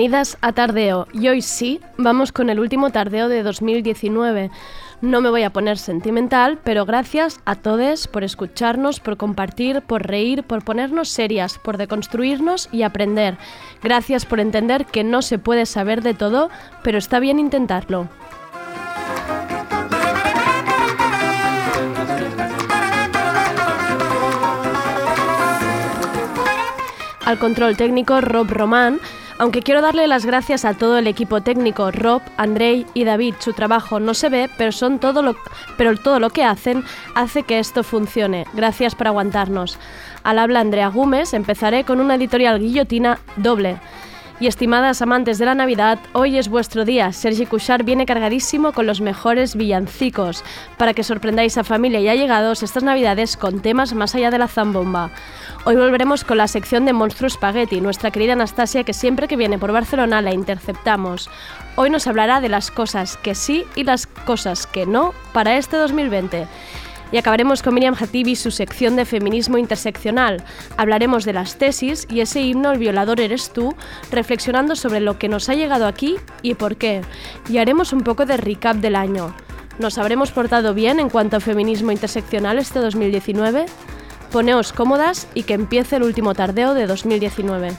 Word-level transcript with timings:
Bienvenidas 0.00 0.38
a 0.40 0.52
Tardeo. 0.52 1.08
Y 1.12 1.28
hoy 1.28 1.42
sí, 1.42 1.78
vamos 1.98 2.32
con 2.32 2.48
el 2.48 2.58
último 2.58 2.88
tardeo 2.88 3.28
de 3.28 3.42
2019. 3.42 4.50
No 5.02 5.20
me 5.20 5.28
voy 5.28 5.42
a 5.42 5.52
poner 5.52 5.76
sentimental, 5.76 6.58
pero 6.64 6.86
gracias 6.86 7.38
a 7.44 7.54
todos 7.54 8.08
por 8.08 8.24
escucharnos, 8.24 8.98
por 8.98 9.18
compartir, 9.18 9.82
por 9.82 10.06
reír, 10.06 10.42
por 10.42 10.64
ponernos 10.64 11.10
serias, 11.10 11.58
por 11.58 11.76
deconstruirnos 11.76 12.70
y 12.72 12.80
aprender. 12.80 13.36
Gracias 13.82 14.24
por 14.24 14.40
entender 14.40 14.86
que 14.86 15.04
no 15.04 15.20
se 15.20 15.38
puede 15.38 15.66
saber 15.66 16.00
de 16.00 16.14
todo, 16.14 16.48
pero 16.82 16.96
está 16.96 17.20
bien 17.20 17.38
intentarlo. 17.38 18.08
Al 27.26 27.38
control 27.38 27.76
técnico 27.76 28.22
Rob 28.22 28.48
Román, 28.48 28.98
aunque 29.40 29.62
quiero 29.62 29.80
darle 29.80 30.06
las 30.06 30.26
gracias 30.26 30.66
a 30.66 30.74
todo 30.74 30.98
el 30.98 31.06
equipo 31.06 31.40
técnico, 31.40 31.90
Rob, 31.90 32.20
Andrei 32.36 32.84
y 32.92 33.04
David, 33.04 33.36
su 33.38 33.54
trabajo 33.54 33.98
no 33.98 34.12
se 34.12 34.28
ve, 34.28 34.50
pero, 34.58 34.70
son 34.70 34.98
todo 34.98 35.22
lo, 35.22 35.34
pero 35.78 35.96
todo 35.96 36.20
lo 36.20 36.28
que 36.28 36.44
hacen 36.44 36.84
hace 37.14 37.42
que 37.44 37.58
esto 37.58 37.82
funcione. 37.82 38.44
Gracias 38.52 38.94
por 38.94 39.06
aguantarnos. 39.06 39.78
Al 40.24 40.38
habla 40.38 40.60
Andrea 40.60 40.88
Gómez, 40.88 41.32
empezaré 41.32 41.84
con 41.84 42.00
una 42.00 42.16
editorial 42.16 42.60
guillotina 42.60 43.18
doble. 43.36 43.78
Y 44.40 44.46
estimadas 44.46 45.02
amantes 45.02 45.36
de 45.36 45.44
la 45.44 45.54
Navidad, 45.54 45.98
hoy 46.14 46.38
es 46.38 46.48
vuestro 46.48 46.86
día. 46.86 47.12
Sergi 47.12 47.44
Cushar 47.44 47.84
viene 47.84 48.06
cargadísimo 48.06 48.72
con 48.72 48.86
los 48.86 49.02
mejores 49.02 49.54
villancicos 49.54 50.42
para 50.78 50.94
que 50.94 51.04
sorprendáis 51.04 51.58
a 51.58 51.64
familia 51.64 52.00
y 52.00 52.08
allegados 52.08 52.62
estas 52.62 52.82
Navidades 52.82 53.36
con 53.36 53.60
temas 53.60 53.92
más 53.92 54.14
allá 54.14 54.30
de 54.30 54.38
la 54.38 54.48
zambomba. 54.48 55.10
Hoy 55.66 55.76
volveremos 55.76 56.24
con 56.24 56.38
la 56.38 56.48
sección 56.48 56.86
de 56.86 56.94
Monstruo 56.94 57.28
Spaghetti, 57.28 57.82
nuestra 57.82 58.10
querida 58.10 58.32
Anastasia 58.32 58.82
que 58.82 58.94
siempre 58.94 59.28
que 59.28 59.36
viene 59.36 59.58
por 59.58 59.72
Barcelona 59.72 60.22
la 60.22 60.32
interceptamos. 60.32 61.28
Hoy 61.76 61.90
nos 61.90 62.06
hablará 62.06 62.40
de 62.40 62.48
las 62.48 62.70
cosas 62.70 63.18
que 63.18 63.34
sí 63.34 63.66
y 63.74 63.84
las 63.84 64.06
cosas 64.06 64.66
que 64.66 64.86
no 64.86 65.12
para 65.34 65.58
este 65.58 65.76
2020. 65.76 66.48
Y 67.12 67.16
acabaremos 67.16 67.62
con 67.62 67.74
Miriam 67.74 67.96
Hatibi 67.98 68.36
su 68.36 68.50
sección 68.50 68.96
de 68.96 69.04
feminismo 69.04 69.58
interseccional. 69.58 70.42
Hablaremos 70.76 71.24
de 71.24 71.32
las 71.32 71.56
tesis 71.56 72.06
y 72.08 72.20
ese 72.20 72.40
himno 72.40 72.72
El 72.72 72.78
violador 72.78 73.20
eres 73.20 73.52
tú, 73.52 73.74
reflexionando 74.10 74.76
sobre 74.76 75.00
lo 75.00 75.18
que 75.18 75.28
nos 75.28 75.48
ha 75.48 75.54
llegado 75.54 75.86
aquí 75.86 76.16
y 76.42 76.54
por 76.54 76.76
qué. 76.76 77.02
Y 77.48 77.58
haremos 77.58 77.92
un 77.92 78.02
poco 78.02 78.26
de 78.26 78.36
recap 78.36 78.76
del 78.76 78.96
año. 78.96 79.34
¿Nos 79.78 79.98
habremos 79.98 80.30
portado 80.30 80.74
bien 80.74 81.00
en 81.00 81.08
cuanto 81.08 81.36
a 81.36 81.40
feminismo 81.40 81.90
interseccional 81.90 82.58
este 82.58 82.78
2019? 82.78 83.66
Poneos 84.30 84.72
cómodas 84.72 85.26
y 85.34 85.42
que 85.42 85.54
empiece 85.54 85.96
el 85.96 86.04
último 86.04 86.34
tardeo 86.34 86.74
de 86.74 86.86
2019. 86.86 87.72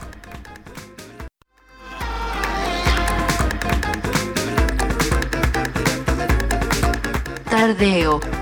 Tardeo. 7.48 8.41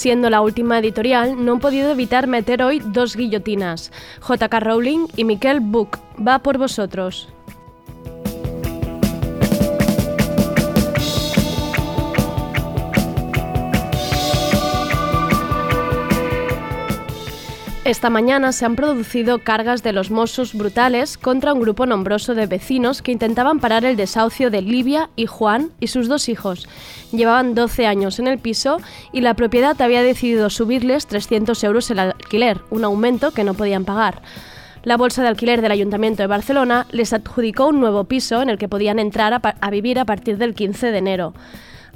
Siendo 0.00 0.30
la 0.30 0.40
última 0.40 0.78
editorial, 0.78 1.44
no 1.44 1.56
he 1.56 1.60
podido 1.60 1.90
evitar 1.90 2.26
meter 2.26 2.62
hoy 2.62 2.80
dos 2.82 3.16
guillotinas. 3.16 3.92
JK 4.26 4.50
Rowling 4.58 5.08
y 5.14 5.24
Miquel 5.24 5.60
Buch. 5.60 5.98
Va 6.26 6.38
por 6.38 6.56
vosotros. 6.56 7.28
Esta 17.90 18.08
mañana 18.08 18.52
se 18.52 18.64
han 18.64 18.76
producido 18.76 19.40
cargas 19.40 19.82
de 19.82 19.92
los 19.92 20.12
Mossos 20.12 20.54
brutales 20.54 21.18
contra 21.18 21.52
un 21.52 21.60
grupo 21.60 21.86
nombroso 21.86 22.36
de 22.36 22.46
vecinos 22.46 23.02
que 23.02 23.10
intentaban 23.10 23.58
parar 23.58 23.84
el 23.84 23.96
desahucio 23.96 24.48
de 24.48 24.62
Livia 24.62 25.10
y 25.16 25.26
Juan 25.26 25.72
y 25.80 25.88
sus 25.88 26.06
dos 26.06 26.28
hijos. 26.28 26.68
Llevaban 27.10 27.56
12 27.56 27.88
años 27.88 28.20
en 28.20 28.28
el 28.28 28.38
piso 28.38 28.76
y 29.12 29.22
la 29.22 29.34
propiedad 29.34 29.82
había 29.82 30.04
decidido 30.04 30.50
subirles 30.50 31.08
300 31.08 31.64
euros 31.64 31.90
el 31.90 31.98
alquiler, 31.98 32.60
un 32.70 32.84
aumento 32.84 33.32
que 33.32 33.42
no 33.42 33.54
podían 33.54 33.84
pagar. 33.84 34.22
La 34.84 34.96
bolsa 34.96 35.22
de 35.22 35.28
alquiler 35.28 35.60
del 35.60 35.72
Ayuntamiento 35.72 36.22
de 36.22 36.28
Barcelona 36.28 36.86
les 36.92 37.12
adjudicó 37.12 37.66
un 37.66 37.80
nuevo 37.80 38.04
piso 38.04 38.40
en 38.40 38.50
el 38.50 38.58
que 38.58 38.68
podían 38.68 39.00
entrar 39.00 39.34
a, 39.34 39.38
a 39.38 39.70
vivir 39.70 39.98
a 39.98 40.04
partir 40.04 40.38
del 40.38 40.54
15 40.54 40.92
de 40.92 40.98
enero. 40.98 41.34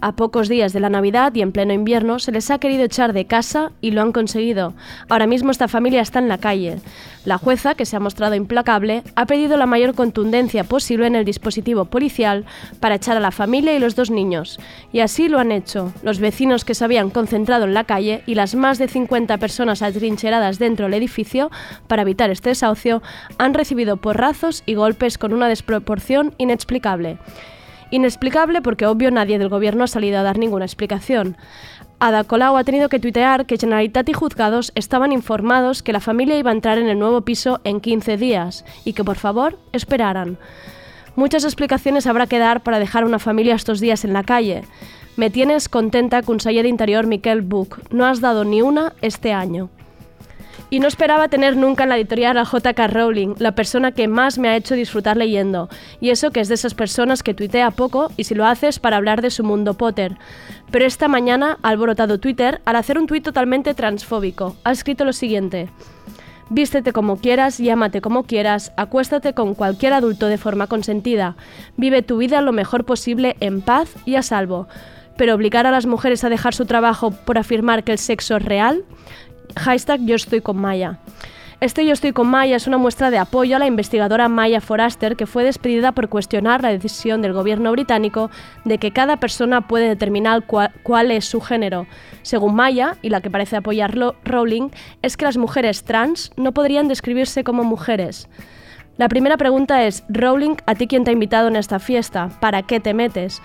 A 0.00 0.12
pocos 0.12 0.48
días 0.48 0.72
de 0.72 0.80
la 0.80 0.90
Navidad 0.90 1.34
y 1.34 1.42
en 1.42 1.52
pleno 1.52 1.72
invierno 1.72 2.18
se 2.18 2.32
les 2.32 2.50
ha 2.50 2.58
querido 2.58 2.84
echar 2.84 3.12
de 3.12 3.26
casa 3.26 3.72
y 3.80 3.92
lo 3.92 4.02
han 4.02 4.12
conseguido. 4.12 4.74
Ahora 5.08 5.26
mismo 5.26 5.50
esta 5.50 5.68
familia 5.68 6.02
está 6.02 6.18
en 6.18 6.28
la 6.28 6.38
calle. 6.38 6.78
La 7.24 7.38
jueza, 7.38 7.74
que 7.74 7.86
se 7.86 7.96
ha 7.96 8.00
mostrado 8.00 8.34
implacable, 8.34 9.02
ha 9.16 9.24
pedido 9.24 9.56
la 9.56 9.64
mayor 9.66 9.94
contundencia 9.94 10.64
posible 10.64 11.06
en 11.06 11.16
el 11.16 11.24
dispositivo 11.24 11.86
policial 11.86 12.44
para 12.80 12.96
echar 12.96 13.16
a 13.16 13.20
la 13.20 13.30
familia 13.30 13.74
y 13.74 13.78
los 13.78 13.96
dos 13.96 14.10
niños. 14.10 14.60
Y 14.92 15.00
así 15.00 15.28
lo 15.28 15.38
han 15.38 15.52
hecho. 15.52 15.92
Los 16.02 16.18
vecinos 16.18 16.66
que 16.66 16.74
se 16.74 16.84
habían 16.84 17.08
concentrado 17.08 17.64
en 17.64 17.72
la 17.72 17.84
calle 17.84 18.22
y 18.26 18.34
las 18.34 18.54
más 18.54 18.78
de 18.78 18.88
50 18.88 19.38
personas 19.38 19.80
atrincheradas 19.80 20.58
dentro 20.58 20.84
del 20.84 20.94
edificio 20.94 21.50
para 21.86 22.02
evitar 22.02 22.30
este 22.30 22.50
desahucio 22.50 23.02
han 23.38 23.54
recibido 23.54 23.96
porrazos 23.96 24.62
y 24.66 24.74
golpes 24.74 25.16
con 25.16 25.32
una 25.32 25.48
desproporción 25.48 26.34
inexplicable. 26.36 27.18
Inexplicable 27.94 28.60
porque 28.60 28.86
obvio 28.86 29.12
nadie 29.12 29.38
del 29.38 29.48
gobierno 29.48 29.84
ha 29.84 29.86
salido 29.86 30.18
a 30.18 30.24
dar 30.24 30.36
ninguna 30.36 30.64
explicación. 30.64 31.36
Ada 32.00 32.24
Colau 32.24 32.56
ha 32.56 32.64
tenido 32.64 32.88
que 32.88 32.98
tuitear 32.98 33.46
que 33.46 33.56
Generalitat 33.56 34.08
y 34.08 34.12
juzgados 34.12 34.72
estaban 34.74 35.12
informados 35.12 35.84
que 35.84 35.92
la 35.92 36.00
familia 36.00 36.36
iba 36.36 36.50
a 36.50 36.54
entrar 36.54 36.78
en 36.78 36.88
el 36.88 36.98
nuevo 36.98 37.20
piso 37.20 37.60
en 37.62 37.80
15 37.80 38.16
días 38.16 38.64
y 38.84 38.94
que 38.94 39.04
por 39.04 39.14
favor 39.14 39.60
esperaran. 39.72 40.38
Muchas 41.14 41.44
explicaciones 41.44 42.08
habrá 42.08 42.26
que 42.26 42.40
dar 42.40 42.64
para 42.64 42.80
dejar 42.80 43.04
a 43.04 43.06
una 43.06 43.20
familia 43.20 43.54
estos 43.54 43.78
días 43.78 44.04
en 44.04 44.12
la 44.12 44.24
calle. 44.24 44.64
Me 45.16 45.30
tienes 45.30 45.68
contenta, 45.68 46.22
conseller 46.22 46.64
de 46.64 46.70
Interior 46.70 47.06
Miquel 47.06 47.42
Buch. 47.42 47.78
No 47.92 48.06
has 48.06 48.20
dado 48.20 48.44
ni 48.44 48.60
una 48.60 48.92
este 49.02 49.32
año. 49.32 49.70
Y 50.74 50.80
no 50.80 50.88
esperaba 50.88 51.28
tener 51.28 51.56
nunca 51.56 51.84
en 51.84 51.90
la 51.90 51.96
editorial 51.96 52.36
a 52.36 52.42
JK 52.42 52.92
Rowling, 52.92 53.36
la 53.38 53.52
persona 53.52 53.92
que 53.92 54.08
más 54.08 54.38
me 54.38 54.48
ha 54.48 54.56
hecho 54.56 54.74
disfrutar 54.74 55.16
leyendo. 55.16 55.68
Y 56.00 56.10
eso 56.10 56.32
que 56.32 56.40
es 56.40 56.48
de 56.48 56.56
esas 56.56 56.74
personas 56.74 57.22
que 57.22 57.32
tuitea 57.32 57.70
poco 57.70 58.10
y 58.16 58.24
si 58.24 58.34
lo 58.34 58.44
haces 58.44 58.80
para 58.80 58.96
hablar 58.96 59.22
de 59.22 59.30
su 59.30 59.44
mundo 59.44 59.74
Potter. 59.74 60.16
Pero 60.72 60.84
esta 60.84 61.06
mañana 61.06 61.58
ha 61.62 61.68
alborotado 61.68 62.18
Twitter 62.18 62.60
al 62.64 62.74
hacer 62.74 62.98
un 62.98 63.06
tuit 63.06 63.22
totalmente 63.22 63.72
transfóbico. 63.72 64.56
Ha 64.64 64.72
escrito 64.72 65.04
lo 65.04 65.12
siguiente. 65.12 65.68
Vístete 66.50 66.92
como 66.92 67.18
quieras, 67.18 67.58
llámate 67.58 68.00
como 68.00 68.24
quieras, 68.24 68.72
acuéstate 68.76 69.32
con 69.32 69.54
cualquier 69.54 69.92
adulto 69.92 70.26
de 70.26 70.38
forma 70.38 70.66
consentida. 70.66 71.36
Vive 71.76 72.02
tu 72.02 72.16
vida 72.16 72.40
lo 72.40 72.50
mejor 72.50 72.82
posible 72.84 73.36
en 73.38 73.60
paz 73.60 73.94
y 74.06 74.16
a 74.16 74.22
salvo. 74.22 74.66
Pero 75.16 75.36
obligar 75.36 75.68
a 75.68 75.70
las 75.70 75.86
mujeres 75.86 76.24
a 76.24 76.28
dejar 76.28 76.52
su 76.52 76.66
trabajo 76.66 77.12
por 77.12 77.38
afirmar 77.38 77.84
que 77.84 77.92
el 77.92 77.98
sexo 77.98 78.36
es 78.36 78.44
real, 78.44 78.82
Hashtag 79.56 80.00
yo 80.04 80.16
estoy 80.16 80.40
con 80.40 80.56
Maya. 80.56 80.98
Este 81.60 81.86
Yo 81.86 81.92
estoy 81.92 82.12
con 82.12 82.26
Maya 82.26 82.56
es 82.56 82.66
una 82.66 82.76
muestra 82.76 83.10
de 83.10 83.16
apoyo 83.16 83.56
a 83.56 83.58
la 83.58 83.66
investigadora 83.66 84.28
Maya 84.28 84.60
Foraster, 84.60 85.16
que 85.16 85.26
fue 85.26 85.44
despedida 85.44 85.92
por 85.92 86.10
cuestionar 86.10 86.62
la 86.62 86.68
decisión 86.68 87.22
del 87.22 87.32
gobierno 87.32 87.72
británico 87.72 88.30
de 88.64 88.76
que 88.76 88.90
cada 88.90 89.16
persona 89.16 89.66
puede 89.66 89.88
determinar 89.88 90.44
cuál, 90.46 91.10
es 91.10 91.24
su 91.24 91.40
género. 91.40 91.86
Según 92.22 92.54
Maya, 92.54 92.96
y 93.00 93.08
la 93.08 93.22
que 93.22 93.30
parece 93.30 93.56
apoyarlo 93.56 94.16
Rowling, 94.24 94.70
es 95.00 95.16
que 95.16 95.24
las 95.24 95.38
mujeres 95.38 95.84
trans 95.84 96.32
no 96.36 96.52
podrían 96.52 96.86
describirse 96.86 97.44
como 97.44 97.64
mujeres. 97.64 98.28
La 98.98 99.08
primera 99.08 99.36
pregunta 99.36 99.84
es, 99.84 100.04
Rowling, 100.08 100.56
¿a 100.66 100.74
ti 100.74 100.86
quién 100.86 101.04
te 101.04 101.10
ha 101.10 101.14
invitado 101.14 101.48
en 101.48 101.56
esta 101.56 101.78
fiesta? 101.78 102.30
¿Para 102.40 102.62
qué 102.62 102.78
te 102.78 102.92
metes? 102.92 103.40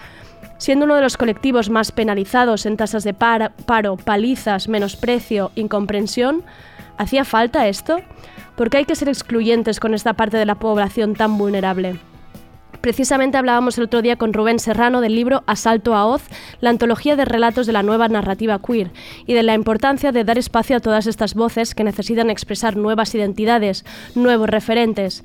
Siendo 0.60 0.84
uno 0.86 0.96
de 0.96 1.02
los 1.02 1.16
colectivos 1.16 1.70
más 1.70 1.94
penalizados 1.94 2.66
en 2.66 2.76
tasas 2.76 3.06
de 3.06 3.14
par- 3.14 3.54
paro, 3.66 3.96
palizas, 3.96 4.68
menosprecio, 4.68 5.52
incomprensión, 5.56 6.44
¿hacía 6.98 7.24
falta 7.24 7.68
esto? 7.70 8.02
¿Por 8.58 8.70
qué 8.70 8.78
hay 8.78 8.86
que 8.86 8.96
ser 8.96 9.08
excluyentes 9.08 9.80
con 9.80 9.94
esta 9.94 10.14
parte 10.14 10.36
de 10.36 10.46
la 10.46 10.56
población 10.56 11.16
tan 11.16 11.38
vulnerable? 11.38 11.98
Precisamente 12.82 13.38
hablábamos 13.38 13.78
el 13.78 13.86
otro 13.86 14.02
día 14.02 14.18
con 14.18 14.34
Rubén 14.34 14.60
Serrano 14.60 15.00
del 15.00 15.16
libro 15.16 15.44
Asalto 15.48 15.96
a 15.96 16.06
Oz, 16.06 16.24
la 16.60 16.70
antología 16.70 17.16
de 17.16 17.24
relatos 17.26 17.66
de 17.66 17.74
la 17.74 17.84
nueva 17.84 18.10
narrativa 18.10 18.60
queer, 18.60 18.92
y 19.26 19.34
de 19.34 19.44
la 19.44 19.54
importancia 19.54 20.12
de 20.12 20.26
dar 20.26 20.38
espacio 20.38 20.76
a 20.76 20.80
todas 20.82 21.08
estas 21.08 21.36
voces 21.36 21.74
que 21.74 21.86
necesitan 21.86 22.30
expresar 22.30 22.76
nuevas 22.76 23.16
identidades, 23.16 23.86
nuevos 24.14 24.50
referentes. 24.50 25.24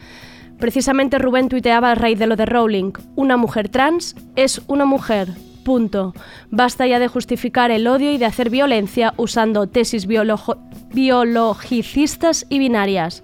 Precisamente 0.58 1.18
Rubén 1.18 1.48
tuiteaba 1.48 1.90
a 1.90 1.94
raíz 1.94 2.18
de 2.18 2.26
lo 2.26 2.36
de 2.36 2.46
Rowling, 2.46 2.92
una 3.16 3.36
mujer 3.36 3.68
trans 3.68 4.16
es 4.36 4.62
una 4.66 4.84
mujer, 4.84 5.28
punto. 5.64 6.14
Basta 6.50 6.86
ya 6.86 6.98
de 6.98 7.08
justificar 7.08 7.70
el 7.70 7.86
odio 7.86 8.12
y 8.12 8.18
de 8.18 8.26
hacer 8.26 8.50
violencia 8.50 9.14
usando 9.16 9.66
tesis 9.66 10.06
biologicistas 10.06 12.46
y 12.48 12.58
binarias. 12.58 13.22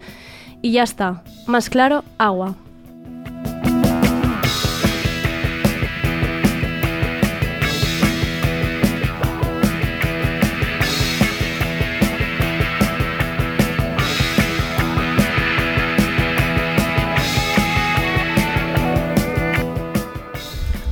Y 0.63 0.73
ya 0.73 0.83
está, 0.83 1.23
más 1.47 1.71
claro, 1.71 2.05
agua. 2.19 2.57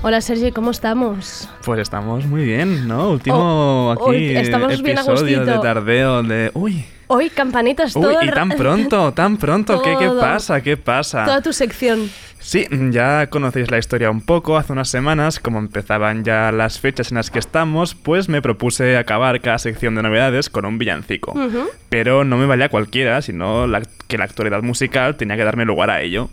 Hola 0.08 0.22
Sergi, 0.22 0.52
¿cómo 0.52 0.70
estamos? 0.70 1.50
Pues 1.66 1.80
estamos 1.80 2.24
muy 2.24 2.42
bien, 2.42 2.88
¿no? 2.88 3.10
Último 3.10 3.90
Oh, 3.90 3.90
aquí 3.90 4.34
estamos 4.36 4.80
bien 4.80 4.96
a 4.96 5.02
episodio 5.02 5.40
de 5.40 5.44
gustito. 5.44 5.60
tardeo 5.60 6.22
de... 6.22 6.50
Uy, 6.54 6.82
Hoy 7.08 7.30
campanitas 7.30 7.96
uy, 7.96 8.02
todo 8.02 8.22
y 8.22 8.28
el 8.28 8.34
tan 8.34 8.50
pronto, 8.50 9.12
tan 9.14 9.36
pronto. 9.38 9.80
¿Qué, 9.82 9.96
¿Qué 9.98 10.08
pasa? 10.20 10.60
¿Qué 10.60 10.76
pasa? 10.76 11.24
Toda 11.24 11.42
tu 11.42 11.52
sección. 11.52 12.10
Sí, 12.40 12.66
ya 12.90 13.26
conocéis 13.28 13.70
la 13.70 13.78
historia 13.78 14.10
un 14.10 14.20
poco. 14.20 14.56
Hace 14.56 14.72
unas 14.72 14.88
semanas, 14.88 15.40
como 15.40 15.58
empezaban 15.58 16.22
ya 16.24 16.52
las 16.52 16.78
fechas 16.78 17.10
en 17.10 17.16
las 17.16 17.30
que 17.30 17.38
estamos, 17.40 17.94
pues 17.94 18.28
me 18.28 18.40
propuse 18.42 18.96
acabar 18.96 19.40
cada 19.40 19.58
sección 19.58 19.94
de 19.96 20.02
novedades 20.02 20.48
con 20.48 20.64
un 20.64 20.78
villancico. 20.78 21.34
Pero 21.88 22.24
no 22.24 22.36
me 22.36 22.46
valía 22.46 22.68
cualquiera, 22.68 23.22
sino 23.22 23.66
la- 23.66 23.82
que 24.06 24.18
la 24.18 24.24
actualidad 24.24 24.62
musical 24.62 25.16
tenía 25.16 25.36
que 25.36 25.44
darme 25.44 25.64
lugar 25.64 25.90
a 25.90 26.00
ello. 26.02 26.30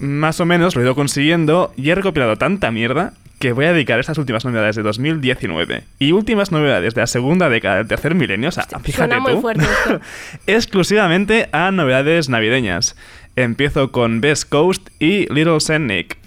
Más 0.00 0.40
o 0.40 0.46
menos 0.46 0.74
lo 0.74 0.80
he 0.80 0.84
ido 0.84 0.94
consiguiendo 0.94 1.72
y 1.76 1.90
he 1.90 1.94
recopilado 1.94 2.36
tanta 2.36 2.70
mierda 2.70 3.12
que 3.44 3.52
voy 3.52 3.66
a 3.66 3.74
dedicar 3.74 4.00
estas 4.00 4.16
últimas 4.16 4.42
novedades 4.46 4.74
de 4.74 4.82
2019 4.82 5.84
y 5.98 6.12
últimas 6.12 6.50
novedades 6.50 6.94
de 6.94 7.02
la 7.02 7.06
segunda 7.06 7.50
década 7.50 7.76
del 7.76 7.86
tercer 7.86 8.14
milenio, 8.14 8.48
o 8.48 8.52
sea, 8.52 8.64
fíjate 8.64 8.92
suena 8.92 9.20
muy 9.20 9.34
tú, 9.34 9.42
fuerte 9.42 9.64
esto. 9.64 10.00
exclusivamente 10.46 11.50
a 11.52 11.70
novedades 11.70 12.30
navideñas. 12.30 12.96
Empiezo 13.36 13.92
con 13.92 14.22
Best 14.22 14.48
Coast 14.48 14.88
y 14.98 15.30
Little 15.30 15.60
Saint 15.60 15.84
Nick. 15.84 16.23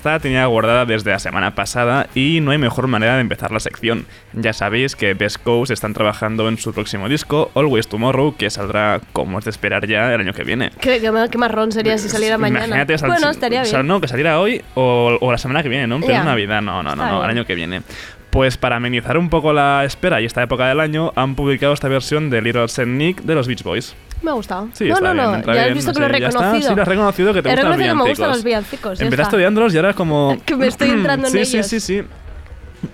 Esta 0.00 0.12
la 0.12 0.18
tenía 0.18 0.46
guardada 0.46 0.86
desde 0.86 1.10
la 1.10 1.18
semana 1.18 1.54
pasada 1.54 2.06
y 2.14 2.40
no 2.40 2.52
hay 2.52 2.56
mejor 2.56 2.86
manera 2.86 3.16
de 3.16 3.20
empezar 3.20 3.52
la 3.52 3.60
sección. 3.60 4.06
Ya 4.32 4.54
sabéis 4.54 4.96
que 4.96 5.12
Best 5.12 5.36
Coast 5.42 5.70
están 5.70 5.92
trabajando 5.92 6.48
en 6.48 6.56
su 6.56 6.72
próximo 6.72 7.06
disco, 7.06 7.50
Always 7.54 7.86
Tomorrow, 7.86 8.34
que 8.34 8.48
saldrá, 8.48 9.02
como 9.12 9.38
es 9.40 9.44
de 9.44 9.50
esperar 9.50 9.86
ya, 9.86 10.14
el 10.14 10.22
año 10.22 10.32
que 10.32 10.42
viene. 10.42 10.70
¿Qué, 10.80 11.02
qué, 11.02 11.36
marrón 11.36 11.70
sería 11.70 11.98
si 11.98 12.08
saliera 12.08 12.38
mañana? 12.38 12.64
Imagínate, 12.64 12.96
sal- 12.96 13.10
bueno, 13.10 13.28
estaría 13.28 13.62
bien. 13.62 13.86
no, 13.86 14.00
que 14.00 14.08
saliera 14.08 14.40
hoy 14.40 14.62
o, 14.74 15.18
o 15.20 15.30
la 15.32 15.36
semana 15.36 15.62
que 15.62 15.68
viene, 15.68 15.86
¿no? 15.86 15.96
En 15.96 16.00
plena 16.00 16.20
Ya. 16.20 16.24
Navidad, 16.24 16.62
no, 16.62 16.82
no, 16.82 16.96
no, 16.96 17.04
no, 17.04 17.22
el 17.22 17.28
año 17.30 17.44
que 17.44 17.54
viene. 17.54 17.82
Pues 18.30 18.56
para 18.56 18.76
amenizar 18.76 19.18
un 19.18 19.28
poco 19.28 19.52
la 19.52 19.84
espera 19.84 20.20
y 20.20 20.24
esta 20.24 20.42
época 20.42 20.68
del 20.68 20.78
año, 20.78 21.12
han 21.16 21.34
publicado 21.34 21.72
esta 21.72 21.88
versión 21.88 22.30
de 22.30 22.40
Little 22.40 22.68
Saint 22.68 22.92
Nick 22.92 23.22
de 23.22 23.34
los 23.34 23.48
Beach 23.48 23.64
Boys. 23.64 23.96
Me 24.22 24.30
ha 24.30 24.34
gustado. 24.34 24.68
Sí, 24.72 24.84
no, 24.88 25.00
no, 25.00 25.14
no. 25.14 25.54
Ya 25.54 25.64
has 25.64 25.74
visto 25.74 25.92
que 25.92 26.00
lo 26.00 26.06
he 26.06 26.08
reconocido. 26.10 26.68
Sí, 26.68 26.74
lo 26.76 26.82
has 26.82 26.88
reconocido 26.88 27.34
que 27.34 27.42
te 27.42 27.48
He 27.48 27.52
gustan 27.52 27.68
los 27.70 27.76
que 27.76 27.78
me 27.78 27.82
villancicos. 27.84 28.08
gustan 28.10 28.28
los 28.28 28.44
villancicos. 28.44 29.00
Empezaste 29.00 29.36
odiándolos 29.36 29.74
y 29.74 29.76
ahora 29.78 29.90
es 29.90 29.96
como... 29.96 30.38
Que 30.46 30.56
me 30.56 30.66
estoy 30.68 30.90
entrando 30.90 31.26
en 31.26 31.32
sí, 31.32 31.38
ellos. 31.38 31.66
Sí, 31.66 31.80
sí, 31.80 32.02
sí. 32.02 32.08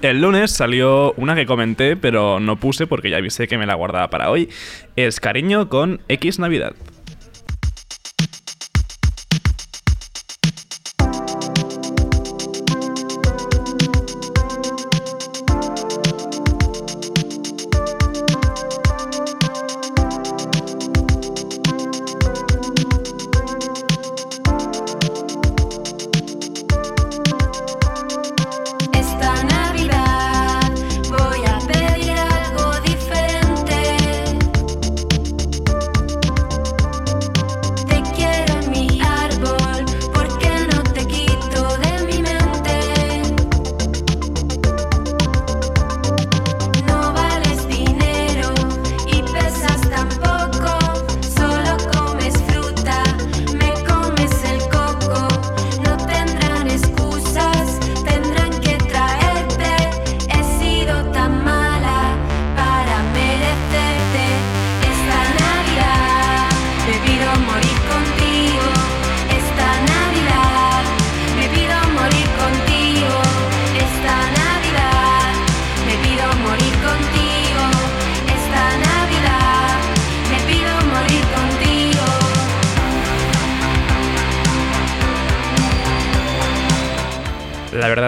El 0.02 0.20
lunes 0.20 0.50
salió 0.50 1.12
una 1.16 1.34
que 1.34 1.46
comenté, 1.46 1.96
pero 1.96 2.40
no 2.40 2.56
puse 2.56 2.86
porque 2.86 3.10
ya 3.10 3.18
avisé 3.18 3.46
que 3.46 3.58
me 3.58 3.66
la 3.66 3.74
guardaba 3.74 4.08
para 4.08 4.30
hoy. 4.30 4.48
Es 4.96 5.20
Cariño 5.20 5.68
con 5.68 6.00
X 6.08 6.38
Navidad. 6.38 6.72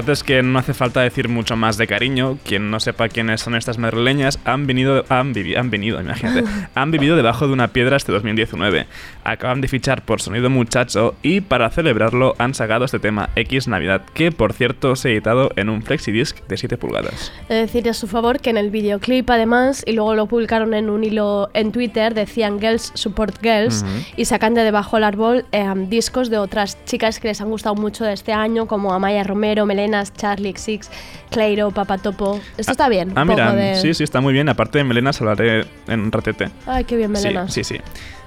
Verdad 0.08 0.20
es 0.20 0.24
que 0.24 0.42
no 0.42 0.58
hace 0.58 0.72
falta 0.72 1.02
decir 1.02 1.28
mucho 1.28 1.54
más 1.54 1.76
de 1.76 1.86
cariño. 1.86 2.38
Quien 2.44 2.70
no 2.70 2.80
sepa 2.80 3.08
quiénes 3.10 3.42
son 3.42 3.54
estas 3.54 3.76
madrileñas 3.76 4.38
han 4.46 4.66
venido, 4.66 5.04
han, 5.10 5.34
vivi- 5.34 5.54
han 5.56 5.68
venido, 5.70 6.00
imagínate, 6.00 6.44
han 6.74 6.90
vivido 6.90 7.14
debajo 7.14 7.46
de 7.46 7.52
una 7.52 7.68
piedra 7.68 7.96
este 7.98 8.10
2019. 8.12 8.86
Acaban 9.24 9.60
de 9.60 9.68
fichar 9.68 10.06
por 10.06 10.22
Sonido 10.22 10.48
Muchacho 10.48 11.14
y 11.22 11.42
para 11.42 11.68
celebrarlo 11.68 12.34
han 12.38 12.54
sacado 12.54 12.86
este 12.86 12.98
tema 12.98 13.28
X 13.36 13.68
Navidad, 13.68 14.00
que 14.14 14.32
por 14.32 14.54
cierto 14.54 14.96
se 14.96 15.08
ha 15.08 15.12
editado 15.12 15.50
en 15.56 15.68
un 15.68 15.82
flexidisc 15.82 16.38
de 16.48 16.56
7 16.56 16.78
pulgadas. 16.78 17.30
He 17.50 17.54
de 17.54 17.60
decir 17.60 17.86
a 17.90 17.92
su 17.92 18.06
favor 18.06 18.40
que 18.40 18.48
en 18.48 18.56
el 18.56 18.70
videoclip 18.70 19.28
además, 19.28 19.82
y 19.86 19.92
luego 19.92 20.14
lo 20.14 20.26
publicaron 20.26 20.72
en 20.72 20.88
un 20.88 21.04
hilo 21.04 21.50
en 21.52 21.70
Twitter, 21.72 22.14
decían 22.14 22.58
Girls 22.60 22.92
Support 22.94 23.42
Girls 23.42 23.84
y 24.16 24.24
sacan 24.24 24.54
de 24.54 24.64
debajo 24.64 24.96
del 24.96 25.04
árbol 25.04 25.44
eh, 25.52 25.66
discos 25.88 26.30
de 26.30 26.38
otras 26.38 26.82
chicas 26.86 27.20
que 27.20 27.28
les 27.28 27.42
han 27.42 27.50
gustado 27.50 27.74
mucho 27.74 28.04
de 28.04 28.14
este 28.14 28.32
año, 28.32 28.66
como 28.66 28.94
Amaya 28.94 29.22
Romero, 29.24 29.66
Melenas, 29.98 30.12
Charlie 30.14 30.54
Six, 30.56 30.90
Cleiro, 31.30 31.70
Papatopo. 31.70 32.40
Esto 32.56 32.72
está 32.72 32.88
bien. 32.88 33.12
Ah, 33.16 33.22
un 33.22 33.28
poco 33.28 33.40
mira, 33.40 33.52
de- 33.54 33.74
sí, 33.80 33.94
sí, 33.94 34.04
está 34.04 34.20
muy 34.20 34.32
bien. 34.32 34.48
Aparte 34.48 34.78
de 34.78 34.84
Melenas 34.84 35.20
hablaré 35.20 35.66
en 35.88 36.12
ratete. 36.12 36.48
Ay, 36.66 36.84
qué 36.84 36.96
bien, 36.96 37.14
Sí, 37.16 37.22
Melenas. 37.24 37.52
sí, 37.52 37.64
sí. 37.64 37.76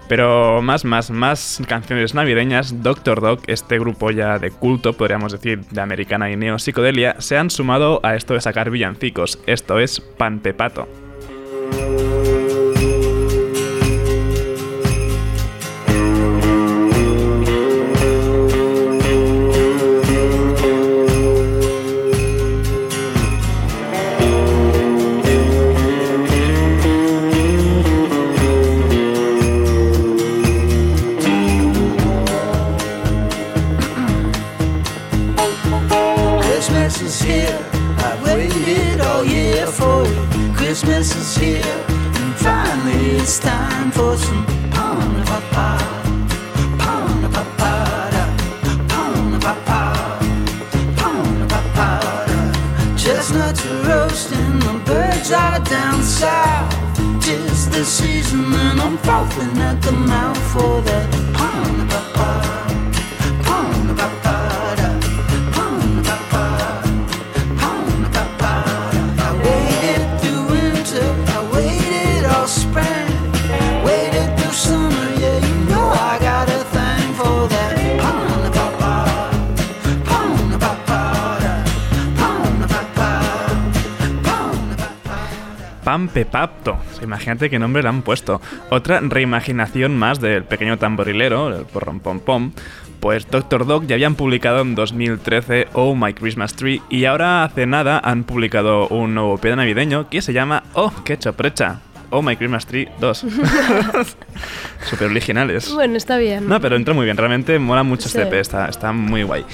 Pero 0.07 0.61
más, 0.61 0.83
más, 0.83 1.09
más 1.09 1.61
canciones 1.67 2.13
navideñas, 2.13 2.83
Doctor 2.83 3.21
Dog, 3.21 3.39
este 3.47 3.79
grupo 3.79 4.11
ya 4.11 4.39
de 4.39 4.51
culto, 4.51 4.91
podríamos 4.93 5.31
decir, 5.31 5.61
de 5.71 5.79
americana 5.81 6.29
y 6.29 6.35
neopsicodelia, 6.35 7.15
se 7.19 7.37
han 7.37 7.49
sumado 7.49 8.01
a 8.03 8.15
esto 8.15 8.33
de 8.33 8.41
sacar 8.41 8.69
villancicos. 8.71 9.39
Esto 9.47 9.79
es 9.79 10.01
Pan 10.01 10.41
Pepapto. 86.13 86.77
Imagínate 87.01 87.50
qué 87.50 87.60
nombre 87.60 87.84
le 87.84 87.89
han 87.89 88.01
puesto. 88.01 88.41
Otra 88.70 89.00
reimaginación 89.01 89.98
más 89.98 90.20
del 90.22 90.44
pequeño 90.44 90.77
tamborilero, 90.77 91.56
el 91.58 91.65
porrom 91.65 92.00
pom 92.00 92.20
pom. 92.20 92.51
Pues 93.00 93.27
Doctor 93.32 93.65
Dog 93.65 93.88
ya 93.88 93.96
habían 93.96 94.13
publicado 94.15 94.62
en 94.62 94.75
2013 94.75 95.70
Oh 95.74 95.96
My 95.96 96.13
Christmas 96.13 96.56
Tree 96.56 96.82
y 96.89 97.06
ahora 97.06 97.44
hace 97.44 97.65
nada 97.65 98.00
han 98.03 98.24
publicado 98.25 98.88
un 98.89 99.15
nuevo 99.15 99.38
pedo 99.39 99.56
navideño 99.56 100.08
que 100.10 100.22
se 100.22 100.34
llama 100.34 100.63
Oh, 100.74 100.91
qué 101.03 101.18
choprecha. 101.18 101.80
Oh 102.12 102.22
My 102.22 102.36
Christmas 102.36 102.65
Tree 102.68 102.89
2. 103.00 103.25
Super 104.89 105.08
originales. 105.10 105.74
Bueno, 105.74 105.96
está 105.98 106.18
bien. 106.18 106.48
No, 106.48 106.60
pero 106.60 106.75
entra 106.75 106.94
muy 106.94 107.06
bien, 107.06 107.18
realmente 107.18 107.58
mola 107.58 107.84
mucho 107.84 108.10
Sí. 108.10 108.18
este 108.20 108.24
EP, 108.30 108.34
está, 108.39 108.68
está 108.68 108.91
muy 108.91 109.24
guay. 109.24 109.46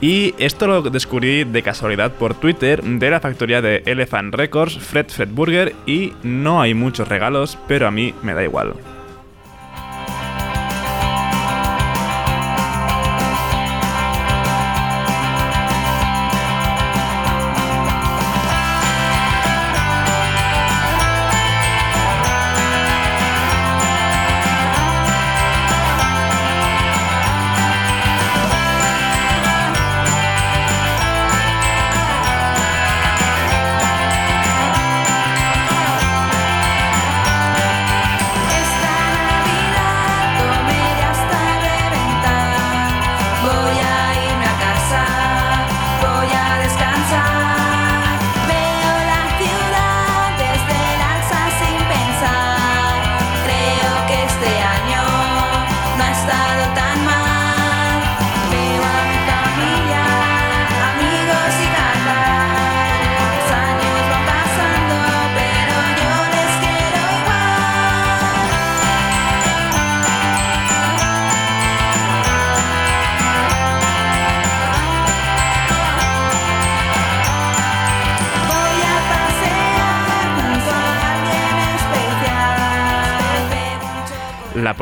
Y 0.00 0.34
esto 0.38 0.66
lo 0.66 0.82
descubrí 0.82 1.44
de 1.44 1.62
casualidad 1.62 2.12
por 2.12 2.34
Twitter 2.34 2.82
de 2.82 3.10
la 3.10 3.20
factoría 3.20 3.60
de 3.60 3.82
Elephant 3.84 4.34
Records, 4.34 4.78
Fred 4.78 5.06
Fred 5.08 5.30
Burger, 5.32 5.74
y 5.86 6.12
no 6.22 6.60
hay 6.60 6.74
muchos 6.74 7.08
regalos, 7.08 7.58
pero 7.66 7.88
a 7.88 7.90
mí 7.90 8.14
me 8.22 8.34
da 8.34 8.44
igual. 8.44 8.74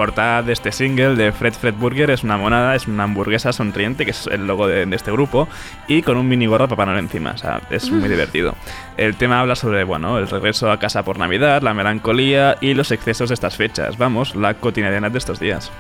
Portada 0.06 0.42
de 0.44 0.52
este 0.52 0.70
single 0.70 1.16
de 1.16 1.32
Fred 1.32 1.52
Fred 1.54 1.74
Burger 1.74 2.10
es 2.10 2.22
una 2.22 2.36
monada, 2.36 2.76
es 2.76 2.86
una 2.86 3.02
hamburguesa 3.02 3.52
sonriente, 3.52 4.04
que 4.04 4.12
es 4.12 4.28
el 4.28 4.46
logo 4.46 4.68
de, 4.68 4.86
de 4.86 4.94
este 4.96 5.10
grupo, 5.10 5.48
y 5.88 6.02
con 6.02 6.16
un 6.16 6.28
mini 6.28 6.46
gorro 6.46 6.66
de 6.66 6.70
Papá 6.70 6.86
Noel 6.86 6.98
encima, 7.00 7.32
o 7.32 7.38
sea, 7.38 7.60
es 7.70 7.90
muy 7.90 8.08
divertido. 8.08 8.54
El 8.96 9.16
tema 9.16 9.40
habla 9.40 9.56
sobre, 9.56 9.82
bueno, 9.82 10.18
el 10.18 10.28
regreso 10.28 10.70
a 10.70 10.78
casa 10.78 11.02
por 11.02 11.18
Navidad, 11.18 11.60
la 11.62 11.74
melancolía 11.74 12.56
y 12.60 12.74
los 12.74 12.92
excesos 12.92 13.30
de 13.30 13.34
estas 13.34 13.56
fechas, 13.56 13.98
vamos, 13.98 14.36
la 14.36 14.54
cotidianidad 14.54 15.10
de 15.10 15.18
estos 15.18 15.40
días. 15.40 15.72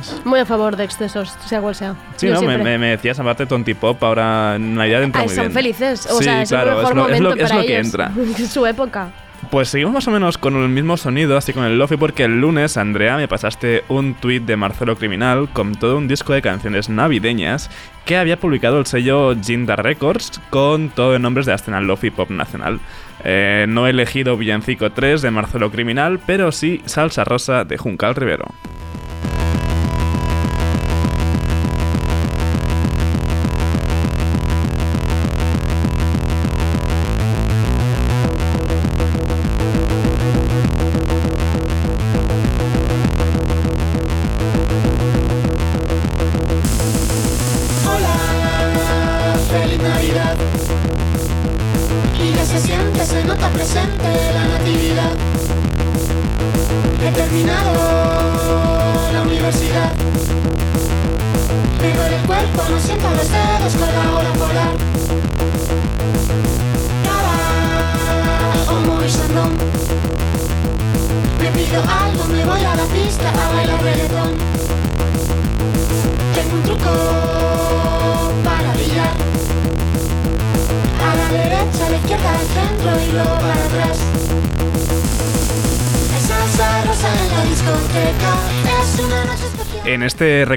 Es- 0.00 0.22
Muy 0.24 0.40
a 0.40 0.46
favor 0.46 0.74
de 0.76 0.84
excesos, 0.84 1.36
sea 1.46 1.60
cual 1.60 1.74
sea. 1.74 1.94
Sí, 2.16 2.28
Yo 2.28 2.34
¿no? 2.34 2.42
Me, 2.42 2.56
me, 2.58 2.78
me 2.78 2.86
decías 2.88 3.20
aparte 3.20 3.44
Tonti 3.46 3.74
Pop, 3.74 4.02
ahora 4.02 4.56
en 4.56 4.74
Navidad 4.74 5.02
entra 5.02 5.20
Ay, 5.20 5.26
muy 5.28 5.36
son 5.36 5.44
bien. 5.44 5.52
felices, 5.52 6.06
o 6.10 6.18
sí, 6.18 6.24
sea, 6.24 6.42
es 6.42 6.48
claro, 6.48 6.70
el 6.70 6.76
mejor 6.78 6.90
es 6.90 6.96
lo, 6.96 7.02
es 7.02 7.20
momento 7.20 7.36
lo- 7.36 7.42
es 7.44 7.50
para 7.50 7.60
lo 7.60 7.66
que 7.66 7.74
ellos. 7.78 7.86
entra. 7.86 8.12
Es 8.38 8.50
su 8.50 8.66
época. 8.66 9.10
Pues 9.52 9.68
seguimos 9.68 9.92
más 9.92 10.08
o 10.08 10.10
menos 10.10 10.38
con 10.38 10.56
el 10.56 10.70
mismo 10.70 10.96
sonido, 10.96 11.36
así 11.36 11.52
con 11.52 11.64
el 11.64 11.76
lofi, 11.76 11.98
porque 11.98 12.24
el 12.24 12.40
lunes, 12.40 12.78
Andrea, 12.78 13.18
me 13.18 13.28
pasaste 13.28 13.84
un 13.88 14.14
tuit 14.14 14.44
de 14.44 14.56
Marcelo 14.56 14.96
Criminal 14.96 15.50
con 15.52 15.74
todo 15.74 15.98
un 15.98 16.08
disco 16.08 16.32
de 16.32 16.40
canciones 16.40 16.88
navideñas 16.88 17.68
que 18.06 18.16
había 18.16 18.40
publicado 18.40 18.78
el 18.78 18.86
sello 18.86 19.36
Ginda 19.38 19.76
Records 19.76 20.40
con 20.48 20.88
todo 20.88 21.14
en 21.14 21.20
nombres 21.20 21.44
de 21.44 21.52
la 21.52 21.56
escena 21.56 21.82
lofi 21.82 22.10
pop 22.10 22.30
nacional. 22.30 22.80
Eh, 23.24 23.66
no 23.68 23.86
he 23.86 23.90
elegido 23.90 24.38
Villancico 24.38 24.90
3 24.90 25.20
de 25.20 25.30
Marcelo 25.30 25.70
Criminal, 25.70 26.18
pero 26.26 26.50
sí 26.50 26.80
Salsa 26.86 27.24
Rosa 27.24 27.66
de 27.66 27.76
Juncal 27.76 28.14
Rivero. 28.14 28.46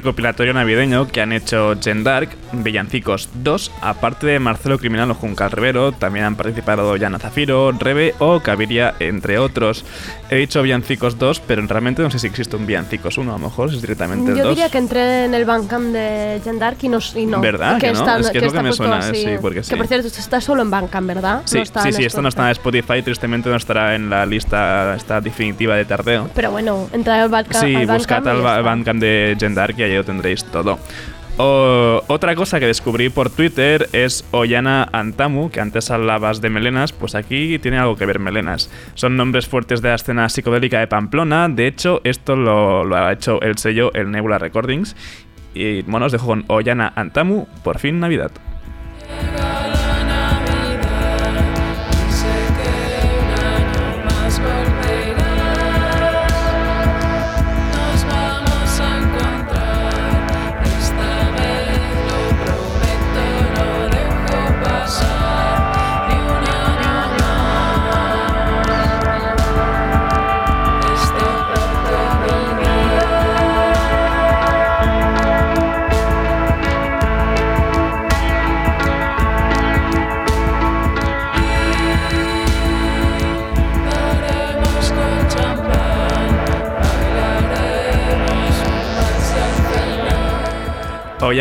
Recopilatorio 0.10 0.54
navideño 0.54 1.08
que 1.08 1.20
han 1.20 1.32
hecho 1.32 1.74
Gen 1.82 2.04
Dark, 2.04 2.30
Villancicos 2.52 3.28
2, 3.42 3.72
aparte 3.82 4.28
de 4.28 4.38
Marcelo 4.38 4.78
Criminal 4.78 5.10
o 5.10 5.16
Juncal 5.16 5.50
Rivero, 5.50 5.94
también 5.94 6.26
han 6.26 6.36
participado 6.36 6.96
Yana 6.96 7.18
Zafiro, 7.18 7.72
Rebe 7.72 8.14
o 8.20 8.40
Caviria, 8.42 8.94
entre 9.00 9.40
otros. 9.40 9.84
He 10.30 10.36
dicho 10.36 10.62
Villancicos 10.62 11.18
2, 11.18 11.40
pero 11.48 11.66
realmente 11.66 12.04
no 12.04 12.12
sé 12.12 12.20
si 12.20 12.28
existe 12.28 12.56
un 12.56 12.68
Villancicos 12.68 13.18
1, 13.18 13.32
a 13.34 13.40
lo 13.40 13.46
mejor 13.46 13.70
es 13.74 13.82
directamente 13.82 14.32
el 14.32 14.38
Yo 14.38 14.44
2. 14.44 14.50
diría 14.56 14.70
que 14.70 14.78
entré 14.78 15.26
en 15.26 15.34
el 15.34 15.44
Bandcamp 15.44 15.86
de 15.88 16.40
Gendark 16.44 16.78
y 16.84 16.90
no. 16.90 17.00
Y 17.16 17.26
no 17.26 17.42
¿Verdad 17.42 17.80
que 17.80 17.92
no? 17.92 17.94
está- 18.00 18.20
Es 18.20 18.30
que 18.30 18.38
es 18.38 18.44
lo 18.44 18.52
que 18.52 18.62
me 18.62 18.74
suena, 18.74 19.00
puesto 19.00 19.16
sí, 19.16 19.28
porque 19.42 19.64
sí. 19.64 19.72
Que 19.72 19.78
por 19.78 19.88
cierto, 19.88 20.08
está 20.08 20.40
solo 20.40 20.62
en 20.62 20.70
Bandcamp, 20.70 21.08
¿verdad? 21.08 21.42
Sí, 21.46 21.58
No 21.58 21.64
está 21.64 21.82
sí, 21.82 21.94
sí, 21.94 22.04
esto 22.06 22.22
no 22.22 22.30
está 22.30 22.44
en 22.46 22.52
Spotify, 22.52 23.02
tristemente 23.02 23.50
no 23.50 23.56
estará 23.56 23.96
en 23.96 24.12
la 24.12 24.24
lista 24.28 24.94
esta 24.96 25.20
definitiva 25.20 25.76
de 25.76 25.86
tardeo. 25.86 26.30
Pero 26.36 26.52
bueno, 26.52 26.88
entra 26.94 27.24
al 27.24 27.30
Bandcamp. 27.30 27.66
Sí, 27.66 27.76
buscad 27.88 28.28
al. 28.28 28.36
Bandcamp 28.62 29.00
de 29.00 29.36
Gendark 29.40 29.80
y 29.80 29.84
ahí 29.84 29.95
tendréis 30.04 30.44
todo. 30.46 30.80
Otra 31.38 32.34
cosa 32.36 32.60
que 32.62 32.68
descubrí 32.68 33.10
por 33.10 33.30
Twitter 33.30 33.90
es 33.92 34.24
Ollana 34.32 34.88
Antamu, 34.94 35.50
que 35.50 35.60
antes 35.60 35.92
hablabas 35.92 36.40
de 36.40 36.50
melenas, 36.50 36.94
pues 36.94 37.14
aquí 37.14 37.60
tiene 37.60 37.78
algo 37.78 37.98
que 37.98 38.06
ver 38.06 38.20
melenas. 38.20 38.72
Son 38.94 39.18
nombres 39.18 39.46
fuertes 39.46 39.82
de 39.82 39.90
la 39.90 39.96
escena 39.96 40.30
psicodélica 40.30 40.80
de 40.80 40.88
Pamplona, 40.88 41.50
de 41.50 41.68
hecho 41.68 42.00
esto 42.06 42.38
lo, 42.38 42.86
lo 42.86 42.96
ha 42.96 43.12
hecho 43.12 43.42
el 43.42 43.58
sello 43.58 43.94
El 43.94 44.12
Nebula 44.12 44.38
Recordings. 44.38 44.96
Y 45.54 45.82
bueno, 45.84 46.06
os 46.06 46.12
dejo 46.14 46.28
con 46.28 46.46
Ollana 46.48 46.94
Antamu, 46.96 47.48
por 47.64 47.80
fin 47.80 48.00
Navidad. 48.00 48.32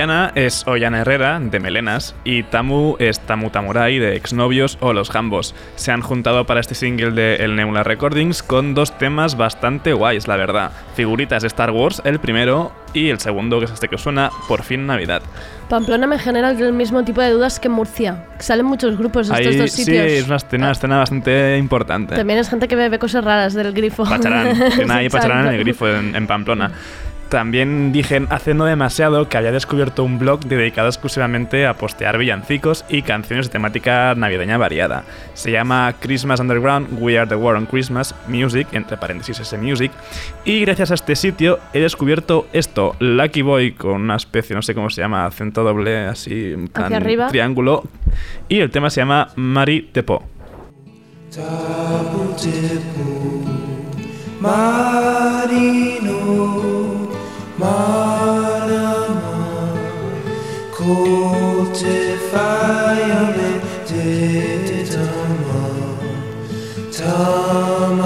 Ollana 0.05 0.33
es 0.35 0.67
Ollana 0.67 1.01
Herrera, 1.01 1.41
de 1.41 1.61
Melenas, 1.61 2.15
y 2.25 2.43
Tamu 2.43 2.97
es 2.99 3.21
Tamu 3.21 3.49
Tamurai, 3.49 3.99
de 3.99 4.17
Exnovios 4.17 4.77
o 4.83 4.93
Los 4.93 5.09
Jambos. 5.09 5.55
Se 5.77 5.93
han 5.93 6.03
juntado 6.03 6.45
para 6.45 6.61
este 6.61 6.75
single 6.75 7.13
de 7.13 7.37
El 7.37 7.57
Nebula 7.57 7.85
Recordings 7.85 8.43
con 8.43 8.75
dos 8.75 8.99
temas 8.99 9.39
bastante 9.39 9.95
guays, 9.95 10.29
la 10.29 10.37
verdad. 10.37 10.73
Figuritas 10.95 11.41
de 11.41 11.49
Star 11.49 11.71
Wars, 11.71 12.03
el 12.05 12.21
primero, 12.21 12.71
y 12.93 13.09
el 13.09 13.19
segundo, 13.19 13.61
que 13.61 13.65
es 13.65 13.71
este 13.71 13.89
que 13.89 13.97
suena, 13.97 14.29
Por 14.47 14.63
fin 14.63 14.87
Navidad. 14.87 15.23
Pamplona 15.71 16.07
me 16.07 16.19
genera 16.19 16.51
el 16.51 16.75
mismo 16.75 17.03
tipo 17.05 17.23
de 17.23 17.31
dudas 17.31 17.59
que 17.59 17.71
Murcia. 17.71 18.27
Salen 18.39 18.67
muchos 18.67 18.99
grupos 18.99 19.29
de 19.29 19.35
Ahí 19.35 19.45
estos 19.45 19.57
dos 19.57 19.71
sí, 19.71 19.85
sitios. 19.85 20.05
es 20.05 20.27
una 20.27 20.37
escena, 20.37 20.65
una 20.67 20.73
escena 20.73 20.99
bastante 20.99 21.57
importante. 21.57 22.15
También 22.15 22.39
es 22.39 22.51
gente 22.51 22.69
que 22.69 22.77
bebe 22.77 22.99
cosas 22.99 23.25
raras 23.25 23.55
del 23.55 23.73
grifo. 23.73 24.05
Pacharán, 24.05 24.55
tiene 24.77 24.93
ahí 24.93 25.09
Pacharán 25.09 25.47
en 25.47 25.55
el 25.55 25.61
grifo 25.61 25.89
en, 25.89 26.15
en 26.15 26.27
Pamplona. 26.27 26.73
También 27.29 27.93
dije 27.93 28.23
hace 28.31 28.55
no 28.55 28.65
demasiado 28.65 29.29
que 29.29 29.37
había 29.37 29.51
descubierto 29.51 30.05
un 30.05 30.19
blog 30.19 30.41
dedicado 30.41 30.89
exclusivamente 30.89 31.67
a 31.67 31.75
postear 31.75 32.17
villancicos 32.19 32.85
y 32.89 33.03
canciones 33.03 33.47
de 33.47 33.53
temática 33.53 34.15
navideña 34.15 34.57
variada. 34.59 35.05
Se 35.35 35.51
llama 35.51 35.95
Christmas 36.01 36.41
Underground 36.41 36.99
We 37.01 37.19
Are 37.19 37.29
the 37.29 37.35
War 37.35 37.57
on 37.57 37.67
Christmas 37.67 38.15
Music, 38.29 38.69
entre 38.73 38.97
paréntesis 38.97 39.41
ese 39.41 39.59
music. 39.59 39.91
Y 40.45 40.61
gracias 40.61 40.91
a 40.91 40.95
este 40.95 41.17
sitio 41.17 41.59
he 41.73 41.81
descubierto 41.81 42.47
esto, 42.53 42.95
Lucky 43.01 43.43
Boy 43.43 43.73
con 43.73 44.03
una 44.03 44.17
especie, 44.17 44.55
no 44.55 44.63
sé 44.63 44.75
cómo 44.75 44.91
se 44.91 45.01
llama, 45.01 45.27
acento 45.27 45.65
doble, 45.65 46.07
así, 46.07 46.55
plan 46.73 46.87
Hacia 46.87 46.97
arriba. 46.99 47.29
triángulo. 47.29 47.83
Y 48.49 48.61
el 48.61 48.71
tema 48.71 48.91
se 48.91 49.01
llama 49.01 49.29
Mari 49.37 49.91
Tepo. 49.93 50.23
Marino, 55.35 56.84
Cultify 60.77 62.19
your 63.11 63.29
meditation, 63.37 65.09
dedicam, 66.91 68.04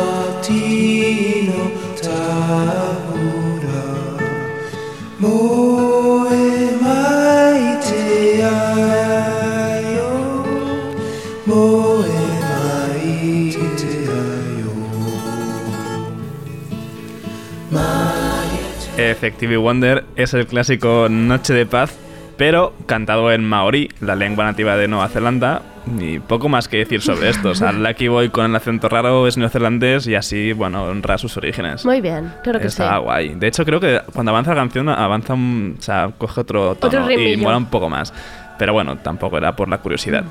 Effective 19.11 19.57
Wonder 19.57 20.05
es 20.17 20.35
el 20.35 20.47
clásico 20.47 21.09
Noche 21.09 21.55
de 21.55 21.67
Paz, 21.67 21.97
pero 22.37 22.75
cantado 22.87 23.33
en 23.33 23.45
maorí, 23.45 23.91
la 24.01 24.15
lengua 24.15 24.45
nativa 24.45 24.77
de 24.77 24.89
Nueva 24.89 25.09
Zelanda, 25.09 25.63
y 25.99 26.19
poco 26.19 26.49
más 26.49 26.69
que 26.69 26.79
decir 26.79 27.01
sobre 27.01 27.31
esto. 27.31 27.51
O 27.51 27.55
sea, 27.55 27.73
Lucky 27.73 28.09
Boy 28.09 28.29
con 28.29 28.47
el 28.47 28.55
acento 28.55 28.89
raro 28.89 29.27
es 29.27 29.37
neozelandés 29.37 30.07
y 30.07 30.15
así, 30.15 30.53
bueno, 30.53 30.85
honra 30.85 31.19
sus 31.19 31.37
orígenes. 31.37 31.85
Muy 31.85 32.01
bien, 32.01 32.33
claro 32.43 32.61
que 32.61 32.69
sí. 32.71 32.83
Está 32.83 32.99
guay. 32.99 33.35
De 33.35 33.47
hecho, 33.49 33.65
creo 33.65 33.81
que 33.81 34.01
cuando 34.13 34.31
avanza 34.31 34.55
la 34.55 34.61
canción, 34.61 34.89
avanza 34.89 35.35
un, 35.35 35.77
o 35.79 35.83
sea, 35.83 36.11
coge 36.17 36.41
otro 36.41 36.75
tono 36.75 37.05
Otro 37.05 37.13
y 37.13 37.37
mola 37.37 37.57
un 37.57 37.67
poco 37.67 37.89
más. 37.89 38.13
Pero 38.59 38.73
bueno, 38.73 38.99
tampoco 38.99 39.39
era 39.39 39.55
por 39.55 39.69
la 39.69 39.79
curiosidad. 39.79 40.25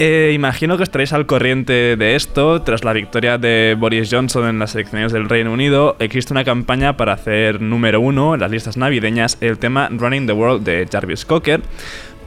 Eh, 0.00 0.30
imagino 0.32 0.76
que 0.76 0.84
estaréis 0.84 1.12
al 1.12 1.26
corriente 1.26 1.96
de 1.96 2.14
esto. 2.14 2.62
Tras 2.62 2.84
la 2.84 2.92
victoria 2.92 3.36
de 3.36 3.76
Boris 3.76 4.08
Johnson 4.12 4.48
en 4.48 4.60
las 4.60 4.76
elecciones 4.76 5.10
del 5.12 5.28
Reino 5.28 5.52
Unido, 5.52 5.96
existe 5.98 6.32
una 6.32 6.44
campaña 6.44 6.96
para 6.96 7.14
hacer 7.14 7.60
número 7.60 8.00
uno 8.00 8.34
en 8.34 8.40
las 8.40 8.50
listas 8.50 8.76
navideñas 8.76 9.38
el 9.40 9.58
tema 9.58 9.88
Running 9.90 10.28
the 10.28 10.32
World 10.32 10.64
de 10.64 10.86
Jarvis 10.90 11.24
Cocker. 11.24 11.62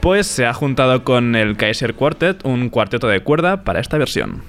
Pues 0.00 0.26
se 0.26 0.44
ha 0.44 0.52
juntado 0.52 1.02
con 1.02 1.34
el 1.34 1.56
Kaiser 1.56 1.94
Quartet, 1.94 2.44
un 2.44 2.68
cuarteto 2.68 3.08
de 3.08 3.20
cuerda, 3.20 3.64
para 3.64 3.80
esta 3.80 3.96
versión. 3.96 4.42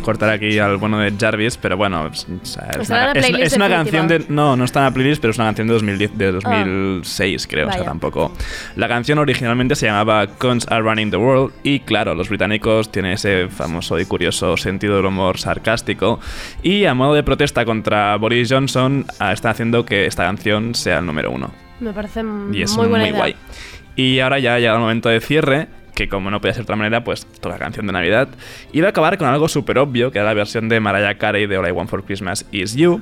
Cortar 0.00 0.30
aquí 0.30 0.58
al 0.60 0.76
bueno 0.76 0.98
de 1.00 1.12
Jarvis, 1.18 1.56
pero 1.56 1.76
bueno, 1.76 2.06
es, 2.06 2.26
una, 2.28 3.06
la 3.06 3.12
es- 3.12 3.18
playlist 3.26 3.46
es 3.46 3.52
una 3.56 3.68
canción 3.68 4.06
de... 4.06 4.24
No, 4.28 4.56
no 4.56 4.64
está 4.64 4.78
en 4.80 4.84
la 4.84 4.90
playlist, 4.92 5.20
pero 5.20 5.32
es 5.32 5.38
una 5.38 5.46
canción 5.48 5.66
de, 5.66 5.74
2010, 5.74 6.16
de 6.16 6.32
2006, 6.32 7.46
creo, 7.48 7.66
o 7.66 7.70
sea, 7.70 7.76
Ah, 7.76 7.78
Vaya. 7.80 7.90
tampoco. 7.90 8.32
La 8.76 8.86
canción 8.88 9.18
originalmente 9.18 9.74
se 9.74 9.86
llamaba 9.86 10.26
Cons 10.26 10.66
Are 10.70 10.82
Running 10.82 11.10
the 11.10 11.16
World 11.16 11.52
y 11.62 11.80
claro, 11.80 12.14
los 12.14 12.28
británicos 12.28 12.90
tienen 12.92 13.12
ese 13.12 13.48
famoso 13.48 13.98
y 13.98 14.04
curioso 14.04 14.56
sentido 14.56 14.96
del 14.96 15.06
humor 15.06 15.38
sarcástico 15.38 16.20
y 16.62 16.84
a 16.84 16.94
modo 16.94 17.14
de 17.14 17.22
protesta 17.22 17.64
contra 17.64 18.16
Boris 18.16 18.50
Johnson 18.52 19.06
ah, 19.18 19.32
está 19.32 19.50
haciendo 19.50 19.84
que 19.84 20.06
esta 20.06 20.24
canción 20.24 20.74
sea 20.74 20.98
el 20.98 21.06
número 21.06 21.30
uno. 21.30 21.50
Me 21.80 21.92
parece 21.92 22.20
Y 22.52 22.62
es 22.62 22.70
muy 22.72 22.82
muy, 22.82 22.88
buena 22.88 23.08
idea. 23.08 23.18
guay. 23.18 23.36
Y 23.96 24.20
ahora 24.20 24.38
ya 24.38 24.54
ha 24.54 24.58
llegado 24.58 24.76
el 24.78 24.82
momento 24.82 25.08
de 25.08 25.20
cierre, 25.20 25.68
que 26.00 26.08
como 26.08 26.30
no 26.30 26.40
podía 26.40 26.54
ser 26.54 26.60
de 26.62 26.64
otra 26.64 26.76
manera, 26.76 27.04
pues 27.04 27.26
toca 27.26 27.58
canción 27.58 27.86
de 27.86 27.92
Navidad. 27.92 28.28
Va 28.74 28.86
a 28.86 28.88
acabar 28.88 29.18
con 29.18 29.28
algo 29.28 29.48
súper 29.48 29.76
obvio, 29.78 30.10
que 30.10 30.18
era 30.18 30.28
la 30.28 30.34
versión 30.34 30.68
de 30.70 30.80
Mariah 30.80 31.18
Carey 31.18 31.46
de 31.46 31.58
All 31.58 31.68
I 31.68 31.72
Want 31.72 31.90
for 31.90 32.02
Christmas 32.04 32.46
Is 32.52 32.74
You. 32.74 33.00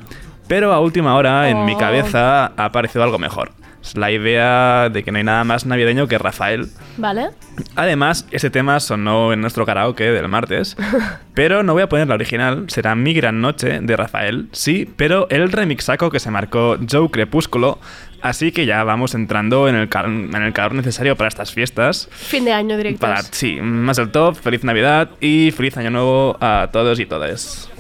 Pero 0.49 0.73
a 0.73 0.81
última 0.81 1.15
hora, 1.15 1.49
en 1.49 1.65
mi 1.65 1.75
Oh. 1.75 1.79
cabeza, 1.79 2.47
ha 2.57 2.65
aparecido 2.65 3.05
algo 3.05 3.19
mejor. 3.19 3.51
Es 3.83 3.97
la 3.97 4.11
idea 4.11 4.89
de 4.91 5.03
que 5.05 5.13
no 5.13 5.19
hay 5.19 5.25
nada 5.25 5.45
más 5.45 5.65
navideño 5.65 6.09
que 6.09 6.19
Rafael. 6.19 6.69
¿Vale? 6.97 7.31
Además, 7.77 8.27
ese 8.33 8.51
tema 8.51 8.81
sonó 8.81 9.33
en 9.33 9.41
nuestro 9.41 9.65
karaoke 9.65 10.05
del 10.11 10.29
martes, 10.29 10.77
pero 11.35 11.63
no 11.63 11.73
voy 11.75 11.83
a 11.83 11.89
poner 11.89 12.09
la 12.09 12.15
original, 12.15 12.65
será 12.69 12.95
Mi 12.95 13.15
Gran 13.15 13.41
Noche 13.41 13.79
de 13.81 13.97
Rafael, 13.97 14.49
sí, 14.53 14.91
pero 14.97 15.29
el 15.31 15.51
remixaco 15.53 16.11
que 16.11 16.19
se 16.21 16.31
marcó 16.31 16.77
Joe 16.91 17.09
Crepúsculo, 17.11 17.79
así 18.21 18.51
que 18.53 18.67
ya 18.67 18.83
vamos 18.85 19.15
entrando 19.15 19.69
en 19.69 19.77
el, 19.77 19.89
cal- 19.89 20.07
en 20.35 20.43
el 20.43 20.53
calor 20.53 20.75
necesario 20.75 21.17
para 21.17 21.29
estas 21.29 21.53
fiestas. 21.53 22.09
Fin 22.13 22.45
de 22.45 22.53
año 22.53 22.77
directo. 22.77 23.01
Para, 23.01 23.23
sí, 23.23 23.59
más 23.63 23.97
del 23.97 24.11
top, 24.11 24.35
feliz 24.35 24.65
Navidad 24.65 25.11
y 25.21 25.51
feliz 25.53 25.77
Año 25.77 25.91
Nuevo 25.91 26.37
a 26.41 26.69
todos 26.73 26.99
y 27.01 27.07
todas. 27.07 27.71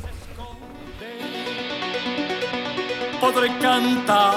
podré 3.20 3.48
cantar 3.60 4.36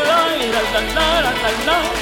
la, 0.73 0.79
la, 0.79 1.21
la, 1.21 1.31
la, 1.65 1.81
la. 1.95 2.01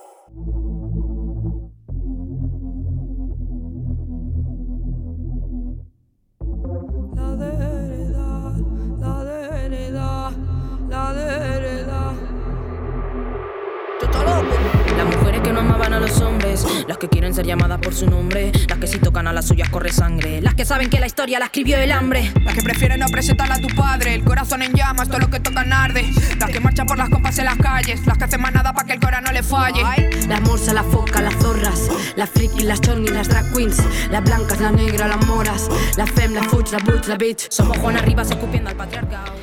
Las 16.87 16.97
que 16.97 17.09
quieren 17.09 17.33
ser 17.33 17.45
llamadas 17.45 17.79
por 17.79 17.93
su 17.93 18.09
nombre, 18.09 18.51
las 18.67 18.77
que 18.77 18.87
si 18.87 18.99
tocan 18.99 19.27
a 19.27 19.33
las 19.33 19.47
suyas 19.47 19.69
corre 19.69 19.91
sangre, 19.91 20.41
las 20.41 20.55
que 20.55 20.65
saben 20.65 20.89
que 20.89 20.99
la 20.99 21.07
historia 21.07 21.39
la 21.39 21.45
escribió 21.45 21.77
el 21.77 21.91
hambre. 21.91 22.31
Las 22.43 22.55
que 22.55 22.61
prefieren 22.61 22.99
no 22.99 23.07
presentarla 23.07 23.55
a 23.55 23.59
tu 23.59 23.67
padre, 23.75 24.15
el 24.15 24.23
corazón 24.23 24.61
en 24.61 24.73
llamas, 24.73 25.07
todo 25.07 25.19
lo 25.19 25.29
que 25.29 25.39
tocan 25.39 25.71
arde. 25.71 26.11
Las 26.39 26.49
que 26.49 26.59
marchan 26.59 26.87
por 26.87 26.97
las 26.97 27.09
compas 27.09 27.37
en 27.39 27.45
las 27.45 27.57
calles, 27.57 28.05
las 28.05 28.17
que 28.17 28.23
hacen 28.23 28.41
más 28.41 28.53
nada 28.53 28.73
para 28.73 28.87
que 28.87 28.93
el 28.93 28.99
corazón 28.99 29.25
no 29.25 29.31
le 29.31 29.43
falle. 29.43 29.83
Las 30.27 30.41
morsas, 30.41 30.73
las 30.73 30.85
focas, 30.85 31.21
las 31.21 31.35
zorras, 31.35 31.89
las 32.15 32.29
frikis, 32.29 32.63
las 32.63 32.81
chornis, 32.81 33.11
las 33.11 33.27
drag 33.27 33.53
queens, 33.53 33.77
las 34.09 34.23
blancas, 34.23 34.59
las 34.59 34.73
negras, 34.73 35.09
las 35.09 35.25
moras, 35.27 35.69
las 35.97 36.09
fem, 36.11 36.33
las 36.33 36.47
fuch, 36.47 36.71
las 36.71 36.83
butch, 36.83 37.07
las 37.07 37.17
bitch. 37.17 37.49
Somos 37.49 37.77
Juana 37.77 37.99
Rivas 38.01 38.31
escupiendo 38.31 38.69
al 38.69 38.75
patriarcado. 38.75 39.33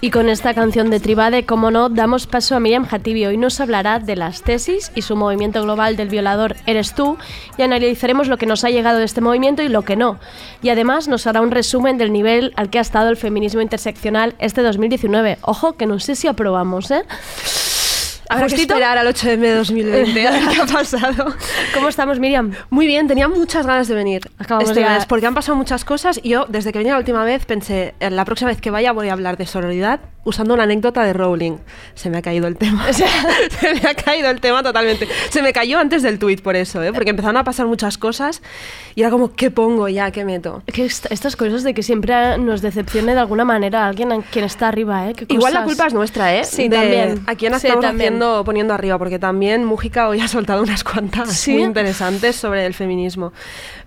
Y 0.00 0.10
con 0.10 0.28
esta 0.28 0.54
canción 0.54 0.90
de 0.90 1.00
Tribade, 1.00 1.44
como 1.44 1.72
no, 1.72 1.88
damos 1.88 2.28
paso 2.28 2.54
a 2.54 2.60
Miriam 2.60 2.86
Hatibi. 2.88 3.26
Hoy 3.26 3.36
nos 3.36 3.58
hablará 3.58 3.98
de 3.98 4.14
las 4.14 4.42
tesis 4.42 4.92
y 4.94 5.02
su 5.02 5.16
movimiento 5.16 5.60
global 5.60 5.96
del 5.96 6.08
violador 6.08 6.54
Eres 6.66 6.94
tú 6.94 7.18
y 7.56 7.62
analizaremos 7.62 8.28
lo 8.28 8.36
que 8.36 8.46
nos 8.46 8.62
ha 8.62 8.70
llegado 8.70 9.00
de 9.00 9.04
este 9.04 9.20
movimiento 9.20 9.62
y 9.62 9.68
lo 9.68 9.82
que 9.82 9.96
no. 9.96 10.20
Y 10.62 10.68
además 10.68 11.08
nos 11.08 11.26
hará 11.26 11.40
un 11.40 11.50
resumen 11.50 11.98
del 11.98 12.12
nivel 12.12 12.52
al 12.54 12.70
que 12.70 12.78
ha 12.78 12.82
estado 12.82 13.08
el 13.08 13.16
feminismo 13.16 13.60
interseccional 13.60 14.36
este 14.38 14.62
2019. 14.62 15.38
Ojo, 15.42 15.72
que 15.72 15.86
no 15.86 15.98
sé 15.98 16.14
si 16.14 16.28
aprobamos, 16.28 16.92
¿eh? 16.92 17.02
Habrá 18.28 18.46
que 18.46 18.52
¿Justito? 18.52 18.74
esperar 18.74 18.98
al 18.98 19.06
8M 19.06 19.38
de 19.40 19.54
2020 19.54 20.26
a 20.26 20.30
ver 20.30 20.42
qué 20.48 20.60
ha 20.62 20.66
pasado. 20.72 21.34
¿Cómo 21.74 21.88
estamos, 21.88 22.18
Miriam? 22.20 22.52
Muy 22.70 22.86
bien, 22.86 23.08
tenía 23.08 23.28
muchas 23.28 23.66
ganas 23.66 23.88
de 23.88 23.94
venir 23.94 24.22
Acabamos 24.38 24.68
este 24.70 24.82
de- 24.82 24.88
mes, 24.88 25.06
porque 25.06 25.26
han 25.26 25.34
pasado 25.34 25.56
muchas 25.56 25.84
cosas 25.84 26.20
y 26.22 26.30
yo, 26.30 26.46
desde 26.48 26.72
que 26.72 26.78
venía 26.78 26.92
la 26.92 26.98
última 26.98 27.24
vez, 27.24 27.44
pensé, 27.46 27.94
"Eh, 28.00 28.10
la 28.10 28.24
próxima 28.24 28.50
vez 28.50 28.60
que 28.60 28.70
vaya 28.70 28.92
voy 28.92 29.08
a 29.08 29.12
hablar 29.14 29.36
de 29.38 29.46
sororidad 29.46 30.00
usando 30.24 30.52
una 30.52 30.64
anécdota 30.64 31.04
de 31.04 31.14
Rowling. 31.14 31.56
Se 31.94 32.10
me 32.10 32.18
ha 32.18 32.22
caído 32.22 32.48
el 32.48 32.56
tema. 32.58 32.84
O 32.90 32.92
sea, 32.92 33.08
se 33.60 33.72
me 33.74 33.88
ha 33.88 33.94
caído 33.94 34.28
el 34.28 34.40
tema 34.42 34.62
totalmente. 34.62 35.08
Se 35.30 35.40
me 35.40 35.54
cayó 35.54 35.78
antes 35.78 36.02
del 36.02 36.18
tweet 36.18 36.38
por 36.42 36.54
eso, 36.54 36.82
¿eh? 36.82 36.92
porque 36.92 37.08
empezaron 37.10 37.38
a 37.38 37.44
pasar 37.44 37.66
muchas 37.66 37.96
cosas 37.96 38.42
y 38.94 39.00
era 39.00 39.10
como, 39.10 39.32
¿qué 39.34 39.50
pongo 39.50 39.88
ya? 39.88 40.10
¿Qué 40.10 40.26
meto? 40.26 40.62
Que 40.66 40.84
est- 40.84 41.06
estas 41.10 41.34
cosas 41.34 41.62
de 41.62 41.72
que 41.72 41.82
siempre 41.82 42.36
nos 42.36 42.60
decepcione 42.60 43.14
de 43.14 43.20
alguna 43.20 43.46
manera 43.46 43.86
alguien 43.86 44.12
a 44.12 44.20
quien 44.20 44.44
está 44.44 44.68
arriba, 44.68 45.08
¿eh? 45.08 45.14
¿Qué 45.14 45.24
Igual 45.30 45.54
la 45.54 45.64
culpa 45.64 45.86
es 45.86 45.94
nuestra, 45.94 46.34
¿eh? 46.36 46.44
Sí, 46.44 46.68
De 46.68 46.76
también. 46.76 47.22
A 47.26 47.34
quién 47.34 47.52
Sí, 47.58 47.66
estamos 47.68 47.84
también. 47.86 48.17
Haciendo, 48.18 48.44
poniendo 48.44 48.74
arriba, 48.74 48.98
porque 48.98 49.18
también 49.18 49.64
Mújica 49.64 50.08
hoy 50.08 50.20
ha 50.20 50.28
soltado 50.28 50.62
unas 50.62 50.84
cuantas 50.84 51.32
¿Sí? 51.36 51.52
muy 51.52 51.62
interesantes 51.62 52.36
sobre 52.36 52.66
el 52.66 52.74
feminismo. 52.74 53.32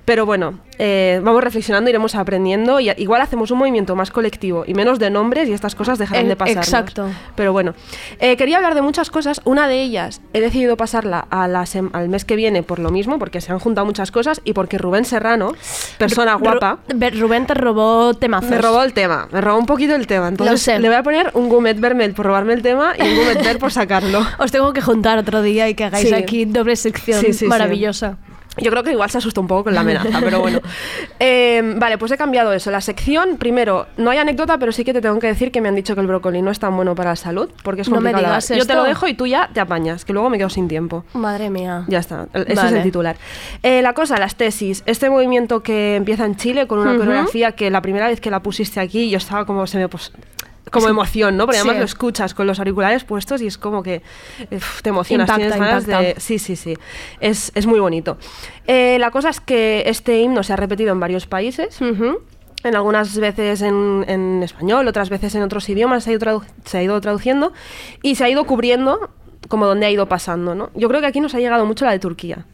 Pero 0.05 0.25
bueno, 0.25 0.59
eh, 0.79 1.21
vamos 1.23 1.43
reflexionando, 1.43 1.89
iremos 1.89 2.15
aprendiendo 2.15 2.79
y 2.79 2.89
igual 2.97 3.21
hacemos 3.21 3.51
un 3.51 3.59
movimiento 3.59 3.95
más 3.95 4.09
colectivo 4.09 4.63
y 4.65 4.73
menos 4.73 4.97
de 4.97 5.11
nombres 5.11 5.47
y 5.47 5.53
estas 5.53 5.75
cosas 5.75 5.99
dejarán 5.99 6.27
de 6.27 6.35
pasar. 6.35 6.57
exacto. 6.57 7.07
Pero 7.35 7.53
bueno, 7.53 7.75
eh, 8.19 8.35
quería 8.35 8.57
hablar 8.57 8.73
de 8.73 8.81
muchas 8.81 9.11
cosas. 9.11 9.41
Una 9.43 9.67
de 9.67 9.81
ellas 9.81 10.21
he 10.33 10.41
decidido 10.41 10.77
pasarla 10.77 11.27
a 11.29 11.47
la 11.47 11.65
al 11.93 12.09
mes 12.09 12.25
que 12.25 12.35
viene 12.35 12.63
por 12.63 12.79
lo 12.79 12.89
mismo, 12.89 13.19
porque 13.19 13.39
se 13.41 13.51
han 13.51 13.59
juntado 13.59 13.85
muchas 13.85 14.11
cosas 14.11 14.41
y 14.43 14.53
porque 14.53 14.79
Rubén 14.79 15.05
Serrano, 15.05 15.53
persona 15.99 16.33
guapa, 16.35 16.79
Rubén 17.19 17.45
te 17.45 17.53
robó 17.53 18.15
temazos. 18.15 18.49
me 18.49 18.57
robó 18.57 18.81
el 18.81 18.93
tema, 18.93 19.27
me 19.31 19.39
robó 19.39 19.59
un 19.59 19.67
poquito 19.67 19.93
el 19.95 20.07
tema. 20.07 20.29
Entonces 20.29 20.61
sé. 20.61 20.79
le 20.79 20.87
voy 20.87 20.97
a 20.97 21.03
poner 21.03 21.29
un 21.35 21.47
Gumet 21.47 21.79
Vermel 21.79 22.13
por 22.13 22.25
robarme 22.25 22.53
el 22.53 22.63
tema 22.63 22.93
y 22.97 23.03
un 23.03 23.17
Gumet 23.17 23.43
Ver 23.43 23.59
por 23.59 23.71
sacarlo. 23.71 24.25
Os 24.39 24.51
tengo 24.51 24.73
que 24.73 24.81
juntar 24.81 25.19
otro 25.19 25.43
día 25.43 25.69
y 25.69 25.75
que 25.75 25.83
hagáis 25.83 26.09
Sí. 26.09 26.13
aquí 26.15 26.45
doble 26.45 26.75
sección 26.75 27.21
sí, 27.21 27.33
sí. 27.33 27.45
maravillosa. 27.45 28.17
Yo 28.57 28.69
creo 28.69 28.83
que 28.83 28.91
igual 28.91 29.09
se 29.09 29.17
asusta 29.17 29.39
un 29.39 29.47
poco 29.47 29.65
con 29.65 29.73
la 29.75 29.81
amenaza, 29.81 30.19
pero 30.19 30.39
bueno. 30.41 30.59
Eh, 31.23 31.75
vale, 31.77 31.97
pues 31.99 32.11
he 32.11 32.17
cambiado 32.17 32.51
eso. 32.51 32.71
La 32.71 32.81
sección, 32.81 33.37
primero, 33.37 33.85
no 33.97 34.09
hay 34.09 34.17
anécdota, 34.17 34.57
pero 34.57 34.71
sí 34.71 34.83
que 34.83 34.91
te 34.91 35.01
tengo 35.01 35.19
que 35.19 35.27
decir 35.27 35.51
que 35.51 35.61
me 35.61 35.69
han 35.69 35.75
dicho 35.75 35.93
que 35.93 36.01
el 36.01 36.07
brócoli 36.07 36.41
no 36.41 36.49
es 36.49 36.57
tan 36.59 36.75
bueno 36.75 36.95
para 36.95 37.11
la 37.11 37.15
salud, 37.15 37.49
porque 37.63 37.81
es 37.81 37.89
No 37.89 38.01
me 38.01 38.11
digas 38.13 38.49
Yo 38.49 38.65
te 38.65 38.73
lo 38.73 38.83
dejo 38.83 39.07
y 39.07 39.13
tú 39.13 39.27
ya 39.27 39.49
te 39.53 39.59
apañas, 39.59 40.03
que 40.03 40.13
luego 40.13 40.29
me 40.31 40.37
quedo 40.39 40.49
sin 40.49 40.67
tiempo. 40.67 41.05
Madre 41.13 41.49
mía. 41.51 41.83
Ya 41.87 41.99
está, 41.99 42.27
ese 42.33 42.53
es 42.53 42.71
el 42.71 42.83
titular. 42.83 43.17
Eh, 43.61 43.81
la 43.83 43.93
cosa, 43.93 44.17
las 44.17 44.35
tesis. 44.35 44.81
Este 44.87 45.09
movimiento 45.11 45.61
que 45.61 45.95
empieza 45.95 46.25
en 46.25 46.35
Chile 46.35 46.65
con 46.67 46.79
una 46.79 46.91
coreografía 47.05 47.51
que 47.53 47.69
la 47.69 47.81
primera 47.81 48.07
vez 48.07 48.19
que 48.19 48.31
la 48.31 48.41
pusiste 48.41 48.79
aquí 48.79 49.09
yo 49.09 49.17
estaba 49.17 49.45
como 49.45 49.67
se 49.67 49.77
me... 49.77 49.87
pos- 49.87 50.11
como 50.69 50.85
Sí. 50.85 50.91
emoción, 50.91 51.37
¿no? 51.37 51.45
Porque 51.45 51.57
además 51.57 51.75
Sí. 51.75 51.79
lo 51.79 51.85
escuchas 51.85 52.33
con 52.33 52.45
los 52.47 52.59
auriculares 52.59 53.03
puestos 53.03 53.41
y 53.41 53.47
es 53.47 53.57
como 53.57 53.81
que 53.83 54.01
uf, 54.51 54.81
te 54.81 54.89
emocionas. 54.89 55.25
Impacta, 55.27 55.41
tienes 55.49 55.59
ganas 55.59 55.83
impacta. 55.85 56.01
de- 56.15 56.19
Sí, 56.19 56.37
sí, 56.39 56.55
sí. 56.55 56.77
Es, 57.19 57.51
es 57.55 57.65
muy 57.65 57.79
bonito. 57.79 58.17
Eh, 58.67 58.97
la 58.99 59.11
cosa 59.11 59.29
es 59.29 59.39
que 59.39 59.83
este 59.87 60.19
himno 60.19 60.43
se 60.43 60.53
ha 60.53 60.55
repetido 60.55 60.91
en 60.91 60.99
varios 60.99 61.25
países. 61.25 61.79
En 62.63 62.75
algunas 62.75 63.17
veces 63.17 63.63
en, 63.63 64.05
en 64.07 64.43
español, 64.43 64.87
otras 64.87 65.09
veces 65.09 65.33
en 65.33 65.41
otros 65.41 65.67
idiomas 65.67 66.03
se 66.03 66.11
ha, 66.11 66.13
ido 66.13 66.43
se 66.63 66.77
ha 66.77 66.83
ido 66.83 67.01
traduciendo 67.01 67.53
y 68.03 68.13
se 68.15 68.23
ha 68.23 68.29
ido 68.29 68.43
cubriendo 68.45 69.09
como 69.47 69.65
donde 69.65 69.87
ha 69.87 69.89
ido 69.89 70.05
pasando, 70.05 70.53
¿no? 70.53 70.69
Yo 70.75 70.87
creo 70.87 71.01
que 71.01 71.07
aquí 71.07 71.19
nos 71.21 71.33
ha 71.33 71.39
llegado 71.39 71.65
mucho 71.65 71.85
la 71.85 71.91
de 71.91 71.97
Turquía. 71.99 72.45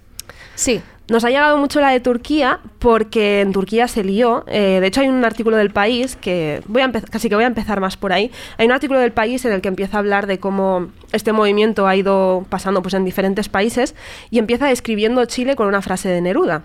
Sí. 0.55 0.81
Nos 1.09 1.23
ha 1.23 1.29
llegado 1.29 1.57
mucho 1.57 1.79
la 1.79 1.89
de 1.91 2.01
Turquía 2.01 2.59
porque 2.79 3.41
en 3.41 3.53
Turquía 3.53 3.87
se 3.87 4.03
lió. 4.03 4.43
eh, 4.47 4.79
de 4.81 4.87
hecho, 4.87 5.01
hay 5.01 5.07
un 5.07 5.23
artículo 5.23 5.55
del 5.55 5.71
país 5.71 6.17
que 6.17 6.61
voy 6.67 6.81
a 6.81 6.91
casi 6.91 7.29
que 7.29 7.35
voy 7.35 7.45
a 7.45 7.47
empezar 7.47 7.79
más 7.79 7.95
por 7.95 8.11
ahí. 8.11 8.29
Hay 8.57 8.65
un 8.65 8.73
artículo 8.73 8.99
del 8.99 9.13
país 9.13 9.45
en 9.45 9.53
el 9.53 9.61
que 9.61 9.69
empieza 9.69 9.97
a 9.97 9.99
hablar 9.99 10.27
de 10.27 10.39
cómo 10.39 10.89
este 11.13 11.31
movimiento 11.31 11.87
ha 11.87 11.95
ido 11.95 12.45
pasando 12.49 12.81
pues, 12.81 12.93
en 12.93 13.05
diferentes 13.05 13.47
países 13.47 13.95
y 14.31 14.39
empieza 14.39 14.67
describiendo 14.67 15.23
Chile 15.25 15.55
con 15.55 15.67
una 15.67 15.81
frase 15.81 16.09
de 16.09 16.19
Neruda. 16.19 16.63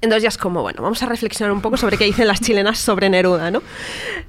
Entonces 0.00 0.22
ya 0.22 0.28
es 0.28 0.38
como, 0.38 0.62
bueno, 0.62 0.82
vamos 0.82 1.02
a 1.02 1.06
reflexionar 1.06 1.52
un 1.52 1.60
poco 1.60 1.76
sobre 1.76 1.96
qué 1.96 2.04
dicen 2.04 2.28
las 2.28 2.40
chilenas 2.40 2.78
sobre 2.78 3.10
Neruda, 3.10 3.50
¿no? 3.50 3.62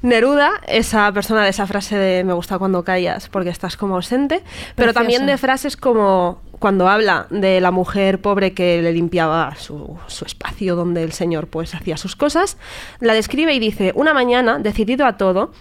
Neruda, 0.01 0.51
esa 0.67 1.11
persona 1.11 1.43
de 1.43 1.49
esa 1.49 1.67
frase 1.67 1.95
de 1.95 2.23
me 2.23 2.33
gusta 2.33 2.57
cuando 2.57 2.83
callas 2.83 3.29
porque 3.29 3.49
estás 3.49 3.77
como 3.77 3.95
ausente, 3.95 4.41
pero 4.75 4.93
también 4.93 5.27
de 5.27 5.37
frases 5.37 5.77
como 5.77 6.41
cuando 6.59 6.87
habla 6.89 7.25
de 7.29 7.59
la 7.61 7.71
mujer 7.71 8.19
pobre 8.21 8.53
que 8.53 8.81
le 8.81 8.91
limpiaba 8.93 9.55
su, 9.55 9.97
su 10.07 10.25
espacio 10.25 10.75
donde 10.75 11.03
el 11.03 11.11
señor 11.13 11.47
pues 11.47 11.73
hacía 11.73 11.97
sus 11.97 12.15
cosas, 12.15 12.57
la 12.99 13.13
describe 13.13 13.53
y 13.53 13.59
dice, 13.59 13.91
una 13.95 14.13
mañana, 14.13 14.59
decidido 14.59 15.05
a 15.05 15.17
todo, 15.17 15.51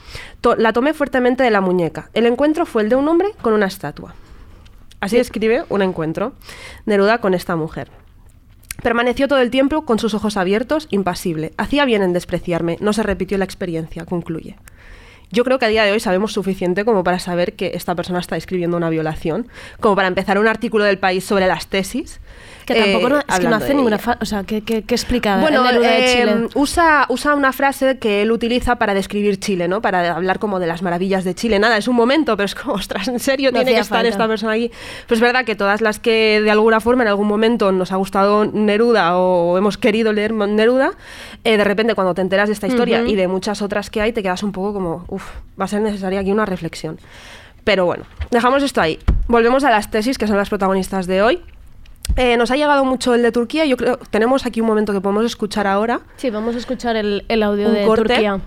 to- 0.41 0.57
la 0.57 0.73
tomé 0.73 0.93
fuertemente 0.95 1.43
de 1.45 1.51
la 1.51 1.61
muñeca. 1.61 2.11
El 2.15 2.27
encuentro 2.27 2.67
fue 2.67 2.83
el 2.83 2.89
de 2.89 2.97
un 2.97 3.09
hombre 3.09 3.29
con 3.41 3.53
una 3.55 3.67
estatua. 3.67 4.15
Así 5.01 5.17
describe 5.17 5.65
un 5.69 5.83
encuentro 5.83 6.33
Neruda 6.85 7.19
con 7.19 7.33
esta 7.35 7.55
mujer. 7.55 7.89
Permaneció 8.83 9.27
todo 9.29 9.39
el 9.41 9.51
tiempo 9.51 9.85
con 9.85 9.99
sus 9.99 10.15
ojos 10.15 10.37
abiertos, 10.37 10.87
impasible. 10.91 11.53
Hacía 11.57 11.85
bien 11.85 12.03
en 12.03 12.13
despreciarme. 12.13 12.77
No 12.81 12.93
se 12.93 13.03
repitió 13.03 13.39
la 13.39 13.45
experiencia, 13.45 14.05
concluye. 14.05 14.57
Yo 15.31 15.45
creo 15.45 15.59
que 15.59 15.67
a 15.67 15.69
día 15.69 15.85
de 15.85 15.93
hoy 15.93 16.01
sabemos 16.01 16.33
suficiente 16.33 16.85
como 16.85 17.05
para 17.05 17.19
saber 17.19 17.55
que 17.55 17.73
esta 17.75 17.95
persona 17.95 18.19
está 18.19 18.37
escribiendo 18.37 18.77
una 18.77 18.89
violación, 18.91 19.49
como 19.81 19.95
para 19.97 20.09
empezar 20.09 20.39
un 20.39 20.49
artículo 20.49 20.85
del 20.85 20.99
país 20.99 21.25
sobre 21.25 21.47
las 21.47 21.67
tesis. 21.67 22.21
Que 22.65 22.75
tampoco 22.75 23.07
eh, 23.07 23.11
no, 23.11 23.19
es 23.21 23.41
que 23.41 23.49
no 23.49 23.57
hace 23.57 23.73
ninguna... 23.73 23.99
O 24.21 24.27
sea, 24.27 24.45
¿qué, 24.45 24.61
qué, 24.61 24.83
qué 24.83 24.95
explica 24.95 25.39
Bueno, 25.41 25.67
el 25.67 25.73
Neruda 25.77 25.91
de 25.91 26.05
eh, 26.05 26.17
Chile? 26.21 26.49
usa, 26.55 27.07
usa 27.09 27.35
una 27.35 27.55
frase 27.55 27.99
que 27.99 28.21
él 28.21 28.31
utiliza 28.31 28.77
para 28.77 28.93
describir 28.93 29.41
Chile, 29.41 29.69
¿no? 29.69 29.81
Para 29.81 30.15
hablar 30.15 30.39
como 30.39 30.59
de 30.61 30.67
las 30.67 30.83
maravillas 30.83 31.25
de 31.25 31.35
Chile. 31.35 31.59
Nada, 31.59 31.79
es 31.79 31.89
un 31.89 31.97
momento, 31.97 32.37
pero 32.37 32.45
es 32.45 32.55
como, 32.55 32.75
ostras, 32.75 33.09
¿en 33.09 33.21
serio 33.21 33.53
No 33.53 33.59
tiene 33.61 33.73
que 33.73 33.81
estar 33.81 33.99
falta. 34.01 34.11
esta 34.11 34.29
persona 34.29 34.53
aquí? 34.53 34.71
Pues 35.07 35.17
es 35.17 35.23
verdad 35.23 35.47
que 35.47 35.57
todas 35.57 35.81
las 35.81 35.99
que 35.99 36.43
de 36.43 36.51
alguna 36.51 36.81
forma 36.81 37.05
en 37.05 37.09
algún 37.09 37.27
momento 37.27 37.73
nos 37.73 37.91
ha 37.91 37.97
gustado 37.97 38.45
Neruda 38.45 39.17
o 39.17 39.57
hemos 39.57 39.79
querido 39.79 40.13
leer 40.13 40.35
Neruda, 40.35 40.91
eh, 41.45 41.57
de 41.57 41.65
repente 41.65 41.95
cuando 41.95 42.13
te 42.13 42.21
enteras 42.21 42.49
de 42.49 42.53
esta 42.53 42.67
historia 42.67 43.01
Ujú. 43.01 43.11
y 43.11 43.17
de 43.17 43.29
muchas 43.29 43.63
otras 43.63 43.89
que 43.89 44.03
hay, 44.03 44.13
te 44.13 44.23
quedas 44.23 44.43
un 44.43 44.53
poco 44.53 44.75
como, 44.75 45.07
va 45.61 45.65
a 45.65 45.69
ser 45.69 45.81
necesaria 45.81 46.21
aquí 46.21 46.31
una 46.33 46.47
reflexión. 46.47 46.99
Pero 47.65 47.85
bueno, 47.85 48.05
dejamos 48.31 48.63
esto 48.63 48.81
ahí. 48.81 48.99
Volvemos 49.27 49.65
a 49.65 49.71
las 49.71 49.91
tesis, 49.91 50.17
que 50.19 50.27
son 50.27 50.37
las 50.37 50.49
protagonistas 50.49 51.07
de 51.07 51.23
hoy. 51.23 51.43
Eh, 52.17 52.37
nos 52.37 52.51
ha 52.51 52.57
llegado 52.57 52.85
mucho 52.85 53.15
el 53.15 53.23
de 53.23 53.31
Turquía. 53.31 53.67
Yo 53.67 53.77
creo 53.77 53.99
tenemos 54.11 54.47
aquí 54.47 54.61
un 54.61 54.67
momento 54.67 54.93
que 54.93 55.01
podemos 55.01 55.25
escuchar 55.25 55.67
ahora. 55.67 56.01
Sí, 56.17 56.31
vamos 56.31 56.55
a 56.55 56.59
escuchar 56.59 56.97
el, 56.97 57.25
el 57.29 57.43
audio 57.43 57.69
Un 57.69 57.75
de 57.75 57.85
corte. 57.85 58.15
Turquía. 58.15 58.41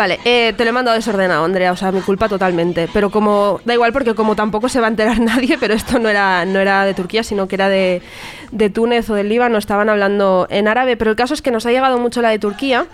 Vale, 0.00 0.18
eh, 0.24 0.54
te 0.56 0.64
lo 0.64 0.70
he 0.70 0.72
mandado 0.72 0.96
desordenado, 0.96 1.44
Andrea, 1.44 1.72
o 1.72 1.76
sea, 1.76 1.92
mi 1.92 2.00
culpa 2.00 2.26
totalmente. 2.26 2.88
Pero 2.90 3.10
como, 3.10 3.60
da 3.66 3.74
igual 3.74 3.92
porque 3.92 4.14
como 4.14 4.34
tampoco 4.34 4.70
se 4.70 4.80
va 4.80 4.86
a 4.86 4.88
enterar 4.88 5.20
nadie, 5.20 5.58
pero 5.60 5.74
esto 5.74 5.98
no 5.98 6.08
era, 6.08 6.46
no 6.46 6.58
era 6.58 6.86
de 6.86 6.94
Turquía, 6.94 7.22
sino 7.22 7.46
que 7.46 7.56
era 7.56 7.68
de, 7.68 8.00
de 8.50 8.70
Túnez 8.70 9.10
o 9.10 9.14
del 9.14 9.28
Líbano, 9.28 9.58
estaban 9.58 9.90
hablando 9.90 10.46
en 10.48 10.68
árabe. 10.68 10.96
Pero 10.96 11.10
el 11.10 11.18
caso 11.18 11.34
es 11.34 11.42
que 11.42 11.50
nos 11.50 11.66
ha 11.66 11.70
llegado 11.70 11.98
mucho 11.98 12.22
la 12.22 12.30
de 12.30 12.38
Turquía. 12.38 12.86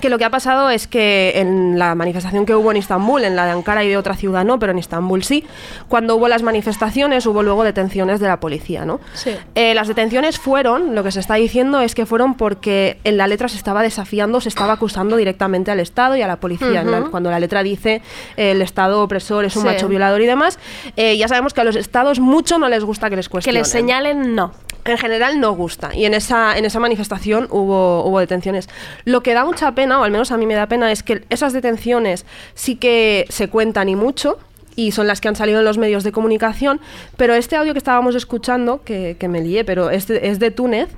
Que 0.00 0.08
lo 0.08 0.18
que 0.18 0.24
ha 0.24 0.30
pasado 0.30 0.68
es 0.70 0.88
que 0.88 1.32
en 1.36 1.78
la 1.78 1.94
manifestación 1.94 2.44
que 2.44 2.54
hubo 2.56 2.70
en 2.72 2.76
Istambul, 2.78 3.22
en 3.24 3.36
la 3.36 3.44
de 3.44 3.52
Ankara 3.52 3.84
y 3.84 3.88
de 3.88 3.96
otra 3.96 4.14
ciudad 4.16 4.44
no, 4.44 4.58
pero 4.58 4.72
en 4.72 4.78
Istambul 4.78 5.22
sí, 5.22 5.44
cuando 5.86 6.16
hubo 6.16 6.26
las 6.26 6.42
manifestaciones 6.42 7.24
hubo 7.26 7.42
luego 7.44 7.62
detenciones 7.62 8.18
de 8.18 8.26
la 8.26 8.40
policía, 8.40 8.84
¿no? 8.84 8.98
Sí. 9.14 9.30
Eh, 9.54 9.74
las 9.74 9.86
detenciones 9.86 10.38
fueron, 10.40 10.96
lo 10.96 11.04
que 11.04 11.12
se 11.12 11.20
está 11.20 11.34
diciendo 11.34 11.80
es 11.80 11.94
que 11.94 12.04
fueron 12.04 12.34
porque 12.34 12.98
en 13.04 13.16
la 13.16 13.28
letra 13.28 13.48
se 13.48 13.56
estaba 13.56 13.82
desafiando, 13.82 14.40
se 14.40 14.48
estaba 14.48 14.72
acusando 14.72 15.16
directamente 15.16 15.70
al 15.70 15.78
Estado 15.78 16.16
y 16.16 16.22
a 16.22 16.26
la 16.26 16.36
policía. 16.36 16.82
La- 16.82 17.02
cuando 17.02 17.30
la 17.30 17.38
letra 17.38 17.62
dice 17.62 18.02
eh, 18.36 18.50
el 18.52 18.62
Estado 18.62 19.02
opresor 19.02 19.44
es 19.44 19.54
un 19.54 19.62
Sí. 19.62 19.68
macho 19.68 19.88
violador 19.88 20.20
y 20.20 20.26
demás, 20.26 20.58
eh, 20.96 21.16
ya 21.16 21.28
sabemos 21.28 21.52
que 21.54 21.60
a 21.60 21.64
los 21.64 21.76
Estados 21.76 22.18
mucho 22.18 22.58
no 22.58 22.68
les 22.68 22.82
gusta 22.82 23.08
que 23.08 23.14
les 23.16 23.28
Que 23.28 23.32
cuestionen. 23.32 23.60
les 23.60 23.68
señalen, 23.68 24.34
no. 24.34 24.52
En 24.84 24.98
general 24.98 25.40
no 25.40 25.52
gusta. 25.52 25.94
Y 25.94 26.06
en 26.06 26.14
esa, 26.14 26.56
en 26.58 26.64
esa 26.64 26.80
manifestación 26.80 27.46
hubo, 27.50 28.04
hubo 28.04 28.18
detenciones. 28.18 28.68
Lo 29.04 29.22
que 29.22 29.34
da 29.34 29.44
mucha 29.44 29.72
pena, 29.74 30.00
o 30.00 30.04
al 30.04 30.10
menos 30.10 30.32
a 30.32 30.36
mí 30.36 30.46
me 30.46 30.54
da 30.54 30.66
pena, 30.66 30.90
es 30.90 31.02
que 31.02 31.24
esas 31.30 31.52
detenciones 31.52 32.26
sí 32.54 32.76
que 32.76 33.26
se 33.28 33.48
cuentan 33.48 33.88
y 33.88 33.96
mucho. 33.96 34.38
Y 34.74 34.92
son 34.92 35.06
las 35.06 35.20
que 35.20 35.28
han 35.28 35.36
salido 35.36 35.58
en 35.58 35.66
los 35.66 35.76
medios 35.76 36.02
de 36.02 36.12
comunicación. 36.12 36.80
Pero 37.16 37.34
este 37.34 37.56
audio 37.56 37.74
que 37.74 37.78
estábamos 37.78 38.14
escuchando, 38.14 38.82
que, 38.82 39.16
me 39.28 39.42
lié, 39.42 39.64
pero 39.64 39.90
es 39.90 40.08
de, 40.08 40.20
es 40.28 40.38
de 40.38 40.50
Túnez. 40.50 40.88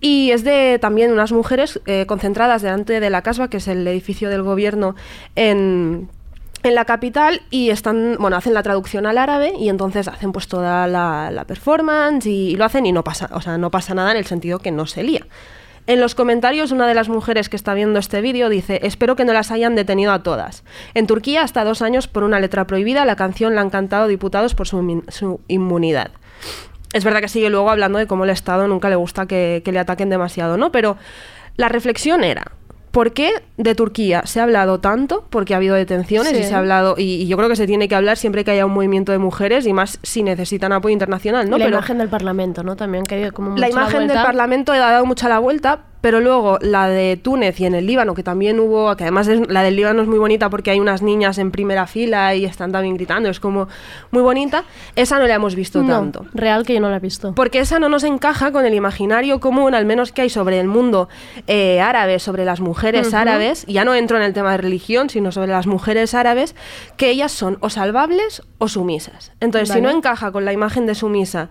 Y 0.00 0.30
es 0.30 0.44
de 0.44 0.78
también 0.80 1.12
unas 1.12 1.32
mujeres 1.32 1.80
eh, 1.86 2.06
concentradas 2.06 2.62
delante 2.62 3.00
de 3.00 3.10
la 3.10 3.22
Casba, 3.22 3.48
que 3.48 3.56
es 3.56 3.68
el 3.68 3.86
edificio 3.88 4.30
del 4.30 4.42
gobierno 4.42 4.94
en, 5.34 6.08
en 6.64 6.74
la 6.74 6.86
capital 6.86 7.42
y 7.50 7.70
están, 7.70 8.16
bueno, 8.18 8.36
hacen 8.36 8.54
la 8.54 8.62
traducción 8.62 9.06
al 9.06 9.18
árabe 9.18 9.52
y 9.56 9.68
entonces 9.68 10.08
hacen 10.08 10.32
pues 10.32 10.48
toda 10.48 10.86
la, 10.88 11.44
performance 11.46 12.26
y, 12.26 12.56
lo 12.56 12.64
hacen 12.64 12.86
y 12.86 12.92
no 12.92 13.04
pasa, 13.04 13.28
o 13.32 13.40
sea, 13.42 13.58
no 13.58 13.70
pasa 13.70 13.94
nada 13.94 14.10
en 14.10 14.16
el 14.16 14.24
sentido 14.24 14.58
que 14.58 14.72
no 14.72 14.86
se 14.86 15.02
lía. 15.02 15.26
En 15.86 16.00
los 16.00 16.14
comentarios, 16.14 16.72
una 16.72 16.88
de 16.88 16.94
las 16.94 17.10
mujeres 17.10 17.50
que 17.50 17.56
está 17.56 17.74
viendo 17.74 17.98
este 17.98 18.22
vídeo 18.22 18.48
dice, 18.48 18.80
espero 18.82 19.14
que 19.14 19.26
no 19.26 19.34
las 19.34 19.50
hayan 19.50 19.74
detenido 19.74 20.12
a 20.12 20.22
todas. 20.22 20.64
En 20.94 21.06
Turquía, 21.06 21.42
hasta 21.42 21.62
dos 21.62 21.82
años 21.82 22.08
por 22.08 22.24
una 22.24 22.40
letra 22.40 22.66
prohibida, 22.66 23.04
la 23.04 23.16
canción 23.16 23.54
la 23.54 23.60
han 23.60 23.68
cantado 23.68 24.08
diputados 24.08 24.54
por 24.54 24.66
su 24.66 25.40
inmunidad. 25.46 26.12
Es 26.94 27.04
verdad 27.04 27.20
que 27.20 27.28
sigue 27.28 27.50
luego 27.50 27.70
hablando 27.70 27.98
de 27.98 28.06
cómo 28.06 28.24
el 28.24 28.30
Estado 28.30 28.66
nunca 28.66 28.88
le 28.88 28.96
gusta 28.96 29.26
que, 29.26 29.60
que 29.62 29.72
le 29.72 29.80
ataquen 29.80 30.08
demasiado, 30.08 30.56
¿no? 30.56 30.72
Pero 30.72 30.96
la 31.56 31.68
reflexión 31.68 32.24
era, 32.24 32.52
¿por 32.94 33.12
qué 33.12 33.30
de 33.58 33.74
Turquía 33.74 34.22
se 34.24 34.40
ha 34.40 34.44
hablado 34.44 34.80
tanto? 34.80 35.26
Porque 35.28 35.52
ha 35.52 35.58
habido 35.58 35.74
detenciones 35.74 36.32
Sí. 36.32 36.38
y 36.38 36.42
se 36.44 36.54
ha 36.54 36.58
hablado, 36.58 36.94
y, 36.96 37.16
y 37.22 37.26
yo 37.26 37.36
creo 37.36 37.48
que 37.50 37.56
se 37.56 37.66
tiene 37.66 37.88
que 37.88 37.94
hablar 37.94 38.16
siempre 38.16 38.44
que 38.44 38.52
haya 38.52 38.64
un 38.64 38.72
movimiento 38.72 39.12
de 39.12 39.18
mujeres 39.18 39.66
y 39.66 39.72
más 39.74 39.98
si 40.02 40.22
necesitan 40.22 40.72
apoyo 40.72 40.92
internacional, 40.94 41.50
¿no? 41.50 41.58
la 41.58 41.64
Pero 41.66 41.76
imagen 41.76 41.98
del 41.98 42.08
Parlamento, 42.08 42.62
¿no? 42.62 42.76
También 42.76 43.04
que 43.04 43.30
como 43.32 43.56
la 43.58 43.66
mucho 43.66 43.78
imagen 43.78 43.98
del 43.98 44.06
vuelta. 44.08 44.22
Parlamento 44.24 44.72
ha 44.72 44.78
dado 44.78 45.04
mucha 45.04 45.28
la 45.28 45.40
vuelta, 45.40 45.80
pero 46.04 46.20
luego 46.20 46.58
la 46.60 46.86
de 46.86 47.16
Túnez 47.16 47.58
y 47.60 47.64
en 47.64 47.74
el 47.74 47.86
Líbano, 47.86 48.12
que 48.12 48.22
también 48.22 48.60
hubo, 48.60 48.94
que 48.94 49.04
además 49.04 49.26
es- 49.26 49.48
la 49.48 49.62
del 49.62 49.74
Líbano 49.74 50.02
es 50.02 50.06
muy 50.06 50.18
bonita 50.18 50.50
porque 50.50 50.70
hay 50.70 50.78
unas 50.78 51.00
niñas 51.00 51.38
en 51.38 51.50
primera 51.50 51.86
fila 51.86 52.34
y 52.34 52.44
están 52.44 52.72
también 52.72 52.94
gritando, 52.94 53.30
es 53.30 53.40
como 53.40 53.68
muy 54.10 54.20
bonita, 54.20 54.64
esa 54.96 55.18
no 55.18 55.26
la 55.26 55.36
hemos 55.36 55.54
visto 55.54 55.82
No, 55.82 55.88
tanto. 55.88 56.26
real 56.34 56.66
que 56.66 56.74
yo 56.74 56.80
no 56.80 56.90
la 56.90 56.98
he 56.98 57.00
visto. 57.00 57.34
Porque 57.34 57.58
esa 57.60 57.78
no 57.78 57.88
nos 57.88 58.04
encaja 58.04 58.52
con 58.52 58.66
el 58.66 58.74
imaginario 58.74 59.40
común, 59.40 59.74
al 59.74 59.86
menos 59.86 60.12
que 60.12 60.20
hay 60.20 60.28
sobre 60.28 60.60
el 60.60 60.68
mundo 60.68 61.08
eh, 61.46 61.80
árabe, 61.80 62.18
sobre 62.18 62.44
las 62.44 62.60
mujeres 62.60 63.14
árabes, 63.14 63.64
ya 63.66 63.86
no 63.86 63.94
entro 63.94 64.18
en 64.18 64.24
el 64.24 64.34
tema 64.34 64.50
de 64.50 64.58
religión, 64.58 65.08
sino 65.08 65.32
sobre 65.32 65.52
las 65.52 65.66
mujeres 65.66 66.12
árabes, 66.12 66.54
que 66.98 67.08
ellas 67.08 67.32
son 67.32 67.56
o 67.60 67.70
salvables 67.70 68.42
o 68.58 68.68
sumisas. 68.68 69.32
Entonces, 69.40 69.70
si 69.74 69.80
no 69.80 69.88
encaja 69.88 70.32
con 70.32 70.44
la 70.44 70.52
imagen 70.52 70.84
de 70.84 70.94
sumisa 70.94 71.48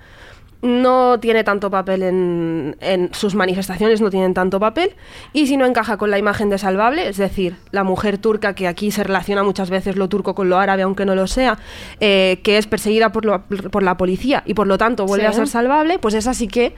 no 0.64 1.20
tiene 1.20 1.44
tanto 1.44 1.70
papel 1.70 2.02
en, 2.04 2.78
en 2.80 3.14
sus 3.14 3.36
manifestaciones, 3.36 4.02
no 4.02 4.10
tienen 4.10 4.34
tanto 4.34 4.60
papel, 4.60 4.96
y 5.34 5.46
si 5.48 5.58
no 5.58 5.66
encaja 5.66 5.98
con 5.98 6.10
la 6.10 6.18
imagen 6.18 6.50
de 6.50 6.58
salvable, 6.58 7.08
es 7.10 7.18
decir, 7.18 7.58
la 7.72 7.84
mujer 7.84 8.18
turca, 8.18 8.56
que 8.56 8.68
aquí 8.68 8.90
se 8.90 9.04
relaciona 9.04 9.44
muchas 9.44 9.70
veces 9.70 9.98
lo 9.98 10.08
turco 10.10 10.34
con 10.34 10.50
lo 10.50 10.58
árabe, 10.58 10.82
aunque 10.84 11.06
no 11.06 11.14
lo 11.16 11.28
sea, 11.28 11.60
eh, 12.00 12.40
que 12.44 12.58
es 12.58 12.66
perseguida 12.66 13.12
por, 13.12 13.26
lo- 13.26 13.44
por 13.44 13.84
la 13.84 13.98
policía 13.98 14.42
y 14.46 14.54
por 14.56 14.66
lo 14.68 14.78
tanto 14.78 15.06
vuelve 15.06 15.26
Sí. 15.26 15.30
a 15.30 15.34
ser 15.34 15.48
salvable, 15.48 16.00
pues 16.00 16.14
esa 16.16 16.34
sí 16.34 16.48
que 16.48 16.74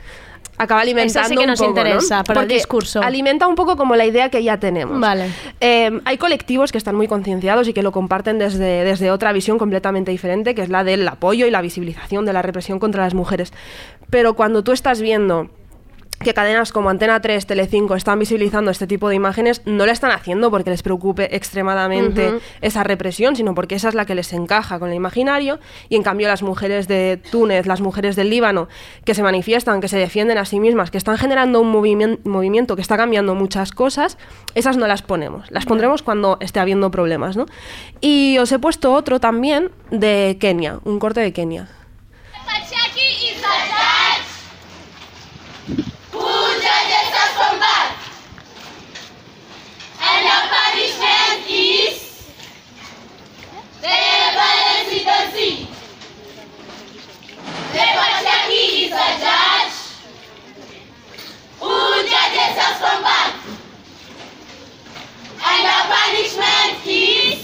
acaba 0.57 0.81
alimentando 0.81 1.19
Esa 1.19 1.29
sí 1.29 1.35
que 1.35 1.43
un 1.43 1.47
nos 1.47 1.59
poco, 1.59 2.39
el 2.39 2.47
discurso. 2.47 3.01
alimenta 3.01 3.47
un 3.47 3.55
poco 3.55 3.75
como 3.77 3.95
la 3.95 4.05
idea 4.05 4.29
que 4.29 4.43
ya 4.43 4.57
tenemos. 4.59 4.99
Vale. 4.99 5.29
Eh, 5.59 5.99
hay 6.05 6.17
colectivos 6.17 6.71
que 6.71 6.77
están 6.77 6.95
muy 6.95 7.07
concienciados 7.07 7.67
y 7.67 7.73
que 7.73 7.83
lo 7.83 7.91
comparten 7.91 8.39
desde, 8.39 8.83
desde 8.83 9.11
otra 9.11 9.31
visión 9.33 9.57
completamente 9.57 10.11
diferente, 10.11 10.55
que 10.55 10.61
es 10.61 10.69
la 10.69 10.83
del 10.83 11.07
apoyo 11.07 11.45
y 11.45 11.51
la 11.51 11.61
visibilización 11.61 12.25
de 12.25 12.33
la 12.33 12.41
represión 12.41 12.79
contra 12.79 13.03
las 13.03 13.13
mujeres. 13.13 13.53
Pero 14.09 14.35
cuando 14.35 14.63
tú 14.63 14.71
estás 14.71 15.01
viendo 15.01 15.49
que 16.25 16.33
cadenas 16.33 16.73
como 16.73 16.89
Antena 16.89 17.21
3, 17.21 17.45
Telecinco 17.45 17.95
están 17.95 18.19
visibilizando 18.19 18.71
este 18.71 18.87
tipo 18.87 19.07
de 19.07 19.15
imágenes, 19.15 19.61
no 19.65 19.85
lo 19.85 19.91
están 19.91 20.11
haciendo 20.11 20.51
porque 20.51 20.71
les 20.71 20.81
preocupe 20.83 21.33
extremadamente 21.35 22.39
esa 22.61 22.83
represión, 22.83 23.35
sino 23.35 23.53
porque 23.55 23.75
esa 23.75 23.89
es 23.89 23.95
la 23.95 24.05
que 24.05 24.15
les 24.15 24.33
encaja 24.33 24.79
con 24.79 24.89
el 24.89 24.95
imaginario. 24.95 25.59
Y 25.87 25.95
en 25.95 26.03
cambio 26.03 26.27
las 26.27 26.41
mujeres 26.41 26.87
de 26.87 27.21
Túnez, 27.31 27.67
las 27.67 27.79
mujeres 27.79 28.15
del 28.15 28.29
Líbano, 28.29 28.67
que 29.05 29.13
se 29.13 29.21
manifiestan, 29.23 29.79
que 29.81 29.87
se 29.87 29.97
defienden 29.97 30.37
a 30.39 30.45
sí 30.45 30.59
mismas, 30.59 30.91
que 30.91 30.97
están 30.97 31.17
generando 31.17 31.61
un 31.61 31.71
movimien- 31.71 32.19
movimiento 32.23 32.75
que 32.75 32.81
está 32.81 32.97
cambiando 32.97 33.35
muchas 33.35 33.71
cosas, 33.71 34.17
esas 34.55 34.77
no 34.77 34.87
las 34.87 35.03
ponemos. 35.03 35.49
Las 35.51 35.65
pondremos 35.65 36.01
cuando 36.01 36.37
esté 36.41 36.59
habiendo 36.59 36.89
problemas. 36.91 37.37
¿no? 37.37 37.45
Y 38.01 38.37
os 38.39 38.51
he 38.51 38.57
puesto 38.57 38.93
otro 38.93 39.19
también 39.19 39.69
de 39.91 40.37
Kenia, 40.39 40.79
un 40.85 40.97
corte 40.99 41.19
de 41.21 41.31
Kenia. 41.33 41.67
Pachaki 57.77 58.85
is 58.85 58.91
a 58.91 59.09
judge 59.23 59.77
who 61.59 61.75
judges 62.11 62.55
us 62.65 62.77
from 62.79 62.97
birth. 63.03 63.35
And 65.47 65.61
the 65.67 65.77
punishment 65.93 66.87
is 66.87 67.37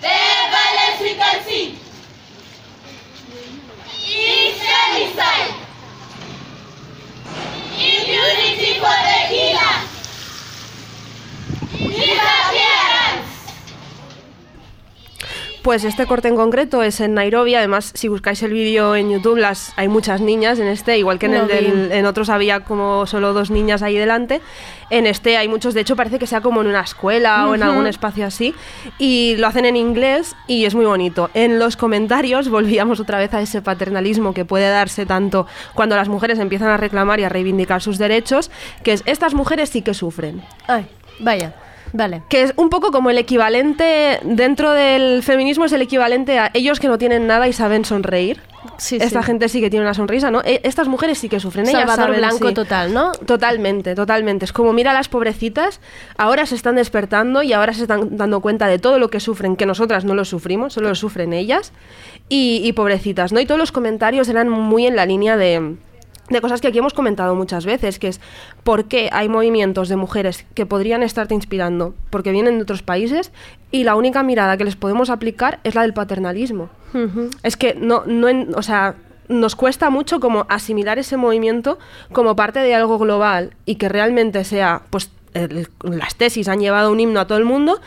the 0.00 0.18
violence 0.54 1.00
we 1.00 1.14
can 1.14 1.36
for 8.78 8.98
the 9.06 9.18
killer. 9.30 9.74
Disappearance. 11.72 12.63
Pues 15.64 15.82
este 15.84 16.04
corte 16.04 16.28
en 16.28 16.36
concreto 16.36 16.82
es 16.82 17.00
en 17.00 17.14
Nairobi. 17.14 17.54
Además, 17.54 17.90
si 17.94 18.08
buscáis 18.08 18.42
el 18.42 18.52
vídeo 18.52 18.94
en 18.96 19.10
YouTube, 19.10 19.38
las 19.38 19.72
hay 19.76 19.88
muchas 19.88 20.20
niñas 20.20 20.58
en 20.58 20.66
este, 20.66 20.98
igual 20.98 21.18
que 21.18 21.24
en, 21.24 21.32
Lo 21.32 21.40
el 21.44 21.48
del- 21.48 21.88
vi. 21.88 21.96
en 21.96 22.04
otros 22.04 22.28
había 22.28 22.60
como 22.60 23.06
solo 23.06 23.32
dos 23.32 23.50
niñas 23.50 23.80
ahí 23.80 23.96
delante. 23.96 24.42
En 24.90 25.06
este 25.06 25.38
hay 25.38 25.48
muchos, 25.48 25.72
de 25.72 25.80
hecho 25.80 25.96
parece 25.96 26.18
que 26.18 26.26
sea 26.26 26.42
como 26.42 26.60
en 26.60 26.66
una 26.66 26.82
escuela 26.82 27.48
o 27.48 27.54
en 27.54 27.62
algún 27.62 27.86
espacio 27.86 28.26
así. 28.26 28.54
Y 28.98 29.36
lo 29.38 29.46
hacen 29.46 29.64
en 29.64 29.76
inglés 29.76 30.36
y 30.46 30.66
es 30.66 30.74
muy 30.74 30.84
bonito. 30.84 31.30
En 31.32 31.58
los 31.58 31.78
comentarios 31.78 32.48
volvíamos 32.50 33.00
otra 33.00 33.16
vez 33.16 33.32
a 33.32 33.40
ese 33.40 33.62
paternalismo 33.62 34.34
que 34.34 34.44
puede 34.44 34.68
darse 34.68 35.06
tanto 35.06 35.46
cuando 35.72 35.96
las 35.96 36.10
mujeres 36.10 36.38
empiezan 36.40 36.68
a 36.68 36.76
reclamar 36.76 37.20
y 37.20 37.24
a 37.24 37.30
reivindicar 37.30 37.80
sus 37.80 37.96
derechos, 37.96 38.50
que 38.82 38.92
es 38.92 39.02
estas 39.06 39.32
mujeres 39.32 39.70
sí 39.70 39.80
que 39.80 39.94
sufren. 39.94 40.42
Ay, 40.68 40.86
vaya, 41.20 41.54
vale. 41.94 42.22
Que 42.28 42.42
es 42.42 42.52
un 42.56 42.68
poco 42.68 42.90
como 42.90 43.08
el 43.08 43.16
equivalente, 43.16 44.20
dentro 44.22 44.72
del 44.72 45.22
feminismo 45.22 45.64
es 45.64 45.72
el 45.72 45.80
equivalente 45.80 46.38
a 46.38 46.50
ellos 46.52 46.78
que 46.78 46.88
no 46.88 46.98
tienen 46.98 47.26
nada 47.26 47.48
y 47.48 47.54
saben 47.54 47.86
sonreír. 47.86 48.42
Sí, 48.78 48.96
Esta 49.00 49.20
sí. 49.20 49.26
gente 49.26 49.48
sí 49.48 49.60
que 49.60 49.68
tiene 49.70 49.84
una 49.84 49.94
sonrisa, 49.94 50.30
¿no? 50.30 50.40
E- 50.42 50.60
Estas 50.64 50.88
mujeres 50.88 51.18
sí 51.18 51.28
que 51.28 51.38
sufren. 51.38 51.66
Ellas 51.68 51.80
Salvador 51.80 52.06
saben, 52.06 52.18
Blanco 52.18 52.48
sí. 52.48 52.54
total, 52.54 52.92
¿no? 52.94 53.12
Totalmente, 53.12 53.94
totalmente. 53.94 54.44
Es 54.46 54.52
como 54.52 54.72
mira 54.72 54.90
a 54.90 54.94
las 54.94 55.08
pobrecitas, 55.08 55.80
ahora 56.16 56.46
se 56.46 56.54
están 56.54 56.74
despertando 56.76 57.42
y 57.42 57.52
ahora 57.52 57.72
se 57.74 57.82
están 57.82 58.16
dando 58.16 58.40
cuenta 58.40 58.66
de 58.66 58.78
todo 58.78 58.98
lo 58.98 59.08
que 59.10 59.20
sufren, 59.20 59.56
que 59.56 59.66
nosotras 59.66 60.04
no 60.04 60.14
lo 60.14 60.24
sufrimos, 60.24 60.72
solo 60.72 60.88
lo 60.88 60.94
sufren 60.94 61.32
ellas. 61.32 61.72
Y, 62.28 62.62
y 62.64 62.72
pobrecitas, 62.72 63.32
¿no? 63.32 63.40
Y 63.40 63.46
todos 63.46 63.58
los 63.58 63.70
comentarios 63.70 64.28
eran 64.28 64.48
muy 64.48 64.86
en 64.86 64.96
la 64.96 65.04
línea 65.04 65.36
de, 65.36 65.76
de 66.30 66.40
cosas 66.40 66.60
que 66.60 66.68
aquí 66.68 66.78
hemos 66.78 66.94
comentado 66.94 67.34
muchas 67.34 67.66
veces, 67.66 67.98
que 67.98 68.08
es 68.08 68.20
por 68.62 68.86
qué 68.86 69.10
hay 69.12 69.28
movimientos 69.28 69.88
de 69.88 69.96
mujeres 69.96 70.46
que 70.54 70.64
podrían 70.66 71.02
estarte 71.02 71.34
inspirando 71.34 71.94
porque 72.10 72.30
vienen 72.32 72.56
de 72.56 72.62
otros 72.62 72.82
países 72.82 73.30
y 73.70 73.84
la 73.84 73.94
única 73.94 74.22
mirada 74.22 74.56
que 74.56 74.64
les 74.64 74.76
podemos 74.76 75.10
aplicar 75.10 75.60
es 75.64 75.74
la 75.74 75.82
del 75.82 75.92
paternalismo. 75.94 76.70
Es 77.42 77.56
que 77.56 77.74
no, 77.74 78.04
no 78.06 78.28
en- 78.28 78.54
o 78.54 78.62
sea, 78.62 78.94
nos 79.28 79.56
cuesta 79.56 79.90
mucho 79.90 80.20
como 80.20 80.46
asimilar 80.48 80.98
ese 80.98 81.16
movimiento 81.16 81.78
como 82.12 82.36
parte 82.36 82.60
de 82.60 82.74
algo 82.74 82.98
global 82.98 83.54
y 83.66 83.74
que 83.76 83.88
realmente 83.88 84.44
sea, 84.44 84.82
pues 84.90 85.10
el- 85.34 85.68
las 85.82 86.14
tesis 86.16 86.46
han 86.48 86.60
llevado 86.60 86.92
un 86.92 87.00
himno 87.00 87.20
a 87.20 87.26
todo 87.26 87.38
el 87.38 87.44
mundo 87.44 87.80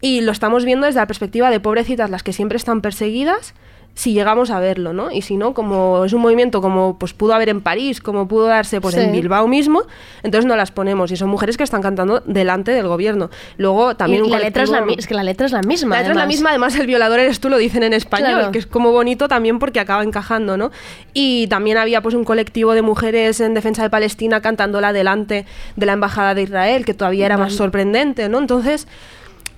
y 0.00 0.20
lo 0.22 0.32
estamos 0.32 0.64
viendo 0.64 0.86
desde 0.86 1.00
la 1.00 1.06
perspectiva 1.06 1.50
de 1.50 1.60
pobrecitas, 1.60 2.10
las 2.10 2.22
que 2.22 2.32
siempre 2.32 2.56
están 2.56 2.80
perseguidas, 2.80 3.54
si 3.96 4.12
llegamos 4.12 4.50
a 4.50 4.58
verlo, 4.58 4.92
¿no? 4.92 5.12
Y 5.12 5.22
si 5.22 5.36
no, 5.36 5.54
como 5.54 6.04
es 6.04 6.12
un 6.12 6.20
movimiento 6.20 6.60
como 6.60 6.98
pues 6.98 7.12
pudo 7.12 7.32
haber 7.32 7.48
en 7.48 7.60
París, 7.60 8.00
como 8.00 8.26
pudo 8.26 8.46
darse 8.46 8.80
pues 8.80 8.96
en. 8.96 9.12
Bilbao 9.12 9.46
mismo, 9.46 9.82
entonces 10.24 10.46
no 10.48 10.56
las 10.56 10.72
ponemos 10.72 11.12
y 11.12 11.16
son 11.16 11.28
mujeres 11.28 11.56
que 11.56 11.62
están 11.62 11.80
cantando 11.80 12.20
delante 12.26 12.72
del 12.72 12.88
gobierno. 12.88 13.30
Luego 13.56 13.94
también 13.94 14.22
Y 14.22 14.26
un 14.26 14.32
la 14.32 14.40
letra 14.40 14.64
es 14.64 14.70
la, 14.70 14.84
es 14.98 15.06
que 15.06 15.14
la 15.14 15.22
letra 15.22 15.46
es 15.46 15.52
la 15.52 15.62
misma. 15.62 15.94
la 15.94 16.02
letra 16.02 16.10
es 16.12 16.16
la 16.16 16.22
además. 16.22 16.34
misma, 16.36 16.50
además 16.50 16.76
el 16.76 16.86
violador 16.88 17.20
eres 17.20 17.38
tú, 17.38 17.48
lo 17.48 17.56
dicen 17.56 17.84
en 17.84 17.92
español, 17.92 18.30
Claro. 18.32 18.50
que 18.52 18.58
es 18.58 18.66
como 18.66 18.90
bonito 18.90 19.28
también 19.28 19.60
porque 19.60 19.78
acaba 19.78 20.02
encajando, 20.02 20.56
¿no? 20.56 20.72
Y 21.12 21.46
también 21.46 21.76
había 21.78 22.02
pues 22.02 22.16
un 22.16 22.24
colectivo 22.24 22.72
de 22.74 22.82
mujeres 22.82 23.40
en 23.40 23.54
defensa 23.54 23.84
de 23.84 23.90
Palestina 23.90 24.40
cantándola 24.40 24.92
delante 24.92 25.46
de 25.76 25.86
la 25.86 25.92
embajada 25.92 26.34
de 26.34 26.42
Israel, 26.42 26.84
que 26.84 26.94
todavía 26.94 27.26
era 27.26 27.38
más 27.38 27.52
sorprendente, 27.54 28.28
¿no? 28.28 28.38
Entonces, 28.38 28.88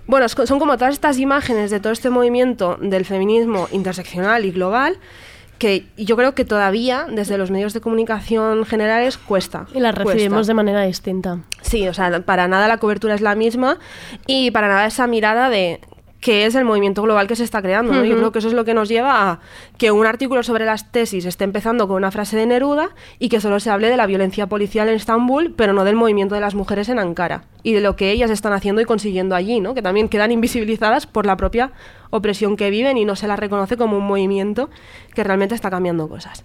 bueno, 0.06 0.28
son 0.28 0.58
como 0.58 0.76
todas 0.76 0.94
estas 0.94 1.18
imágenes 1.18 1.70
de 1.70 1.80
todo 1.80 1.92
este 1.92 2.10
movimiento 2.10 2.78
del 2.80 3.04
feminismo 3.04 3.68
interseccional 3.72 4.44
y 4.44 4.52
global 4.52 4.98
que 5.58 5.86
yo 5.96 6.16
creo 6.16 6.34
que 6.34 6.44
todavía 6.44 7.06
desde 7.10 7.38
los 7.38 7.50
medios 7.50 7.72
de 7.72 7.80
comunicación 7.80 8.64
generales 8.66 9.16
cuesta. 9.16 9.66
Y 9.74 9.80
las 9.80 9.94
recibimos 9.94 10.38
cuesta. 10.38 10.50
de 10.50 10.54
manera 10.54 10.82
distinta. 10.82 11.38
Sí, 11.62 11.88
o 11.88 11.94
sea, 11.94 12.20
para 12.20 12.46
nada 12.46 12.68
la 12.68 12.78
cobertura 12.78 13.14
es 13.14 13.20
la 13.20 13.34
misma 13.34 13.78
y 14.26 14.50
para 14.50 14.68
nada 14.68 14.86
esa 14.86 15.06
mirada 15.06 15.48
de 15.48 15.80
qué 16.26 16.44
es 16.44 16.56
el 16.56 16.64
movimiento 16.64 17.02
global 17.02 17.28
que 17.28 17.36
se 17.36 17.44
está 17.44 17.62
creando. 17.62 17.92
¿no? 17.92 18.04
Yo 18.04 18.16
creo 18.16 18.32
que 18.32 18.40
eso 18.40 18.48
es 18.48 18.54
lo 18.54 18.64
que 18.64 18.74
nos 18.74 18.88
lleva 18.88 19.30
a 19.30 19.40
que 19.78 19.92
un 19.92 20.06
artículo 20.06 20.42
sobre 20.42 20.64
las 20.64 20.90
tesis 20.90 21.24
esté 21.24 21.44
empezando 21.44 21.86
con 21.86 21.98
una 21.98 22.10
frase 22.10 22.36
de 22.36 22.46
Neruda 22.46 22.88
y 23.20 23.28
que 23.28 23.40
solo 23.40 23.60
se 23.60 23.70
hable 23.70 23.88
de 23.88 23.96
la 23.96 24.06
violencia 24.06 24.48
policial 24.48 24.88
en 24.88 24.96
Estambul, 24.96 25.54
pero 25.56 25.72
no 25.72 25.84
del 25.84 25.94
movimiento 25.94 26.34
de 26.34 26.40
las 26.40 26.56
mujeres 26.56 26.88
en 26.88 26.98
Ankara 26.98 27.44
y 27.62 27.74
de 27.74 27.80
lo 27.80 27.94
que 27.94 28.10
ellas 28.10 28.32
están 28.32 28.52
haciendo 28.54 28.80
y 28.80 28.86
consiguiendo 28.86 29.36
allí, 29.36 29.60
¿no? 29.60 29.72
que 29.72 29.82
también 29.82 30.08
quedan 30.08 30.32
invisibilizadas 30.32 31.06
por 31.06 31.26
la 31.26 31.36
propia 31.36 31.70
opresión 32.10 32.56
que 32.56 32.70
viven 32.70 32.98
y 32.98 33.04
no 33.04 33.14
se 33.14 33.28
las 33.28 33.38
reconoce 33.38 33.76
como 33.76 33.96
un 33.96 34.04
movimiento 34.04 34.68
que 35.14 35.22
realmente 35.22 35.54
está 35.54 35.70
cambiando 35.70 36.08
cosas. 36.08 36.44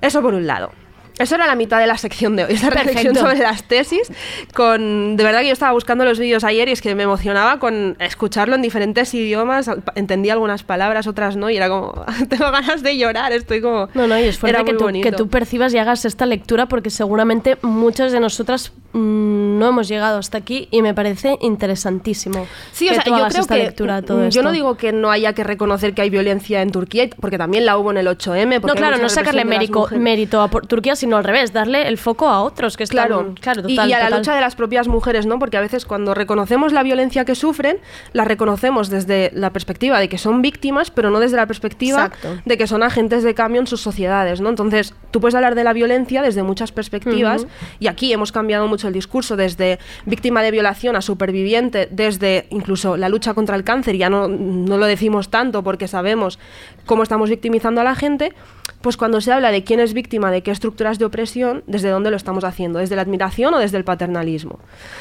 Eso 0.00 0.22
por 0.22 0.34
un 0.34 0.46
lado. 0.46 0.70
Eso 1.18 1.34
era 1.34 1.46
la 1.46 1.54
mitad 1.54 1.78
de 1.78 1.86
la 1.86 1.98
sección 1.98 2.36
de 2.36 2.44
hoy, 2.44 2.54
esa 2.54 2.70
reflexión 2.70 3.14
sobre 3.14 3.38
las 3.38 3.64
tesis. 3.64 4.10
Con, 4.54 5.16
de 5.16 5.24
verdad 5.24 5.40
que 5.40 5.48
yo 5.48 5.52
estaba 5.52 5.72
buscando 5.72 6.04
los 6.04 6.18
vídeos 6.18 6.44
ayer 6.44 6.68
y 6.68 6.72
es 6.72 6.80
que 6.80 6.94
me 6.94 7.02
emocionaba 7.02 7.58
con 7.58 7.96
escucharlo 8.00 8.54
en 8.54 8.62
diferentes 8.62 9.12
idiomas. 9.14 9.70
Entendía 9.94 10.32
algunas 10.32 10.62
palabras, 10.62 11.06
otras 11.06 11.36
no, 11.36 11.50
y 11.50 11.56
era 11.56 11.68
como, 11.68 12.04
tengo 12.28 12.50
ganas 12.50 12.82
de 12.82 12.96
llorar, 12.96 13.32
estoy 13.32 13.60
como... 13.60 13.88
No, 13.94 14.06
no, 14.06 14.18
y 14.18 14.24
es 14.24 14.38
fuerte 14.38 14.56
era 14.56 14.64
que 14.64 14.74
tú, 14.74 14.88
que 15.02 15.12
tú 15.12 15.28
percibas 15.28 15.74
y 15.74 15.78
hagas 15.78 16.04
esta 16.04 16.26
lectura 16.26 16.66
porque 16.66 16.90
seguramente 16.90 17.58
muchas 17.62 18.12
de 18.12 18.20
nosotras 18.20 18.72
mm, 18.92 19.41
no 19.62 19.68
hemos 19.68 19.88
llegado 19.88 20.18
hasta 20.18 20.38
aquí 20.38 20.68
y 20.70 20.82
me 20.82 20.92
parece 20.94 21.38
interesantísimo. 21.40 22.46
Sí, 22.72 22.88
o 22.88 22.94
sea, 22.94 23.04
yo 23.04 23.12
creo 23.14 23.26
esta 23.42 23.54
que 23.56 23.62
lectura 23.64 24.02
todo 24.02 24.20
yo 24.22 24.26
esto. 24.28 24.42
no 24.42 24.52
digo 24.52 24.76
que 24.76 24.92
no 24.92 25.10
haya 25.10 25.32
que 25.32 25.44
reconocer 25.44 25.94
que 25.94 26.02
hay 26.02 26.10
violencia 26.10 26.62
en 26.62 26.70
Turquía, 26.70 27.08
porque 27.20 27.38
también 27.38 27.64
la 27.66 27.78
hubo 27.78 27.90
en 27.90 27.98
el 27.98 28.06
8M. 28.06 28.60
No, 28.64 28.74
claro, 28.74 28.98
no 28.98 29.08
sacarle 29.08 29.44
mérico- 29.44 29.88
mérito 29.96 30.42
a 30.42 30.48
Turquía, 30.50 30.96
sino 30.96 31.16
al 31.16 31.24
revés, 31.24 31.52
darle 31.52 31.88
el 31.88 31.98
foco 31.98 32.28
a 32.28 32.42
otros 32.42 32.76
que 32.76 32.84
están... 32.84 33.06
Claro, 33.06 33.34
claro 33.40 33.62
total, 33.62 33.88
y, 33.88 33.92
a 33.92 33.98
la 33.98 34.04
total. 34.06 34.18
lucha 34.20 34.34
de 34.34 34.40
las 34.40 34.56
propias 34.56 34.88
mujeres, 34.88 35.26
¿no? 35.26 35.38
Porque 35.38 35.56
a 35.56 35.60
veces 35.60 35.84
cuando 35.86 36.14
reconocemos 36.14 36.72
la 36.72 36.82
violencia 36.82 37.24
que 37.24 37.34
sufren, 37.34 37.78
la 38.12 38.24
reconocemos 38.24 38.90
desde 38.90 39.30
la 39.34 39.50
perspectiva 39.50 39.98
de 40.00 40.08
que 40.08 40.18
son 40.18 40.42
víctimas, 40.42 40.90
pero 40.90 41.10
no 41.10 41.20
desde 41.20 41.36
la 41.36 41.46
perspectiva 41.46 42.06
Exacto. 42.06 42.28
de 42.44 42.58
que 42.58 42.66
son 42.66 42.82
agentes 42.82 43.22
de 43.22 43.34
cambio 43.34 43.60
en 43.60 43.66
sus 43.66 43.80
sociedades, 43.80 44.40
¿no? 44.40 44.48
Entonces, 44.50 44.94
tú 45.10 45.20
puedes 45.20 45.34
hablar 45.34 45.54
de 45.54 45.64
la 45.64 45.72
violencia 45.72 46.22
desde 46.22 46.42
muchas 46.42 46.72
perspectivas 46.72 47.46
y 47.78 47.86
aquí 47.86 48.12
hemos 48.12 48.32
cambiado 48.32 48.66
mucho 48.66 48.88
el 48.88 48.94
discurso 48.94 49.36
desde 49.36 49.51
desde 49.56 49.78
víctima 50.06 50.42
de 50.42 50.50
violación 50.50 50.96
a 50.96 51.02
superviviente, 51.02 51.88
desde 51.90 52.46
incluso 52.50 52.96
la 52.96 53.08
lucha 53.08 53.34
contra 53.34 53.56
el 53.56 53.64
cáncer, 53.64 53.96
ya 53.96 54.10
no, 54.10 54.28
no 54.28 54.78
lo 54.78 54.86
decimos 54.86 55.28
tanto 55.30 55.62
porque 55.62 55.88
sabemos 55.88 56.38
cómo 56.86 57.02
estamos 57.02 57.30
victimizando 57.30 57.80
a 57.80 57.84
la 57.84 57.94
gente, 57.94 58.32
pues 58.80 58.96
cuando 58.96 59.20
se 59.20 59.32
habla 59.32 59.50
de 59.50 59.64
quién 59.64 59.80
es 59.80 59.92
víctima 59.92 60.30
de 60.30 60.42
qué 60.42 60.50
estructuras 60.50 60.98
de 60.98 61.04
opresión, 61.04 61.62
desde 61.66 61.88
dónde 61.90 62.10
lo 62.10 62.16
estamos 62.16 62.44
haciendo, 62.44 62.78
desde 62.78 62.96
la 62.96 63.02
admiración 63.02 63.54
o 63.54 63.58
desde 63.58 63.76
el 63.76 63.84
paternalismo. 63.84 64.58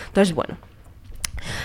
Entonces, 0.07 0.33
bueno. 0.33 0.70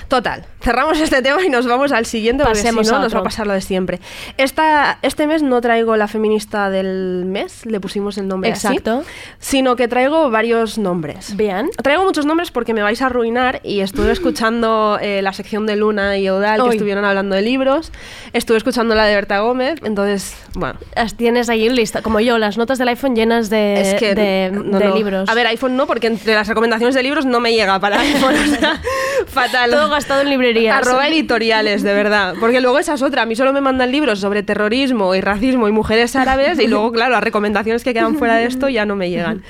Total, 0.09 0.45
cerramos 0.61 0.99
este 1.01 1.23
tema 1.23 1.43
y 1.45 1.49
nos 1.49 1.67
vamos 1.67 1.93
al 1.93 2.07
siguiente 2.07 2.45
porque 2.45 2.59
Pasemos 2.61 2.87
si 2.87 2.93
no 2.93 2.99
a 2.99 3.03
nos 3.03 3.15
va 3.15 3.21
a 3.21 3.23
pasar 3.23 3.47
lo 3.47 3.53
de 3.53 3.61
siempre. 3.61 4.01
Esta, 4.37 4.99
este 5.03 5.27
mes 5.27 5.43
no 5.43 5.61
traigo 5.61 5.97
la 5.97 6.09
feminista 6.09 6.71
del 6.71 7.25
mes, 7.27 7.67
le 7.67 7.81
pusimos 7.81 8.19
el 8.19 8.29
nombre 8.29 8.53
así, 8.53 8.67
Exacto. 8.69 9.05
sino 9.39 9.77
que 9.77 9.89
traigo 9.89 10.31
varios 10.31 10.79
nombres. 10.79 11.37
Bien. 11.37 11.71
Traigo 11.83 12.05
muchos 12.05 12.27
nombres 12.27 12.51
porque 12.51 12.75
me 12.75 12.83
vais 12.83 13.03
a 13.03 13.07
arruinar 13.07 13.61
y 13.63 13.81
estuve 13.81 14.13
escuchando 14.17 14.99
eh, 15.01 15.21
la 15.23 15.33
sección 15.33 15.67
de 15.67 15.77
Luna 15.77 16.17
y 16.17 16.27
Eudal 16.27 16.63
que 16.63 16.69
Uy. 16.69 16.75
estuvieron 16.77 17.05
hablando 17.05 17.35
de 17.35 17.43
libros, 17.43 17.93
estuve 18.33 18.57
escuchando 18.57 18.95
la 18.95 19.05
de 19.05 19.15
Berta 19.15 19.41
Gómez, 19.41 19.81
entonces, 19.85 20.37
bueno, 20.55 20.79
Las 20.95 21.15
Tienes 21.17 21.49
ahí 21.49 21.69
lista, 21.69 22.03
como 22.03 22.21
yo, 22.21 22.39
las 22.39 22.57
notas 22.59 22.79
del 22.79 22.89
iPhone 22.89 23.17
llenas 23.17 23.51
de, 23.51 23.81
es 23.81 23.95
que 23.95 24.15
de, 24.15 24.51
no, 24.53 24.79
de 24.79 24.87
no. 24.87 24.95
libros. 24.95 25.29
A 25.29 25.35
ver, 25.35 25.47
iPhone 25.49 25.77
no, 25.77 25.87
porque 25.87 26.07
entre 26.07 26.35
las 26.35 26.47
recomendaciones 26.47 26.95
de 26.95 27.03
libros 27.03 27.27
no 27.27 27.41
me 27.41 27.53
llega 27.53 27.79
para 27.81 28.01
iPhone. 28.01 28.35
o 28.35 28.57
sea, 28.57 28.81
fatal. 29.27 29.66
Todo 29.71 29.89
gastado 29.91 30.23
en 30.23 30.31
librerías. 30.31 30.77
Arroba 30.77 31.09
editoriales, 31.09 31.83
de 31.83 31.95
verdad. 31.95 32.35
Porque 32.39 32.61
luego 32.61 32.79
esa 32.79 32.95
es 32.95 33.03
otra. 33.03 33.23
A 33.23 33.27
mí 33.27 33.37
solo 33.37 33.53
me 33.53 33.61
mandan 33.61 33.93
libros 33.93 34.21
sobre 34.21 34.43
terrorismo 34.43 35.15
y 35.15 35.21
racismo 35.21 35.69
y 35.69 35.73
mujeres 35.73 36.17
árabes 36.17 36.59
y 36.59 36.67
luego, 36.67 36.93
claro, 36.93 37.13
las 37.13 37.25
recomendaciones 37.25 37.85
que 37.85 37.95
quedan 37.95 38.17
fuera 38.17 38.37
de 38.37 38.47
esto 38.47 38.69
ya 38.69 38.85
no 38.85 38.97
me 38.97 39.11
llegan. 39.11 39.43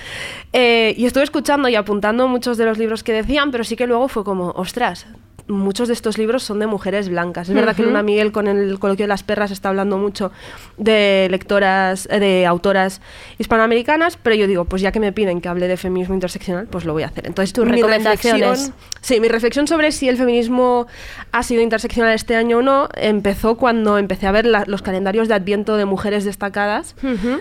Eh, 0.52 0.94
y 0.96 1.06
estuve 1.06 1.24
escuchando 1.24 1.68
y 1.68 1.74
apuntando 1.74 2.28
muchos 2.28 2.56
de 2.56 2.64
los 2.64 2.78
libros 2.78 3.02
que 3.02 3.12
decían, 3.12 3.50
pero 3.50 3.64
sí 3.64 3.76
que 3.76 3.86
luego 3.86 4.08
fue 4.08 4.24
como, 4.24 4.50
ostras. 4.50 5.06
Muchos 5.49 5.88
de 5.88 5.94
estos 5.94 6.18
libros 6.18 6.42
son 6.42 6.59
de 6.59 6.66
mujeres 6.66 7.09
blancas. 7.09 7.49
Es 7.49 7.55
verdad 7.55 7.76
que. 7.76 7.82
Luna 7.82 8.03
Miguel 8.03 8.32
con 8.32 8.49
el 8.49 8.78
coloquio 8.80 9.05
de 9.05 9.09
las 9.09 9.22
perras 9.22 9.51
está 9.53 9.68
hablando 9.68 9.97
mucho 9.97 10.32
de 10.76 11.28
lectoras, 11.30 12.09
eh, 12.11 12.18
de 12.18 12.47
autoras 12.47 13.01
hispanoamericanas, 13.38 14.16
pero 14.20 14.34
yo 14.34 14.47
digo, 14.47 14.64
pues 14.64 14.82
ya 14.82 14.90
que 14.92 14.99
me 15.01 15.12
piden 15.12 15.40
que 15.40 15.49
hable 15.49 15.68
de 15.68 15.76
feminismo 15.76 16.14
interseccional, 16.14 16.66
pues 16.66 16.84
lo 16.84 16.92
voy 16.92 17.05
a 17.05 17.07
hacer. 17.07 17.26
Entonces, 17.26 17.53
Tus 17.53 17.64
mi 17.64 17.72
recomendaciones. 17.72 18.40
reflexión- 18.42 18.74
Sí, 19.01 19.20
mi 19.20 19.28
reflexión 19.28 19.68
sobre 19.68 19.92
si 19.92 20.09
el 20.09 20.16
feminismo 20.16 20.88
ha 21.30 21.42
sido 21.44 21.62
interseccional 21.62 22.12
este 22.12 22.34
año 22.34 22.59
o 22.59 22.62
no 22.62 22.88
empezó 22.97 23.57
cuando 23.57 23.99
empecé 23.99 24.26
a 24.26 24.32
ver 24.32 24.47
la- 24.47 24.64
los 24.66 24.82
calendarios 24.82 25.28
de 25.28 25.34
adviento 25.34 25.76
de 25.76 25.84
mujeres 25.84 26.24
destacadas 26.24 26.97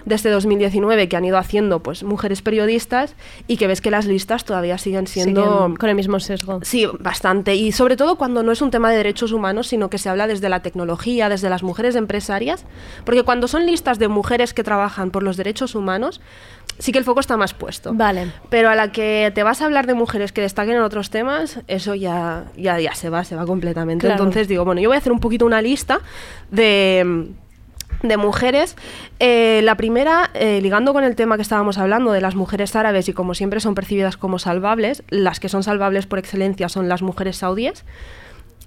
desde 0.06 0.30
2019 0.30 1.10
que 1.10 1.16
han 1.18 1.26
ido 1.26 1.40
haciendo 1.40 1.82
pues 1.82 2.04
mujeres 2.04 2.44
periodistas 2.44 3.16
y 3.48 3.58
que 3.58 3.66
ves 3.66 3.82
que 3.82 3.90
las 3.90 4.06
listas 4.06 4.46
todavía 4.46 4.78
siguen 4.78 5.08
siendo 5.08 5.42
Siguen 5.64 5.76
con 5.78 5.90
el 5.90 5.96
mismo 5.96 6.20
sesgo. 6.20 6.60
Sí, 6.62 6.88
bastante. 7.00 7.56
Y 7.56 7.72
sobre 7.96 8.10
todo 8.10 8.18
cuando 8.18 8.44
no 8.44 8.52
es 8.52 8.62
un 8.62 8.72
tema 8.72 8.92
de 8.92 8.98
derechos 8.98 9.32
humanos, 9.32 9.68
sino 9.68 9.90
que 9.90 9.98
se 9.98 10.10
habla 10.10 10.28
desde 10.28 10.50
la 10.50 10.60
tecnología, 10.60 11.30
desde 11.30 11.50
las 11.50 11.64
mujeres 11.64 11.96
empresarias. 11.96 12.66
Porque 13.06 13.24
cuando 13.24 13.48
son 13.48 13.66
listas 13.66 14.00
de 14.00 14.10
mujeres 14.10 14.54
que 14.54 14.66
trabajan 14.66 15.12
por 15.12 15.24
los 15.24 15.38
derechos 15.38 15.76
humanos, 15.76 16.20
sí 16.78 16.92
que 16.92 17.00
el 17.00 17.06
foco 17.06 17.22
está 17.22 17.38
más 17.38 17.54
puesto. 17.54 17.94
Vale. 17.94 18.34
Pero 18.50 18.70
a 18.70 18.76
la 18.76 18.92
que 18.92 19.32
te 19.34 19.44
vas 19.44 19.62
a 19.62 19.66
hablar 19.66 19.88
de 19.88 19.94
mujeres 19.94 20.34
que 20.34 20.42
destaquen 20.42 20.76
en 20.76 20.82
otros 20.82 21.10
temas, 21.10 21.62
eso 21.68 21.96
ya, 21.96 22.44
ya, 22.58 22.82
ya 22.82 22.94
se 22.96 23.10
va, 23.10 23.24
se 23.24 23.38
va 23.38 23.46
completamente. 23.46 24.08
Claro. 24.08 24.24
Entonces 24.24 24.50
digo, 24.50 24.66
bueno, 24.66 24.82
yo 24.82 24.90
voy 24.90 24.96
a 24.96 25.00
hacer 25.00 25.14
un 25.14 25.22
poquito 25.22 25.46
una 25.46 25.62
lista 25.62 26.02
de 26.52 27.30
de 28.02 28.18
mujeres. 28.18 28.76
Eh, 29.20 29.62
la 29.64 29.76
primera, 29.76 30.30
eh, 30.34 30.60
ligando 30.62 30.94
con 30.94 31.04
el 31.04 31.16
tema 31.16 31.36
que 31.36 31.42
estábamos 31.42 31.78
hablando 31.78 32.12
de 32.12 32.22
las 32.22 32.36
mujeres 32.36 32.76
árabes 32.76 33.10
y 33.10 33.14
como 33.14 33.34
siempre 33.34 33.60
son 33.60 33.76
percibidas 33.76 34.18
como 34.18 34.40
salvables, 34.40 35.04
las 35.10 35.40
que 35.40 35.50
son 35.50 35.64
salvables 35.64 36.06
por 36.06 36.20
excelencia 36.20 36.70
son 36.70 36.90
las 36.90 37.02
mujeres 37.02 37.38
saudíes. 37.38 37.86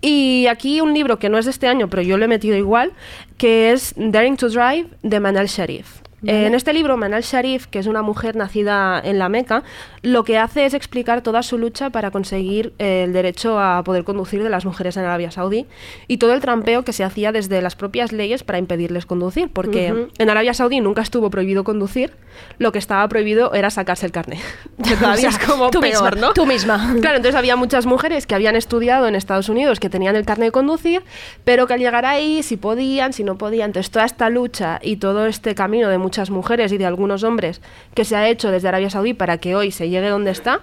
Y 0.01 0.47
aquí 0.49 0.81
un 0.81 0.95
libro 0.95 1.19
que 1.19 1.29
no 1.29 1.39
es 1.39 1.45
de 1.45 1.51
este 1.51 1.67
año, 1.67 1.89
pero 1.89 2.03
yo 2.03 2.19
lo 2.19 2.25
he 2.25 2.29
metido 2.29 2.57
igual, 2.57 2.93
que 3.37 3.73
es 3.73 3.95
Daring 3.97 4.37
to 4.37 4.49
Drive 4.49 4.89
de 5.03 5.21
Manal 5.21 5.47
Sharif. 5.47 6.08
Vale. 6.21 6.45
Eh, 6.45 6.47
en 6.47 6.55
este 6.55 6.73
libro, 6.73 6.97
Manal 6.97 7.23
Sharif, 7.23 7.67
que 7.67 7.79
es 7.79 7.87
una 7.87 8.03
mujer 8.03 8.37
nacida 8.37 9.01
en 9.03 9.19
la 9.19 9.29
Meca, 9.29 9.63
lo 10.03 10.25
que 10.25 10.39
hace 10.39 10.67
es 10.67 10.75
explicar 10.75 11.23
toda 11.23 11.43
su 11.43 11.59
lucha 11.59 11.91
para 11.91 12.11
conseguir 12.11 12.73
eh, 12.79 13.05
el 13.05 13.13
derecho 13.13 13.61
a 13.61 13.83
poder 13.85 14.05
conducir 14.05 14.43
de 14.43 14.49
las 14.51 14.65
mujeres 14.65 14.97
en 14.97 15.05
Arabia 15.05 15.31
Saudí 15.31 15.67
y 16.07 16.17
todo 16.19 16.35
el 16.35 16.41
trampeo 16.41 16.85
que 16.85 16.93
se 16.93 17.05
hacía 17.05 17.33
desde 17.33 17.63
las 17.63 17.77
propias 17.77 18.13
leyes 18.13 18.43
para 18.43 18.59
impedirles 18.59 19.07
conducir, 19.07 19.49
porque 19.53 19.93
Ujú. 19.93 20.09
en 20.19 20.31
Arabia 20.31 20.55
Saudí 20.55 20.81
nunca 20.81 21.03
estuvo 21.03 21.31
prohibido 21.31 21.65
conducir, 21.65 22.13
lo 22.59 22.73
que 22.73 22.79
estaba 22.79 23.07
prohibido 23.09 23.53
era 23.55 23.71
sacarse 23.71 24.07
el 24.07 24.13
carnet. 24.13 24.41
Todavía 24.77 25.09
O 25.13 25.17
sea, 25.17 25.31
es 25.31 25.39
como 25.39 25.71
tú 25.71 25.81
peor, 25.81 26.15
misma, 26.15 26.29
¿no? 26.29 26.33
tú 26.35 26.47
misma. 26.47 26.97
Claro, 27.01 27.17
entonces 27.17 27.35
había 27.35 27.57
muchas 27.57 27.87
mujeres 27.87 28.27
que 28.27 28.35
habían 28.35 28.57
estudiado 28.57 29.07
en 29.09 29.15
Estados 29.15 29.49
Unidos, 29.49 29.81
que 29.81 29.91
tenían 29.91 30.17
el 30.17 30.25
carnet 30.25 30.49
de 30.49 30.53
conducir, 30.53 31.03
pero 31.45 31.67
que 31.67 31.75
al 31.75 31.81
llegar 31.81 32.05
ahí, 32.07 32.43
si 32.43 32.57
podían, 32.57 33.13
si 33.13 33.25
no 33.25 33.39
podían. 33.39 33.69
Entonces, 33.71 33.91
toda 33.91 34.05
esta 34.05 34.31
lucha 34.31 34.79
y 34.83 34.97
todo 34.97 35.27
este 35.27 35.55
camino 35.55 35.89
de 35.89 35.99
muchas 36.09 36.31
mujeres 36.31 36.73
y 36.73 36.79
de 36.79 36.87
algunos 36.87 37.23
hombres 37.23 37.61
que 37.95 38.07
se 38.07 38.17
ha 38.17 38.31
hecho 38.31 38.51
desde 38.51 38.67
Arabia 38.69 38.89
Saudí 38.89 39.13
para 39.13 39.37
que 39.37 39.55
hoy 39.55 39.71
se 39.71 39.91
llegue 39.91 40.09
donde 40.09 40.31
está, 40.31 40.63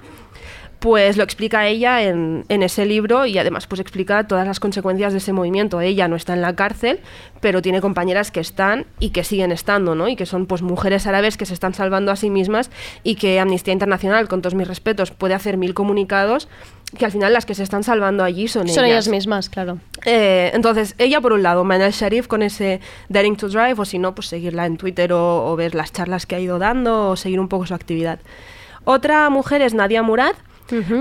pues 0.80 1.18
lo 1.18 1.24
explica 1.24 1.68
ella 1.68 2.04
en, 2.04 2.46
en 2.50 2.64
ese 2.64 2.86
libro 2.86 3.26
y 3.26 3.38
además 3.38 3.68
pues 3.68 3.82
explica 3.82 4.28
todas 4.28 4.46
las 4.46 4.60
consecuencias 4.60 5.14
de 5.14 5.20
ese 5.20 5.34
movimiento. 5.34 5.82
Ella 5.82 6.08
no 6.08 6.16
está 6.16 6.34
en 6.34 6.42
la 6.42 6.56
cárcel, 6.56 7.00
pero 7.42 7.62
tiene 7.62 7.82
compañeras 7.82 8.32
que 8.32 8.40
están 8.40 8.86
y 9.00 9.10
que 9.10 9.24
siguen 9.24 9.52
estando, 9.52 9.96
¿no? 9.96 10.08
Y 10.08 10.16
que 10.16 10.26
son 10.26 10.46
pues 10.46 10.62
mujeres 10.62 11.08
árabes 11.08 11.38
que 11.38 11.46
se 11.46 11.54
están 11.54 11.74
salvando 11.74 12.12
a 12.12 12.16
sí 12.16 12.30
mismas 12.30 12.70
y 13.04 13.16
que 13.16 13.40
Amnistía 13.40 13.74
Internacional, 13.74 14.28
con 14.28 14.42
todos 14.42 14.56
mis 14.56 14.68
respetos, 14.68 15.12
puede 15.12 15.34
hacer 15.34 15.58
mil 15.58 15.74
comunicados 15.74 16.48
que 16.98 17.06
al 17.06 17.12
final 17.12 17.34
las 17.34 17.46
que 17.46 17.56
se 17.56 17.64
están 17.64 17.84
salvando 17.84 18.24
allí 18.24 18.48
son, 18.48 18.68
Son 18.70 18.86
ellas. 18.86 18.92
ellas 19.06 19.08
mismas, 19.10 19.50
claro. 19.50 19.80
Eh, 20.06 20.52
entonces, 20.54 20.96
ella 20.98 21.20
por 21.20 21.34
un 21.34 21.42
lado, 21.44 21.64
Manal 21.64 21.92
Sharif 21.92 22.28
con 22.28 22.42
ese 22.42 22.80
Daring 23.10 23.36
to 23.36 23.50
Drive, 23.50 23.76
o 23.78 23.86
si 23.86 23.98
no, 23.98 24.14
pues 24.14 24.28
seguirla 24.28 24.66
en 24.66 24.78
Twitter 24.78 25.12
o, 25.12 25.52
o 25.52 25.56
ver 25.56 25.74
las 25.76 25.92
charlas 25.92 26.26
que 26.26 26.36
ha 26.36 26.40
ido 26.40 26.60
dando 26.60 27.10
o 27.10 27.16
seguir 27.16 27.40
un 27.40 27.48
poco 27.50 27.66
su 27.66 27.74
actividad. 27.74 28.20
Otra 28.86 29.30
mujer 29.32 29.62
es 29.64 29.74
Nadia 29.74 30.04
Murad. 30.04 30.36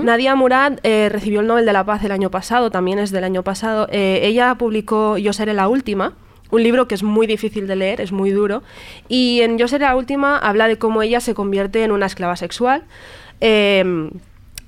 Nadia 0.03 0.35
Murad 0.35 0.73
eh, 0.83 1.09
recibió 1.11 1.39
el 1.41 1.47
Nobel 1.47 1.65
de 1.65 1.73
la 1.73 1.83
Paz 1.83 2.03
el 2.03 2.11
año 2.11 2.29
pasado, 2.29 2.69
también 2.71 2.99
es 2.99 3.11
del 3.11 3.23
año 3.23 3.43
pasado. 3.43 3.87
Eh, 3.91 4.19
ella 4.23 4.55
publicó 4.55 5.17
Yo 5.17 5.33
seré 5.33 5.53
la 5.53 5.67
última, 5.67 6.13
un 6.51 6.61
libro 6.63 6.87
que 6.87 6.95
es 6.95 7.03
muy 7.03 7.25
difícil 7.27 7.65
de 7.67 7.75
leer, 7.75 8.01
es 8.01 8.11
muy 8.11 8.29
duro. 8.31 8.61
Y 9.07 9.41
en 9.41 9.57
Yo 9.57 9.67
seré 9.67 9.85
la 9.85 9.95
última 9.95 10.37
habla 10.37 10.67
de 10.67 10.77
cómo 10.77 11.01
ella 11.01 11.19
se 11.19 11.33
convierte 11.33 11.83
en 11.83 11.91
una 11.91 12.05
esclava 12.05 12.35
sexual. 12.35 12.83
eh, 13.41 14.09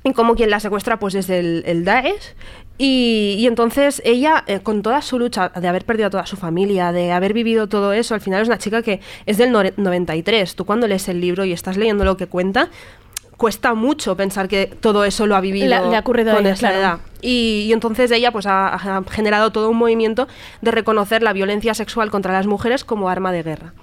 y 0.03 0.13
como 0.13 0.35
quien 0.35 0.49
la 0.49 0.61
secuestra 0.61 0.99
pues 0.99 1.15
es 1.15 1.29
el, 1.29 1.83
Daesh. 1.83 2.33
Y, 2.77 3.43
entonces 3.47 4.01
ella, 4.05 4.43
eh, 4.47 4.59
con 4.61 4.81
toda 4.81 5.01
su 5.01 5.19
lucha 5.19 5.49
de 5.49 5.67
haber 5.67 5.83
perdido 5.83 6.07
a 6.07 6.09
toda 6.11 6.25
su 6.25 6.37
familia, 6.37 6.91
de 6.93 7.11
haber 7.11 7.33
vivido 7.33 7.67
todo 7.67 7.91
eso, 7.91 8.13
al 8.13 8.21
final 8.21 8.41
es 8.41 8.47
una 8.47 8.57
chica 8.57 8.81
que 8.83 9.01
es 9.25 9.37
del 9.37 9.51
nore- 9.51 9.73
93. 9.75 10.55
Tú 10.55 10.63
cuando 10.63 10.87
lees 10.87 11.09
el 11.09 11.19
libro 11.19 11.43
y 11.43 11.51
estás 11.51 11.75
leyendo 11.75 12.05
lo 12.05 12.15
que 12.15 12.27
cuenta, 12.27 12.69
cuesta 13.37 13.73
mucho 13.73 14.17
pensar 14.17 14.47
que 14.47 14.65
todo 14.65 15.05
eso 15.05 15.27
lo 15.27 15.35
ha 15.35 15.41
vivido 15.41 15.67
le 15.67 15.95
ha 15.95 15.99
ocurrido 15.99 16.31
a 16.31 16.35
con 16.35 16.45
ella, 16.45 16.53
esa 16.53 16.69
claro. 16.69 16.79
edad. 16.79 16.99
Y, 17.21 17.65
y 17.67 17.73
entonces 17.73 18.11
ella 18.11 18.31
pues 18.31 18.45
ha, 18.45 18.73
ha 18.73 19.03
generado 19.09 19.51
todo 19.51 19.69
un 19.69 19.77
movimiento 19.77 20.27
de 20.61 20.71
reconocer 20.71 21.23
la 21.23 21.33
violencia 21.33 21.73
sexual 21.73 22.11
contra 22.11 22.33
las 22.33 22.47
mujeres 22.47 22.83
como 22.83 23.09
arma 23.09 23.31
de 23.31 23.43
guerra. 23.43 23.73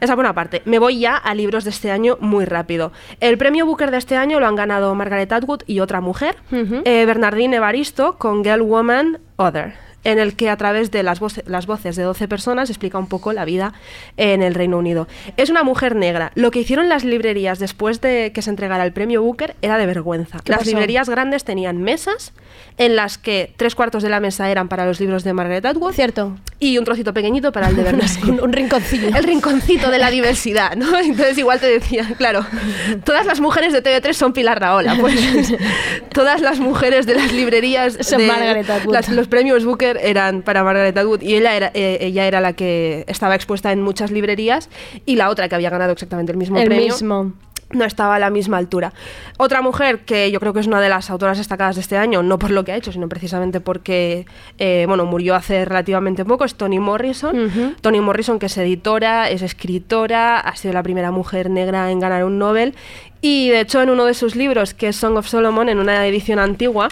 Esa 0.00 0.14
una 0.14 0.34
parte. 0.34 0.62
Me 0.64 0.78
voy 0.78 0.98
ya 0.98 1.14
a 1.14 1.34
libros 1.34 1.64
de 1.64 1.70
este 1.70 1.90
año 1.90 2.16
muy 2.20 2.46
rápido. 2.46 2.90
El 3.20 3.36
premio 3.36 3.66
Booker 3.66 3.90
de 3.90 3.98
este 3.98 4.16
año 4.16 4.40
lo 4.40 4.46
han 4.46 4.56
ganado 4.56 4.94
Margaret 4.94 5.30
Atwood 5.30 5.62
y 5.66 5.80
otra 5.80 6.00
mujer, 6.00 6.36
eh, 6.50 7.04
Bernardine 7.04 7.56
Evaristo, 7.56 8.16
con 8.16 8.42
Girl, 8.42 8.62
Woman, 8.62 9.18
Other 9.36 9.89
en 10.04 10.18
el 10.18 10.34
que 10.34 10.48
a 10.48 10.56
través 10.56 10.90
de 10.90 11.02
las, 11.02 11.20
voce- 11.20 11.42
las 11.46 11.66
voces 11.66 11.96
de 11.96 12.02
12 12.02 12.26
personas 12.28 12.70
explica 12.70 12.98
un 12.98 13.06
poco 13.06 13.32
la 13.32 13.44
vida 13.44 13.74
en 14.16 14.42
el 14.42 14.54
Reino 14.54 14.78
Unido. 14.78 15.08
Es 15.36 15.50
una 15.50 15.62
mujer 15.62 15.94
negra. 15.96 16.32
Lo 16.34 16.50
que 16.50 16.60
hicieron 16.60 16.88
las 16.88 17.04
librerías 17.04 17.58
después 17.58 18.00
de 18.00 18.32
que 18.34 18.42
se 18.42 18.50
entregara 18.50 18.84
el 18.84 18.92
premio 18.92 19.22
Booker 19.22 19.56
era 19.62 19.76
de 19.78 19.86
vergüenza. 19.86 20.38
¿Qué 20.44 20.52
Las 20.52 20.60
pasó? 20.60 20.70
librerías 20.70 21.08
grandes 21.08 21.44
tenían 21.44 21.82
mesas 21.82 22.32
en 22.78 22.96
las 22.96 23.18
que 23.18 23.52
tres 23.56 23.74
cuartos 23.74 24.02
de 24.02 24.08
la 24.08 24.20
mesa 24.20 24.50
eran 24.50 24.68
para 24.68 24.86
los 24.86 25.00
libros 25.00 25.22
de 25.24 25.32
Margaret 25.34 25.64
Atwood. 25.66 25.92
Cierto. 25.92 26.36
Y 26.58 26.78
un 26.78 26.84
trocito 26.84 27.12
pequeñito 27.14 27.52
para 27.52 27.68
el 27.68 27.76
de 27.76 27.82
Bernardine. 27.82 28.32
un, 28.32 28.40
un 28.42 28.52
rinconcillo. 28.52 29.08
El 29.16 29.24
rinconcito 29.24 29.90
de 29.90 29.98
la 29.98 30.10
diversidad, 30.10 30.76
¿no? 30.76 30.98
Entonces 30.98 31.36
igual 31.38 31.60
te 31.60 31.66
decía, 31.66 32.06
claro, 32.16 32.44
todas 33.04 33.26
las 33.26 33.40
mujeres 33.40 33.72
de 33.72 33.82
TV3 33.82 34.12
son 34.14 34.32
Pilar 34.32 34.60
Raola, 34.60 34.96
pues 34.98 35.18
todas 36.12 36.40
las 36.40 36.58
mujeres 36.58 37.06
de 37.06 37.14
las 37.16 37.32
librerías 37.32 37.98
Son 38.00 38.18
de 38.18 38.26
Margaret 38.26 38.68
Atwood. 38.68 38.92
las- 38.94 39.08
los 39.10 39.28
premios 39.28 39.64
Booker 39.64 39.89
eran 39.98 40.42
para 40.42 40.62
Margaret 40.64 40.96
Atwood 40.96 41.22
y 41.22 41.34
ella 41.34 41.56
era, 41.56 41.70
eh, 41.74 41.98
ella 42.00 42.26
era 42.26 42.40
la 42.40 42.52
que 42.52 43.04
estaba 43.08 43.34
expuesta 43.34 43.72
en 43.72 43.82
muchas 43.82 44.10
librerías 44.10 44.68
y 45.06 45.16
la 45.16 45.30
otra 45.30 45.48
que 45.48 45.54
había 45.54 45.70
ganado 45.70 45.92
exactamente 45.92 46.32
el 46.32 46.38
mismo 46.38 46.58
El 46.58 46.66
premio 46.66 46.86
mismo. 46.86 47.32
no 47.72 47.84
estaba 47.84 48.16
a 48.16 48.18
la 48.18 48.30
misma 48.30 48.56
altura. 48.58 48.92
Otra 49.38 49.62
mujer 49.62 50.00
que 50.00 50.30
yo 50.32 50.40
creo 50.40 50.52
que 50.52 50.58
es 50.60 50.66
una 50.66 50.80
de 50.80 50.88
las 50.88 51.08
autoras 51.08 51.38
destacadas 51.38 51.76
de 51.76 51.82
este 51.82 51.96
año, 51.96 52.22
no 52.22 52.36
por 52.38 52.50
lo 52.50 52.64
que 52.64 52.72
ha 52.72 52.76
hecho, 52.76 52.90
sino 52.90 53.08
precisamente 53.08 53.60
porque 53.60 54.26
eh, 54.58 54.84
bueno, 54.88 55.04
murió 55.06 55.36
hace 55.36 55.64
relativamente 55.64 56.24
poco, 56.24 56.44
es 56.44 56.56
Toni 56.56 56.80
Morrison. 56.80 57.76
Toni 57.80 58.00
Morrison, 58.00 58.38
que 58.40 58.46
es 58.46 58.58
editora, 58.58 59.30
es 59.30 59.42
escritora, 59.42 60.40
ha 60.40 60.56
sido 60.56 60.74
la 60.74 60.82
primera 60.82 61.12
mujer 61.12 61.48
negra 61.48 61.90
en 61.92 62.00
ganar 62.00 62.24
un 62.24 62.38
Nobel. 62.38 62.74
Y 63.22 63.50
de 63.50 63.60
hecho, 63.60 63.82
en 63.82 63.90
uno 63.90 64.04
de 64.06 64.14
sus 64.14 64.34
libros, 64.34 64.74
que 64.74 64.88
es 64.88 64.96
Song 64.96 65.16
of 65.16 65.28
Solomon, 65.28 65.68
en 65.68 65.78
una 65.78 66.06
edición 66.06 66.38
antigua, 66.38 66.88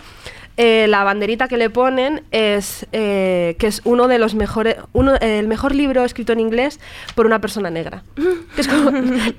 eh, 0.61 0.87
la 0.89 1.05
banderita 1.05 1.47
que 1.47 1.57
le 1.57 1.71
ponen 1.71 2.25
es 2.33 2.85
eh, 2.91 3.55
que 3.61 3.69
es 3.69 3.81
uno 3.85 4.09
de 4.09 4.19
los 4.19 4.35
mejores, 4.35 4.75
uno, 4.93 5.15
el 5.21 5.47
mejor 5.47 5.73
libro 5.73 6.03
escrito 6.03 6.33
en 6.33 6.41
inglés 6.41 6.81
por 7.15 7.27
una 7.27 7.41
persona 7.41 7.71
negra. 7.71 8.03
Que 8.57 8.63
es 8.63 8.69
como, 8.69 8.91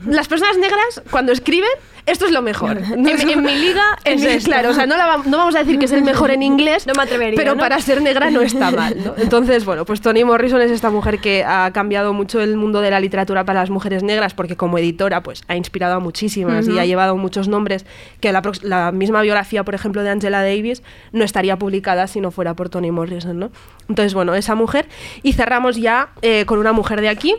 las 0.07 0.29
personas 0.29 0.57
negras 0.57 1.01
cuando 1.11 1.33
escriben 1.33 1.69
esto 2.11 2.25
es 2.25 2.31
lo 2.31 2.41
mejor. 2.41 2.77
En, 2.77 3.07
en 3.29 3.41
mi 3.43 3.55
liga 3.55 3.83
En 4.03 4.15
es 4.19 4.21
mi- 4.21 4.27
esto. 4.27 4.49
claro, 4.49 4.69
o 4.69 4.73
sea, 4.73 4.85
no, 4.85 4.97
la 4.97 5.05
va- 5.05 5.23
no 5.25 5.37
vamos 5.37 5.55
a 5.55 5.59
decir 5.59 5.79
que 5.79 5.85
es 5.85 5.91
el 5.91 6.03
mejor 6.03 6.31
en 6.31 6.43
inglés, 6.43 6.85
No 6.87 6.93
me 6.95 7.03
atrevería, 7.03 7.35
pero 7.37 7.55
¿no? 7.55 7.59
para 7.61 7.79
ser 7.79 8.01
negra 8.01 8.29
no 8.29 8.41
está 8.41 8.71
mal. 8.71 9.13
Entonces, 9.17 9.65
bueno, 9.65 9.85
pues 9.85 10.01
Toni 10.01 10.23
Morrison 10.23 10.61
es 10.61 10.71
esta 10.71 10.89
mujer 10.89 11.19
que 11.19 11.43
ha 11.43 11.71
cambiado 11.71 12.13
mucho 12.13 12.41
el 12.41 12.55
mundo 12.57 12.81
de 12.81 12.91
la 12.91 12.99
literatura 12.99 13.43
para 13.45 13.59
las 13.61 13.69
mujeres 13.69 14.03
negras 14.03 14.33
porque 14.33 14.55
como 14.55 14.77
editora 14.77 15.21
pues 15.23 15.43
ha 15.47 15.55
inspirado 15.55 15.95
a 15.95 15.99
muchísimas 15.99 16.67
y 16.67 16.77
ha 16.79 16.85
llevado 16.85 17.15
muchos 17.17 17.47
nombres 17.47 17.85
que 18.19 18.31
la 18.31 18.91
misma 18.91 19.21
biografía, 19.21 19.63
por 19.63 19.75
ejemplo, 19.75 20.03
de 20.03 20.09
Angela 20.09 20.41
Davis 20.43 20.83
no 21.11 21.23
estaría 21.23 21.57
publicada 21.57 22.07
si 22.07 22.21
no 22.21 22.31
fuera 22.31 22.53
por 22.55 22.69
Toni 22.69 22.91
Morrison, 22.91 23.37
¿no? 23.39 23.51
Entonces, 23.87 24.13
bueno, 24.13 24.35
esa 24.35 24.55
mujer. 24.55 24.87
Y 25.23 25.33
cerramos 25.33 25.75
ya 25.77 26.09
eh, 26.21 26.45
con 26.45 26.59
una 26.59 26.71
mujer 26.73 27.01
de 27.01 27.09
aquí, 27.09 27.35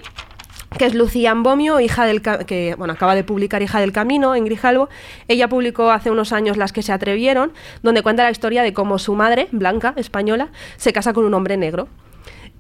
que 0.79 0.87
es 0.87 0.95
Lucía 0.95 1.33
Ambomio, 1.33 1.81
hija 1.81 2.07
del 2.07 2.23
que 2.23 2.75
bueno, 2.79 2.93
acaba 2.93 3.15
de 3.15 3.25
publicar 3.25 3.63
Hija 3.63 3.81
del 3.81 3.93
Camino 3.93 4.35
en 4.35 4.45
Grijalbo. 4.45 4.89
Ella 5.29 5.49
publicó 5.49 5.91
hace 5.91 6.11
unos 6.11 6.33
años 6.33 6.57
Las 6.57 6.73
que 6.73 6.83
se 6.83 6.93
atrevieron, 6.93 7.53
donde 7.83 8.03
cuenta 8.03 8.23
la 8.23 8.31
historia 8.31 8.63
de 8.63 8.73
cómo 8.73 8.99
su 8.99 9.15
madre, 9.15 9.49
blanca, 9.53 9.95
española, 9.97 10.51
se 10.77 10.93
casa 10.93 11.13
con 11.13 11.25
un 11.25 11.35
hombre 11.35 11.57
negro. 11.57 11.89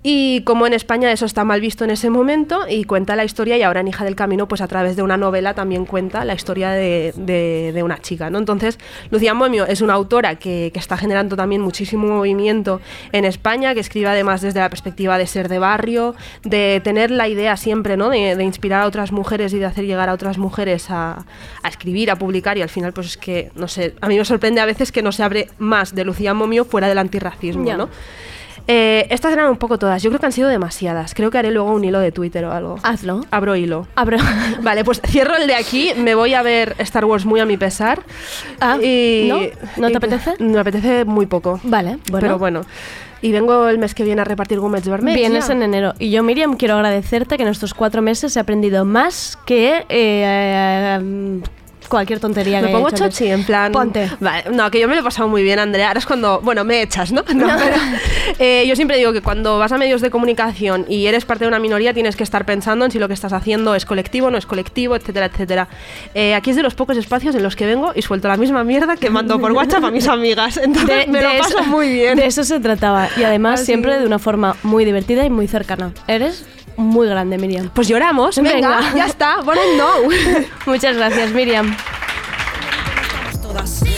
Y 0.02 0.40
como 0.44 0.66
en 0.66 0.72
España 0.72 1.12
eso 1.12 1.26
está 1.26 1.44
mal 1.44 1.60
visto 1.60 1.84
en 1.84 1.90
ese 1.90 2.08
momento, 2.08 2.60
y 2.66 2.84
cuenta 2.84 3.16
la 3.16 3.24
historia, 3.24 3.58
y 3.58 3.62
ahora 3.62 3.80
en 3.80 3.88
Hija 3.88 4.02
del 4.02 4.16
Camino, 4.16 4.48
pues 4.48 4.62
a 4.62 4.66
través 4.66 4.96
de 4.96 5.02
una 5.02 5.18
novela 5.18 5.52
también 5.52 5.84
cuenta 5.84 6.24
la 6.24 6.32
historia 6.32 6.70
de, 6.70 7.12
de- 7.16 7.72
de 7.74 7.82
una 7.82 8.00
chica. 8.00 8.30
¿no? 8.30 8.38
Entonces, 8.38 8.78
Lucía 9.10 9.34
Momio 9.34 9.66
es 9.66 9.82
una 9.82 9.92
autora 9.92 10.36
que, 10.36 10.70
que 10.72 10.78
está 10.78 10.96
generando 10.96 11.36
también 11.36 11.60
muchísimo 11.60 12.06
movimiento 12.06 12.80
en 13.12 13.26
España, 13.26 13.74
que 13.74 13.80
escribe 13.80 14.08
además 14.08 14.40
desde 14.40 14.60
la 14.60 14.70
perspectiva 14.70 15.18
de 15.18 15.26
ser 15.26 15.48
de 15.50 15.58
barrio, 15.58 16.14
de 16.44 16.80
tener 16.82 17.10
la 17.10 17.28
idea 17.28 17.58
siempre 17.58 17.98
¿no? 17.98 18.08
de, 18.08 18.36
de 18.36 18.44
inspirar 18.44 18.80
a 18.80 18.86
otras 18.86 19.12
mujeres 19.12 19.52
y 19.52 19.58
de 19.58 19.66
hacer 19.66 19.84
llegar 19.84 20.08
a 20.08 20.14
otras 20.14 20.38
mujeres 20.38 20.86
a, 20.90 21.26
a 21.62 21.68
escribir, 21.68 22.10
a 22.10 22.16
publicar, 22.16 22.56
y 22.56 22.62
al 22.62 22.70
final, 22.70 22.94
pues 22.94 23.06
es 23.06 23.16
que, 23.18 23.50
no 23.54 23.68
sé, 23.68 23.94
a 24.00 24.08
mí 24.08 24.16
me 24.16 24.24
sorprende 24.24 24.62
a 24.62 24.64
veces 24.64 24.92
que 24.92 25.02
no 25.02 25.12
se 25.12 25.22
abre 25.22 25.48
más 25.58 25.94
de 25.94 26.04
Lucía 26.06 26.32
Momio 26.32 26.64
fuera 26.64 26.88
del 26.88 26.96
antirracismo. 26.96 27.64
¿no? 27.76 27.90
Eh, 28.68 29.06
estas 29.10 29.32
eran 29.32 29.50
un 29.50 29.56
poco 29.56 29.78
todas. 29.78 30.02
Yo 30.02 30.10
creo 30.10 30.20
que 30.20 30.26
han 30.26 30.32
sido 30.32 30.48
demasiadas. 30.48 31.14
Creo 31.14 31.30
que 31.30 31.38
haré 31.38 31.50
luego 31.50 31.72
un 31.72 31.84
hilo 31.84 31.98
de 32.00 32.12
Twitter 32.12 32.44
o 32.44 32.52
algo. 32.52 32.78
Hazlo. 32.82 33.24
Abro 33.30 33.56
hilo. 33.56 33.86
Abro. 33.94 34.18
Vale, 34.62 34.84
pues 34.84 35.00
cierro 35.06 35.36
el 35.36 35.46
de 35.46 35.54
aquí. 35.54 35.90
Me 35.96 36.14
voy 36.14 36.34
a 36.34 36.42
ver 36.42 36.74
Star 36.78 37.04
Wars 37.04 37.24
muy 37.24 37.40
a 37.40 37.46
mi 37.46 37.56
pesar. 37.56 38.02
Ah, 38.60 38.76
y, 38.80 39.26
¿no? 39.28 39.40
¿No 39.76 39.86
te 39.88 39.92
y- 39.92 39.96
apetece? 39.96 40.34
Me 40.38 40.58
apetece 40.58 41.04
muy 41.04 41.26
poco. 41.26 41.60
Vale, 41.64 41.98
bueno. 42.10 42.20
Pero 42.20 42.38
bueno. 42.38 42.62
Y 43.22 43.32
vengo 43.32 43.68
el 43.68 43.76
mes 43.78 43.94
que 43.94 44.02
viene 44.02 44.22
a 44.22 44.24
repartir 44.24 44.58
gomets 44.60 44.88
vermells. 44.88 45.18
Vienes 45.18 45.48
ya. 45.48 45.52
en 45.52 45.62
enero. 45.62 45.92
Y 45.98 46.10
yo, 46.10 46.22
Miriam, 46.22 46.56
quiero 46.56 46.74
agradecerte 46.76 47.36
que 47.36 47.42
en 47.42 47.50
estos 47.50 47.74
cuatro 47.74 48.00
meses 48.00 48.34
he 48.36 48.40
aprendido 48.40 48.86
más 48.86 49.36
que 49.44 49.84
eh, 49.90 51.40
cualquier 51.90 52.20
tontería 52.20 52.58
que 52.60 52.62
Me 52.62 52.68
haya 52.68 52.76
pongo 52.78 52.88
hecho 52.88 53.04
antes. 53.04 53.18
chochi, 53.18 53.30
en 53.30 53.44
plan. 53.44 53.72
Ponte. 53.72 54.10
Vale, 54.20 54.44
no, 54.50 54.70
que 54.70 54.80
yo 54.80 54.88
me 54.88 54.94
lo 54.94 55.02
he 55.02 55.04
pasado 55.04 55.28
muy 55.28 55.42
bien, 55.42 55.58
Andrea. 55.58 55.88
Ahora 55.88 55.98
es 55.98 56.06
cuando. 56.06 56.40
Bueno, 56.40 56.64
me 56.64 56.80
echas, 56.80 57.12
¿no? 57.12 57.22
No, 57.34 57.46
pero, 57.58 57.76
eh, 58.38 58.64
yo 58.66 58.76
siempre 58.76 58.96
digo 58.96 59.12
que 59.12 59.20
cuando 59.20 59.58
vas 59.58 59.72
a 59.72 59.78
medios 59.78 60.00
de 60.00 60.10
comunicación 60.10 60.86
y 60.88 61.06
eres 61.06 61.24
parte 61.24 61.44
de 61.44 61.48
una 61.48 61.58
minoría, 61.58 61.92
tienes 61.92 62.16
que 62.16 62.22
estar 62.22 62.46
pensando 62.46 62.84
en 62.86 62.90
si 62.90 62.98
lo 62.98 63.08
que 63.08 63.14
estás 63.14 63.32
haciendo 63.32 63.74
es 63.74 63.84
colectivo, 63.84 64.30
no 64.30 64.38
es 64.38 64.46
colectivo, 64.46 64.96
etcétera, 64.96 65.26
etcétera. 65.26 65.68
Eh, 66.14 66.34
aquí 66.34 66.50
es 66.50 66.56
de 66.56 66.62
los 66.62 66.74
pocos 66.74 66.96
espacios 66.96 67.34
en 67.34 67.42
los 67.42 67.56
que 67.56 67.66
vengo 67.66 67.92
y 67.94 68.02
suelto 68.02 68.28
la 68.28 68.36
misma 68.36 68.64
mierda 68.64 68.96
que 68.96 69.10
mando 69.10 69.40
por 69.40 69.52
WhatsApp 69.52 69.84
a 69.84 69.90
mis 69.90 70.06
amigas. 70.08 70.56
Entonces 70.62 71.08
me 71.08 71.20
lo 71.20 71.28
paso 71.38 71.58
eso, 71.58 71.68
muy 71.68 71.92
bien. 71.92 72.16
De 72.16 72.26
eso 72.26 72.44
se 72.44 72.60
trataba. 72.60 73.08
Y 73.16 73.24
además, 73.24 73.60
Así 73.60 73.66
siempre 73.66 73.98
de 73.98 74.06
una 74.06 74.18
forma 74.18 74.56
muy 74.62 74.84
divertida 74.84 75.24
y 75.24 75.30
muy 75.30 75.48
cercana. 75.48 75.92
Eres 76.06 76.44
muy 76.76 77.08
grande, 77.08 77.36
Miriam. 77.38 77.70
Pues 77.74 77.88
lloramos, 77.88 78.36
venga, 78.40 78.80
ya 78.94 79.06
está, 79.06 79.40
bueno, 79.42 79.60
no. 79.76 80.08
Muchas 80.66 80.96
gracias, 80.96 81.30
Miriam. 81.32 81.76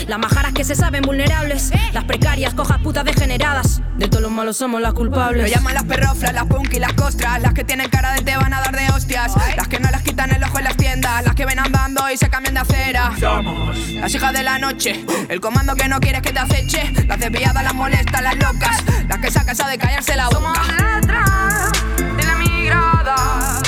Las 0.09 0.19
majaras 0.19 0.53
que 0.53 0.65
se 0.65 0.75
saben 0.75 1.03
vulnerables, 1.03 1.71
las 1.93 2.05
precarias, 2.05 2.55
cojas 2.55 2.79
putas 2.79 3.05
degeneradas. 3.05 3.81
De 3.97 4.09
todos 4.09 4.23
los 4.23 4.33
malos 4.33 4.57
somos 4.57 4.81
las 4.81 4.93
Lo 4.93 4.97
culpables. 4.97 5.51
llaman 5.51 5.75
las 5.75 5.85
perroflas, 5.85 6.33
las 6.33 6.45
punk 6.47 6.75
y 6.75 6.79
las 6.79 6.93
costras. 6.95 7.41
Las 7.41 7.53
que 7.55 7.65
tienen 7.65 7.89
cara 7.89 8.13
de 8.13 8.23
te 8.23 8.37
van 8.37 8.53
a 8.53 8.61
dar 8.61 8.77
de 8.77 8.89
hostias. 8.91 9.33
Las 9.57 9.69
que 9.69 9.79
no 9.79 9.91
las 9.91 10.03
quitan 10.03 10.31
el 10.33 10.43
ojo 10.43 10.59
en 10.59 10.65
las 10.65 10.77
tiendas. 10.77 11.25
Las 11.25 11.35
que 11.35 11.47
ven 11.47 11.59
andando 11.59 12.11
y 12.11 12.17
se 12.17 12.29
cambian 12.29 12.55
de 12.55 12.61
acera. 12.61 13.13
Somos. 13.19 13.77
Las 13.93 14.15
hijas 14.15 14.33
de 14.33 14.43
la 14.43 14.59
noche 14.59 15.05
El 15.29 15.41
comando 15.41 15.77
que 15.77 15.89
no 15.89 16.01
quieres 16.01 16.23
que 16.23 16.33
te 16.33 16.39
aceche. 16.41 16.93
Las 17.07 17.19
desviadas, 17.21 17.63
las 17.63 17.75
molestas, 17.75 18.23
las 18.23 18.37
locas. 18.37 18.83
Las 19.09 19.19
que 19.19 19.31
sacan 19.31 19.55
esa 19.55 19.69
de 19.69 19.79
callarse 19.79 20.17
la 20.17 20.29
boca. 20.29 20.37
Somos 20.37 20.69
letras 20.69 21.73
de 22.17 22.25
la 22.25 22.35
migrada 22.37 23.63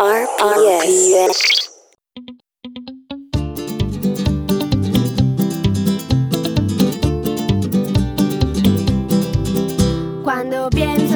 RPS. 0.00 1.72
Cuando 10.22 10.70
pienso 10.70 11.07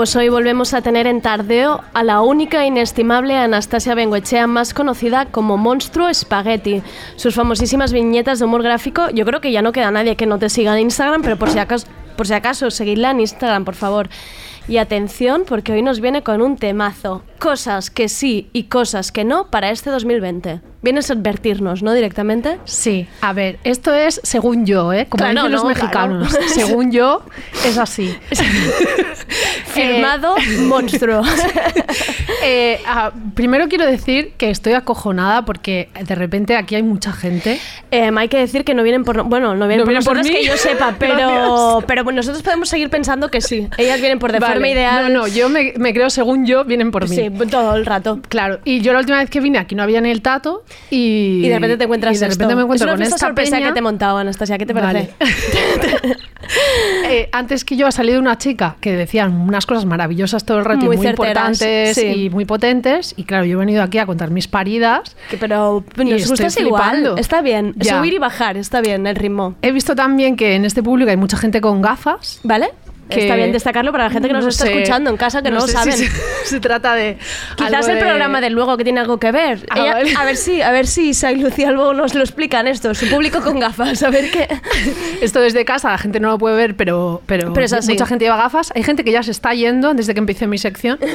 Pues 0.00 0.16
hoy 0.16 0.30
volvemos 0.30 0.72
a 0.72 0.80
tener 0.80 1.06
en 1.06 1.20
Tardeo 1.20 1.84
a 1.92 2.02
la 2.02 2.22
única 2.22 2.64
e 2.64 2.68
inestimable 2.68 3.36
Anastasia 3.36 3.94
Bengoechea, 3.94 4.46
más 4.46 4.72
conocida 4.72 5.26
como 5.26 5.58
Monstruo 5.58 6.08
Spaghetti. 6.14 6.82
Sus 7.16 7.34
famosísimas 7.34 7.92
viñetas 7.92 8.38
de 8.38 8.46
humor 8.46 8.62
gráfico, 8.62 9.10
yo 9.10 9.26
creo 9.26 9.42
que 9.42 9.52
ya 9.52 9.60
no 9.60 9.72
queda 9.72 9.90
nadie 9.90 10.16
que 10.16 10.24
no 10.24 10.38
te 10.38 10.48
siga 10.48 10.72
en 10.72 10.84
Instagram, 10.84 11.20
pero 11.20 11.36
por 11.36 11.50
si 11.50 11.58
acaso, 11.58 11.86
por 12.16 12.26
si 12.26 12.32
acaso 12.32 12.70
seguidla 12.70 13.10
en 13.10 13.20
Instagram, 13.20 13.66
por 13.66 13.74
favor. 13.74 14.08
Y 14.68 14.78
atención, 14.78 15.42
porque 15.46 15.72
hoy 15.72 15.82
nos 15.82 16.00
viene 16.00 16.22
con 16.22 16.40
un 16.40 16.56
temazo. 16.56 17.22
Cosas 17.38 17.90
que 17.90 18.08
sí 18.08 18.48
y 18.52 18.64
cosas 18.64 19.10
que 19.12 19.24
no 19.24 19.48
para 19.50 19.70
este 19.70 19.90
2020. 19.90 20.60
Vienes 20.82 21.10
a 21.10 21.14
advertirnos, 21.14 21.82
¿no? 21.82 21.92
Directamente. 21.92 22.58
Sí, 22.64 23.06
a 23.20 23.32
ver, 23.32 23.58
esto 23.64 23.92
es 23.92 24.20
según 24.22 24.64
yo, 24.64 24.92
¿eh? 24.92 25.06
Como 25.10 25.24
Claro, 25.24 25.40
dicen 25.40 25.52
los 25.52 25.62
no, 25.62 25.68
mexicanos. 25.68 26.28
claro. 26.28 26.48
Según 26.48 26.92
yo, 26.92 27.22
es 27.66 27.76
así. 27.78 28.14
Firmado 29.70 30.34
monstruo. 30.62 31.22
Eh, 32.42 32.80
ah, 32.86 33.12
primero 33.34 33.68
quiero 33.68 33.84
decir 33.84 34.32
que 34.38 34.48
estoy 34.48 34.72
acojonada 34.72 35.44
porque 35.44 35.90
de 36.06 36.14
repente 36.14 36.56
aquí 36.56 36.74
hay 36.74 36.82
mucha 36.82 37.12
gente. 37.12 37.60
Em, 37.90 38.16
hay 38.16 38.28
que 38.28 38.38
decir 38.38 38.64
que 38.64 38.72
no 38.72 38.82
vienen 38.82 39.04
por... 39.04 39.24
Bueno, 39.24 39.54
no 39.54 39.68
vienen 39.68 39.80
¿No 39.80 39.84
por 39.84 39.88
vienen 39.90 40.04
por 40.04 40.16
nosotros 40.16 40.26
mí? 40.26 40.40
que 40.40 40.46
yo 40.46 40.56
sepa, 40.56 40.94
pero, 40.98 41.84
pero 41.86 42.02
bueno, 42.02 42.16
nosotros 42.18 42.42
podemos 42.42 42.70
seguir 42.70 42.88
pensando 42.88 43.28
que 43.28 43.42
sí. 43.42 43.68
Ellas 43.76 44.00
vienen 44.00 44.18
por 44.18 44.32
de 44.32 44.38
Vale, 44.38 44.54
forma 44.54 44.68
ideal. 44.68 45.12
No, 45.12 45.20
no, 45.20 45.28
yo 45.28 45.50
me, 45.50 45.74
me 45.76 45.92
creo 45.92 46.08
según 46.08 46.46
yo, 46.46 46.64
vienen 46.64 46.90
por 46.92 47.08
mí. 47.10 47.14
Sí, 47.14 47.30
todo 47.50 47.76
el 47.76 47.84
rato. 47.84 48.20
Claro, 48.28 48.60
y 48.64 48.80
yo 48.80 48.94
la 48.94 49.00
última 49.00 49.18
vez 49.18 49.28
que 49.28 49.40
vine 49.40 49.58
aquí 49.58 49.74
no 49.74 49.82
había 49.82 50.00
ni 50.00 50.10
el 50.10 50.22
tato 50.22 50.64
y... 50.90 51.42
Y 51.44 51.48
de 51.48 51.56
repente 51.56 51.76
te 51.76 51.84
encuentras 51.84 52.16
y 52.16 52.20
de 52.20 52.24
esto. 52.26 52.38
repente 52.38 52.56
me 52.56 52.62
encuentro 52.62 52.86
es 52.86 52.94
una 52.94 52.96
con 52.96 53.02
esta 53.02 53.18
sorpresa 53.18 53.56
peña. 53.56 53.66
que 53.66 53.72
te 53.74 53.78
he 53.80 53.82
montado, 53.82 54.16
Anastasia. 54.16 54.56
¿Qué 54.56 54.64
te 54.64 54.72
parece? 54.72 55.10
Vale. 55.20 56.16
Eh, 57.08 57.28
antes 57.32 57.64
que 57.64 57.76
yo 57.76 57.86
ha 57.86 57.92
salido 57.92 58.20
una 58.20 58.38
chica 58.38 58.76
que 58.80 58.92
decían 58.92 59.32
unas 59.40 59.66
cosas 59.66 59.84
maravillosas 59.84 60.44
todo 60.44 60.58
el 60.58 60.64
rato 60.64 60.84
y 60.84 60.88
Muy 60.88 60.96
muy 60.96 61.06
certeras, 61.06 61.60
importantes 61.60 61.96
sí. 61.96 62.24
y 62.24 62.30
muy 62.30 62.44
potentes. 62.44 63.14
Y 63.16 63.24
claro, 63.24 63.44
yo 63.44 63.56
he 63.56 63.60
venido 63.60 63.82
aquí 63.82 63.98
a 63.98 64.06
contar 64.06 64.30
mis 64.30 64.48
paridas. 64.48 65.16
Que, 65.28 65.36
pero 65.36 65.84
y 65.98 66.04
nos 66.04 66.28
gusta 66.28 66.46
estoy 66.46 66.66
igual. 66.66 67.14
Está 67.18 67.42
bien. 67.42 67.74
Ya. 67.76 67.98
Subir 67.98 68.14
y 68.14 68.18
bajar, 68.18 68.56
está 68.56 68.80
bien 68.80 69.06
el 69.06 69.16
ritmo. 69.16 69.54
He 69.62 69.72
visto 69.72 69.94
también 69.94 70.36
que 70.36 70.54
en 70.54 70.64
este 70.64 70.82
público 70.82 71.10
hay 71.10 71.16
mucha 71.16 71.36
gente 71.36 71.60
con 71.60 71.82
gafas. 71.82 72.40
¿Vale? 72.42 72.70
Que- 73.10 73.22
Está 73.22 73.34
bien 73.36 73.52
destacarlo 73.52 73.92
para 73.92 74.04
la 74.04 74.10
gente 74.10 74.28
que 74.28 74.34
nos 74.34 74.44
no 74.44 74.50
está 74.50 74.64
sé- 74.64 74.72
escuchando 74.72 75.10
en 75.10 75.16
casa 75.16 75.42
que 75.42 75.50
no, 75.50 75.56
lo 75.56 75.66
sé 75.66 75.72
saben. 75.72 75.92
si 75.92 76.06
se, 76.06 76.12
se 76.44 76.60
trata 76.60 76.94
de. 76.94 77.18
Quizás 77.56 77.86
el 77.88 77.96
de- 77.96 78.00
programa 78.00 78.40
de 78.40 78.50
luego 78.50 78.76
que 78.76 78.84
tiene 78.84 79.00
algo 79.00 79.18
que 79.18 79.32
ver. 79.32 79.66
Ah, 79.70 79.78
Ella- 79.80 79.92
vale. 79.94 80.14
A 80.18 80.24
ver 80.24 80.36
si, 80.36 80.62
a 80.62 80.70
ver 80.70 80.86
si 80.86 81.10
Isa 81.10 81.32
y 81.32 81.36
Lucía 81.40 81.70
luego 81.72 81.92
nos 81.94 82.14
lo 82.14 82.22
explican 82.22 82.66
esto, 82.66 82.94
su 82.94 83.08
público 83.10 83.40
con 83.42 83.58
gafas, 83.60 84.02
a 84.02 84.10
ver 84.10 84.30
qué. 84.30 84.48
Esto 85.20 85.40
desde 85.40 85.64
casa, 85.64 85.90
la 85.90 85.98
gente 85.98 86.20
no 86.20 86.30
lo 86.30 86.38
puede 86.38 86.56
ver, 86.56 86.76
pero, 86.76 87.20
pero, 87.26 87.52
Pero 87.52 87.66
es 87.66 87.72
así. 87.72 87.92
mucha 87.92 88.06
gente 88.06 88.24
lleva 88.24 88.36
gafas. 88.36 88.72
Hay 88.74 88.82
gente 88.82 89.04
que 89.04 89.12
ya 89.12 89.22
se 89.22 89.30
está 89.32 89.52
yendo 89.54 89.92
desde 89.94 90.14
que 90.14 90.20
empecé 90.20 90.46
mi 90.46 90.58
sección. 90.58 90.98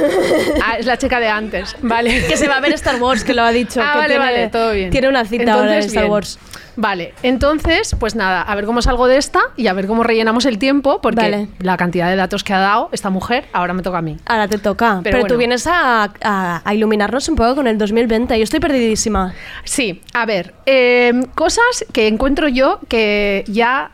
Ah, 0.64 0.78
es 0.80 0.86
la 0.86 0.98
chica 0.98 1.20
de 1.20 1.28
antes, 1.28 1.76
vale. 1.82 2.26
Que 2.28 2.38
se 2.38 2.48
va 2.48 2.58
a 2.58 2.60
ver 2.60 2.74
Star 2.74 3.02
Wars, 3.02 3.24
que 3.24 3.34
lo 3.34 3.44
ha 3.44 3.52
dicho. 3.52 3.82
Ah, 3.82 3.92
que 3.94 3.98
vale, 4.00 4.10
tiene, 4.16 4.26
vale, 4.26 4.48
todo 4.50 4.72
bien. 4.72 4.90
Tiene 4.90 5.10
una 5.10 5.26
cita 5.26 5.54
ahora 5.54 5.66
en 5.66 5.70
Entonces, 5.74 5.86
Star 5.92 6.04
bien. 6.04 6.12
Wars. 6.12 6.40
Vale, 6.78 7.14
entonces, 7.24 7.96
pues 8.00 8.16
nada, 8.16 8.42
a 8.42 8.54
ver 8.56 8.66
cómo 8.66 8.82
salgo 8.82 9.08
de 9.08 9.18
esta 9.18 9.40
y 9.56 9.68
a 9.68 9.74
ver 9.74 9.88
cómo 9.88 10.04
rellenamos 10.04 10.46
el 10.46 10.58
tiempo, 10.58 11.00
porque 11.02 11.22
Vale. 11.22 11.48
la 11.60 11.78
cantidad 11.86 12.10
de 12.10 12.16
datos 12.16 12.44
que 12.44 12.54
ha 12.54 12.60
dado 12.60 12.90
esta 12.92 13.10
mujer, 13.10 13.46
ahora 13.54 13.74
me 13.74 13.82
toca 13.84 14.00
a 14.00 14.02
mí. 14.02 14.18
Ahora 14.26 14.48
te 14.48 14.58
toca. 14.58 15.00
Pero, 15.04 15.18
Pero 15.18 15.28
tú 15.28 15.38
vienes 15.38 15.68
a, 15.68 16.12
a- 16.24 16.62
a 16.64 16.74
iluminarnos 16.74 17.30
un 17.30 17.36
poco 17.36 17.56
con 17.56 17.68
el 17.68 17.78
2020. 17.78 18.38
Yo 18.38 18.44
estoy 18.44 18.60
perdidísima. 18.60 19.34
Sí, 19.64 20.02
a 20.14 20.26
ver, 20.26 20.54
eh, 20.66 21.14
cosas 21.36 21.86
que 21.94 22.08
encuentro 22.08 22.48
yo 22.48 22.80
que 22.90 23.44
ya 23.48 23.92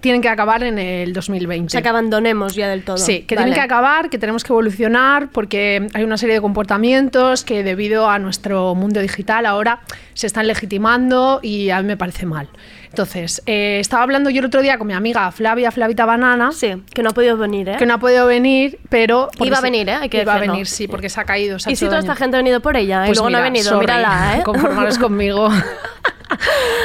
tienen 0.00 0.20
que 0.22 0.28
acabar 0.28 0.62
en 0.62 0.78
el 0.78 1.12
2020. 1.12 1.66
O 1.66 1.70
sea, 1.70 1.82
que 1.82 1.88
abandonemos 1.88 2.54
ya 2.54 2.68
del 2.68 2.82
todo. 2.84 2.96
Sí, 2.98 3.22
que 3.22 3.34
Vale. 3.34 3.46
tienen 3.46 3.54
que 3.54 3.64
acabar, 3.64 4.10
que 4.10 4.18
tenemos 4.18 4.44
que 4.44 4.52
evolucionar, 4.52 5.28
porque 5.30 5.86
hay 5.94 6.02
una 6.04 6.16
serie 6.16 6.34
de 6.36 6.40
comportamientos 6.40 7.44
que 7.44 7.62
debido 7.62 8.08
a 8.08 8.18
nuestro 8.18 8.74
mundo 8.74 9.00
digital 9.00 9.46
ahora 9.46 9.80
se 10.14 10.26
están 10.26 10.46
legitimando 10.46 11.40
y 11.42 11.70
a 11.70 11.80
mí 11.80 11.86
me 11.86 11.96
parece 11.96 12.26
mal. 12.26 12.48
Entonces, 12.88 13.40
eh, 13.46 13.78
estaba 13.80 14.02
hablando 14.02 14.30
yo 14.30 14.40
el 14.40 14.46
otro 14.46 14.62
día 14.62 14.76
con 14.76 14.86
mi 14.88 14.94
amiga 14.94 15.30
Flavia, 15.30 15.70
Flavita 15.70 16.04
Banana. 16.06 16.50
Sí, 16.50 16.82
que 16.92 17.02
no 17.04 17.10
ha 17.10 17.12
podido 17.12 17.36
venir, 17.36 17.68
¿eh? 17.68 17.76
Que 17.78 17.86
no 17.86 17.94
ha 17.94 17.98
podido 17.98 18.26
venir, 18.26 18.78
pero... 18.88 19.28
Iba 19.38 19.58
a 19.58 19.60
venir, 19.60 19.88
¿eh? 19.88 19.94
Hay 19.94 20.08
que 20.08 20.22
Iba 20.22 20.34
a 20.34 20.38
venir, 20.40 20.66
sí, 20.66 20.88
porque 20.88 21.08
se 21.08 21.20
ha 21.20 21.24
caído. 21.24 21.58
se 21.60 21.68
ha 21.68 21.72
¿Y 21.72 21.76
si 21.76 21.84
toda 21.84 21.98
daño. 21.98 22.10
esta 22.12 22.16
gente 22.24 22.36
ha 22.36 22.40
venido 22.40 22.60
por 22.60 22.76
ella 22.76 23.04
y 23.04 23.08
Pues 23.10 23.18
luego 23.18 23.30
no 23.30 23.38
ha 23.38 23.40
mira, 23.42 23.52
venido? 23.52 23.68
sorry, 23.70 23.80
Mírala, 23.86 24.38
¿eh? 24.38 24.42
Conformaros 24.44 24.98
conmigo. 24.98 25.48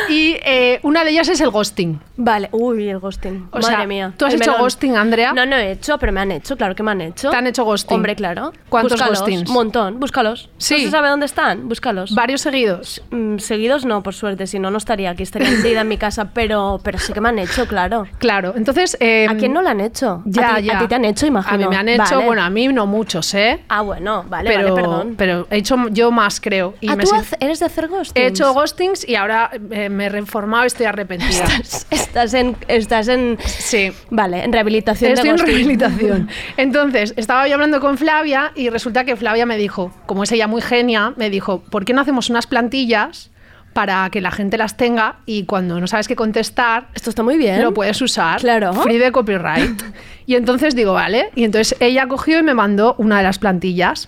y 0.10 0.38
eh, 0.46 0.80
una 0.84 1.04
de 1.04 1.12
ellas 1.12 1.28
es 1.30 1.42
el 1.42 1.50
ghosting. 1.50 2.00
Vale, 2.18 2.50
uy, 2.52 2.88
el 2.90 3.00
ghosting. 3.00 3.48
O 3.52 3.58
Madre 3.60 3.76
sea, 3.76 3.88
mía. 3.88 4.14
¿tú 4.18 4.26
has 4.26 4.34
El 4.34 4.42
hecho 4.42 4.52
melón. 4.52 4.64
ghosting, 4.64 4.96
Andrea? 4.96 5.34
No, 5.34 5.46
no 5.46 5.56
he 5.56 5.72
hecho, 5.72 5.98
pero 5.98 6.12
me 6.12 6.22
han 6.22 6.32
hecho, 6.32 6.56
claro 6.58 6.76
que 6.76 6.84
me 6.84 6.92
han 6.92 7.02
hecho. 7.02 7.30
¿Te 7.30 7.36
han 7.36 7.48
hecho 7.48 7.64
ghosting? 7.66 7.96
Hombre, 7.96 8.16
claro. 8.16 8.54
¿Cuántos 8.70 8.94
Búscalos, 8.94 9.20
ghostings? 9.20 9.50
Un 9.50 9.54
montón, 9.54 10.00
búscalos. 10.00 10.50
Sí. 10.58 10.76
¿No 10.76 10.80
se 10.82 10.92
sabe 10.92 11.10
dónde 11.10 11.26
están? 11.26 11.68
Búscalos. 11.68 12.14
¿Varios 12.16 12.42
seguidos? 12.42 13.02
Mm, 13.12 13.38
seguidos 13.38 13.86
no, 13.86 14.04
por 14.04 14.14
suerte, 14.14 14.48
si 14.48 14.60
no, 14.60 14.72
no 14.72 14.78
estaría 14.78 15.10
aquí, 15.12 15.24
estaría 15.24 15.50
metida 15.52 15.82
en 15.82 15.88
mi 15.88 15.98
casa, 15.98 16.32
pero, 16.34 16.80
pero 16.84 16.98
sí 17.00 17.14
que 17.14 17.22
me 17.22 17.30
han 17.30 17.40
hecho, 17.40 17.68
claro. 17.68 18.08
Claro, 18.20 18.54
entonces... 18.56 18.98
eh, 19.00 19.28
¿A 19.30 19.36
quién 19.36 19.54
no 19.54 19.62
le 19.62 19.70
han 19.70 19.82
hecho? 19.82 20.22
Ya, 20.26 20.56
a 20.56 20.58
ti, 20.58 20.64
ya. 20.64 20.78
a 20.78 20.82
ti 20.82 20.88
te 20.88 20.96
han 20.96 21.06
hecho, 21.06 21.26
imagino. 21.26 21.54
A 21.56 21.58
mí 21.58 21.68
me 21.68 21.78
han 21.78 21.90
hecho, 21.90 22.16
Vale. 22.16 22.26
bueno, 22.26 22.42
a 22.44 22.50
mí 22.50 22.68
no 22.70 22.86
muchos, 22.86 23.34
¿eh? 23.34 23.62
Ah, 23.70 23.82
bueno, 23.82 24.24
vale, 24.28 24.50
pero, 24.50 24.64
vale, 24.74 24.82
perdón. 24.82 25.16
pero 25.18 25.48
he 25.50 25.58
hecho 25.58 25.76
yo 25.92 26.12
más, 26.12 26.40
creo. 26.40 26.74
Y 26.82 26.90
ah, 26.90 26.96
me 26.96 27.04
¿tú 27.04 27.12
eres 27.40 27.60
de 27.60 27.66
hacer 27.66 27.88
ghostings? 27.88 28.14
He 28.16 28.28
hecho 28.28 28.54
ghostings 28.54 29.08
y 29.08 29.16
ahora 29.16 29.52
eh, 29.72 29.90
me 29.90 30.06
he 30.06 30.10
reformado 30.10 30.66
estoy 30.66 30.86
arrepentida. 30.86 31.46
Estás, 31.46 31.88
estás 31.90 32.34
en... 32.34 32.58
Estás 32.68 33.08
en... 33.08 33.38
Sí. 33.46 33.92
Vale, 34.10 34.44
en 34.44 34.54
rehabilitación 34.54 35.12
Estoy 35.12 35.30
de 35.30 35.36
en 35.36 35.46
rehabilitación. 35.46 36.30
Entonces, 36.58 37.14
estaba 37.18 37.48
yo 37.48 37.56
hablando 37.56 37.80
con 37.80 37.98
Flavia 37.98 38.52
y 38.56 38.70
resulta 38.70 39.06
que 39.06 39.16
Flavia 39.16 39.46
me 39.46 39.58
dijo, 39.58 39.92
como 40.06 40.24
es 40.24 40.32
ella 40.32 40.48
muy 40.48 40.62
genia, 40.62 41.14
me 41.18 41.30
dijo, 41.30 41.62
¿por 41.64 41.86
qué 41.86 41.94
no 41.94 42.02
hacemos 42.02 42.30
unas 42.30 42.48
plantillas 42.48 43.32
para 43.76 44.10
que 44.10 44.22
la 44.22 44.32
gente 44.32 44.58
las 44.58 44.78
tenga 44.78 45.18
y 45.26 45.44
cuando 45.44 45.82
no 45.82 45.88
sabes 45.88 46.08
qué 46.08 46.16
contestar, 46.16 46.88
Esto 46.94 47.10
está 47.10 47.24
muy 47.24 47.38
bien. 47.38 47.62
lo 47.62 47.74
puedes 47.74 48.02
usar. 48.02 48.40
Claro. 48.40 48.72
Free 48.74 48.98
de 48.98 49.12
copyright. 49.12 49.82
y 50.26 50.36
entonces 50.36 50.76
digo, 50.76 50.94
vale. 50.94 51.30
Y 51.36 51.44
entonces 51.44 51.76
ella 51.82 52.08
cogió 52.08 52.40
y 52.40 52.44
me 52.44 52.54
mandó 52.54 52.96
una 52.98 53.18
de 53.18 53.24
las 53.24 53.38
plantillas 53.38 54.08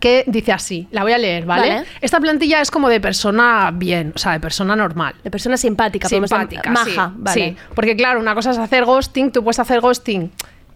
que 0.00 0.24
dice 0.26 0.52
así, 0.52 0.88
la 0.90 1.02
voy 1.02 1.12
a 1.12 1.18
leer, 1.18 1.46
¿vale? 1.46 1.68
Vale. 1.68 1.86
Esta 2.00 2.20
plantilla 2.20 2.60
es 2.60 2.70
como 2.70 2.88
de 2.88 3.00
persona 3.00 3.70
bien, 3.72 4.12
o 4.14 4.18
sea, 4.18 4.32
de 4.32 4.40
persona 4.40 4.76
normal. 4.76 5.14
De 5.24 5.30
persona 5.30 5.56
simpática. 5.56 6.08
Simpática, 6.08 6.70
Maja, 6.70 7.08
sí, 7.08 7.14
vale. 7.16 7.48
sí. 7.50 7.56
Porque 7.74 7.96
claro, 7.96 8.20
una 8.20 8.34
cosa 8.34 8.50
es 8.50 8.58
hacer 8.58 8.84
ghosting, 8.84 9.32
tú 9.32 9.42
puedes 9.42 9.58
hacer 9.58 9.80
ghosting 9.80 10.30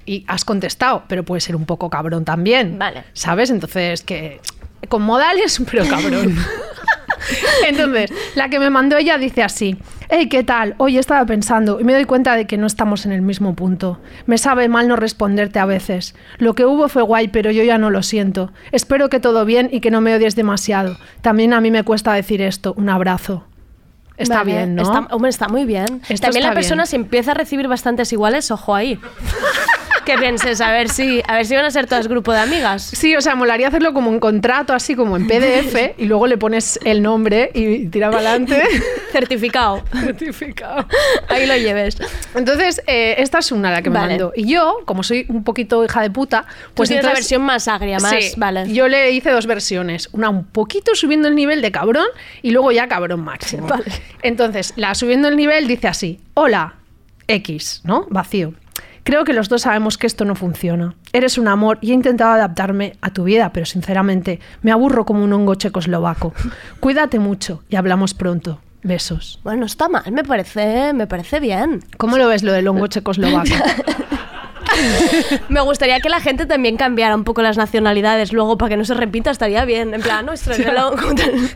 y 0.06 0.24
has 0.26 0.44
contestado, 0.44 1.04
pero 1.06 1.24
puede 1.24 1.40
ser 1.40 1.54
un 1.56 1.66
poco 1.66 1.90
cabrón 1.90 2.24
también. 2.24 2.78
Vale. 2.78 3.04
¿Sabes? 3.12 3.50
Entonces, 3.50 4.02
que 4.02 4.40
con 4.88 5.02
modales, 5.02 5.60
pero 5.70 5.86
cabrón. 5.86 6.36
Entonces, 7.68 8.12
la 8.34 8.48
que 8.48 8.58
me 8.58 8.70
mandó 8.70 8.96
ella 8.96 9.18
dice 9.18 9.42
así: 9.42 9.76
Hey, 10.08 10.28
¿qué 10.28 10.42
tal? 10.44 10.74
Hoy 10.78 10.98
estaba 10.98 11.24
pensando 11.26 11.80
y 11.80 11.84
me 11.84 11.92
doy 11.92 12.04
cuenta 12.04 12.34
de 12.36 12.46
que 12.46 12.56
no 12.56 12.66
estamos 12.66 13.06
en 13.06 13.12
el 13.12 13.22
mismo 13.22 13.54
punto. 13.54 14.00
Me 14.26 14.38
sabe 14.38 14.68
mal 14.68 14.88
no 14.88 14.96
responderte 14.96 15.58
a 15.58 15.66
veces. 15.66 16.14
Lo 16.38 16.54
que 16.54 16.64
hubo 16.64 16.88
fue 16.88 17.02
guay, 17.02 17.28
pero 17.28 17.50
yo 17.50 17.62
ya 17.62 17.78
no 17.78 17.90
lo 17.90 18.02
siento. 18.02 18.52
Espero 18.72 19.08
que 19.08 19.20
todo 19.20 19.44
bien 19.44 19.68
y 19.72 19.80
que 19.80 19.90
no 19.90 20.00
me 20.00 20.14
odies 20.14 20.36
demasiado. 20.36 20.96
También 21.22 21.52
a 21.52 21.60
mí 21.60 21.70
me 21.70 21.84
cuesta 21.84 22.12
decir 22.12 22.42
esto. 22.42 22.74
Un 22.76 22.88
abrazo. 22.88 23.44
Está 24.16 24.38
Vale, 24.38 24.52
bien, 24.52 24.74
¿no? 24.74 24.82
Está, 24.82 24.98
hombre, 25.14 25.30
está 25.30 25.48
muy 25.48 25.64
bien. 25.64 26.02
Esto 26.08 26.26
También 26.26 26.44
la 26.46 26.52
persona 26.52 26.82
bien. 26.82 26.88
si 26.88 26.96
empieza 26.96 27.30
a 27.30 27.34
recibir 27.34 27.68
bastantes 27.68 28.12
iguales, 28.12 28.50
ojo 28.50 28.74
ahí. 28.74 28.98
que 30.10 30.18
pienses, 30.18 30.60
a 30.60 30.72
ver 30.72 30.88
si, 30.88 31.22
a 31.26 31.36
ver 31.36 31.46
si 31.46 31.54
van 31.54 31.64
a 31.64 31.70
ser 31.70 31.86
todas 31.86 32.08
grupo 32.08 32.32
de 32.32 32.40
amigas. 32.40 32.82
Sí, 32.82 33.14
o 33.16 33.20
sea, 33.20 33.34
molaría 33.34 33.68
hacerlo 33.68 33.92
como 33.92 34.10
un 34.10 34.18
contrato, 34.18 34.72
así 34.72 34.94
como 34.94 35.16
en 35.16 35.26
PDF, 35.26 35.94
y 35.98 36.06
luego 36.06 36.26
le 36.26 36.36
pones 36.36 36.78
el 36.84 37.02
nombre 37.02 37.50
y 37.54 37.86
tira 37.86 38.10
para 38.10 38.30
adelante. 38.30 38.62
Certificado. 39.12 39.82
Certificado. 39.92 40.86
Ahí 41.28 41.46
lo 41.46 41.56
lleves. 41.56 41.96
Entonces, 42.34 42.82
eh, 42.86 43.16
esta 43.18 43.38
es 43.38 43.52
una 43.52 43.70
la 43.70 43.82
que 43.82 43.90
me 43.90 43.98
mandó. 43.98 44.32
Y 44.34 44.46
yo, 44.52 44.78
como 44.84 45.02
soy 45.02 45.26
un 45.28 45.44
poquito 45.44 45.84
hija 45.84 46.02
de 46.02 46.10
puta, 46.10 46.44
Pues 46.74 46.88
tienes 46.88 47.04
la 47.04 47.10
entonces- 47.10 47.24
versión 47.26 47.42
más 47.42 47.68
agria, 47.68 47.98
más. 47.98 48.10
Sí, 48.10 48.32
Vale. 48.36 48.72
Yo 48.72 48.88
le 48.88 49.10
hice 49.12 49.30
dos 49.30 49.46
versiones. 49.46 50.08
Una 50.12 50.28
un 50.30 50.44
poquito 50.44 50.94
subiendo 50.94 51.28
el 51.28 51.34
nivel 51.34 51.62
de 51.62 51.70
cabrón 51.70 52.06
y 52.42 52.50
luego 52.50 52.72
ya 52.72 52.88
cabrón 52.88 53.20
máximo. 53.20 53.66
Vale. 53.66 53.84
Entonces, 54.22 54.72
la 54.76 54.94
subiendo 54.94 55.28
el 55.28 55.36
nivel 55.36 55.66
dice 55.68 55.88
así: 55.88 56.20
Hola, 56.34 56.74
X, 57.28 57.80
¿no? 57.84 58.06
Vacío. 58.10 58.54
Creo 59.02 59.24
que 59.24 59.32
los 59.32 59.48
dos 59.48 59.62
sabemos 59.62 59.98
que 59.98 60.06
esto 60.06 60.24
no 60.24 60.34
funciona. 60.34 60.94
Eres 61.12 61.38
un 61.38 61.48
amor 61.48 61.78
y 61.80 61.90
he 61.90 61.94
intentado 61.94 62.32
adaptarme 62.32 62.96
a 63.00 63.10
tu 63.10 63.24
vida, 63.24 63.52
pero 63.52 63.66
sinceramente 63.66 64.40
me 64.62 64.72
aburro 64.72 65.04
como 65.04 65.24
un 65.24 65.32
hongo 65.32 65.54
checoslovaco. 65.54 66.34
Cuídate 66.80 67.18
mucho 67.18 67.62
y 67.68 67.76
hablamos 67.76 68.14
pronto. 68.14 68.60
Besos. 68.82 69.40
Bueno, 69.44 69.66
está 69.66 69.88
mal, 69.88 70.10
me 70.10 70.24
parece, 70.24 70.92
me 70.94 71.06
parece 71.06 71.38
bien. 71.38 71.84
¿Cómo 71.98 72.16
lo 72.16 72.28
ves 72.28 72.42
lo 72.42 72.52
del 72.52 72.68
hongo 72.68 72.86
checoslovaco? 72.88 73.50
Me 75.48 75.60
gustaría 75.60 76.00
que 76.00 76.08
la 76.08 76.20
gente 76.20 76.46
también 76.46 76.76
cambiara 76.76 77.14
un 77.14 77.24
poco 77.24 77.42
las 77.42 77.56
nacionalidades 77.56 78.32
luego 78.32 78.56
para 78.58 78.70
que 78.70 78.76
no 78.76 78.84
se 78.84 78.94
repita, 78.94 79.30
estaría 79.30 79.64
bien. 79.64 79.94
En 79.94 80.00
plan, 80.02 80.26
nuestro 80.26 80.54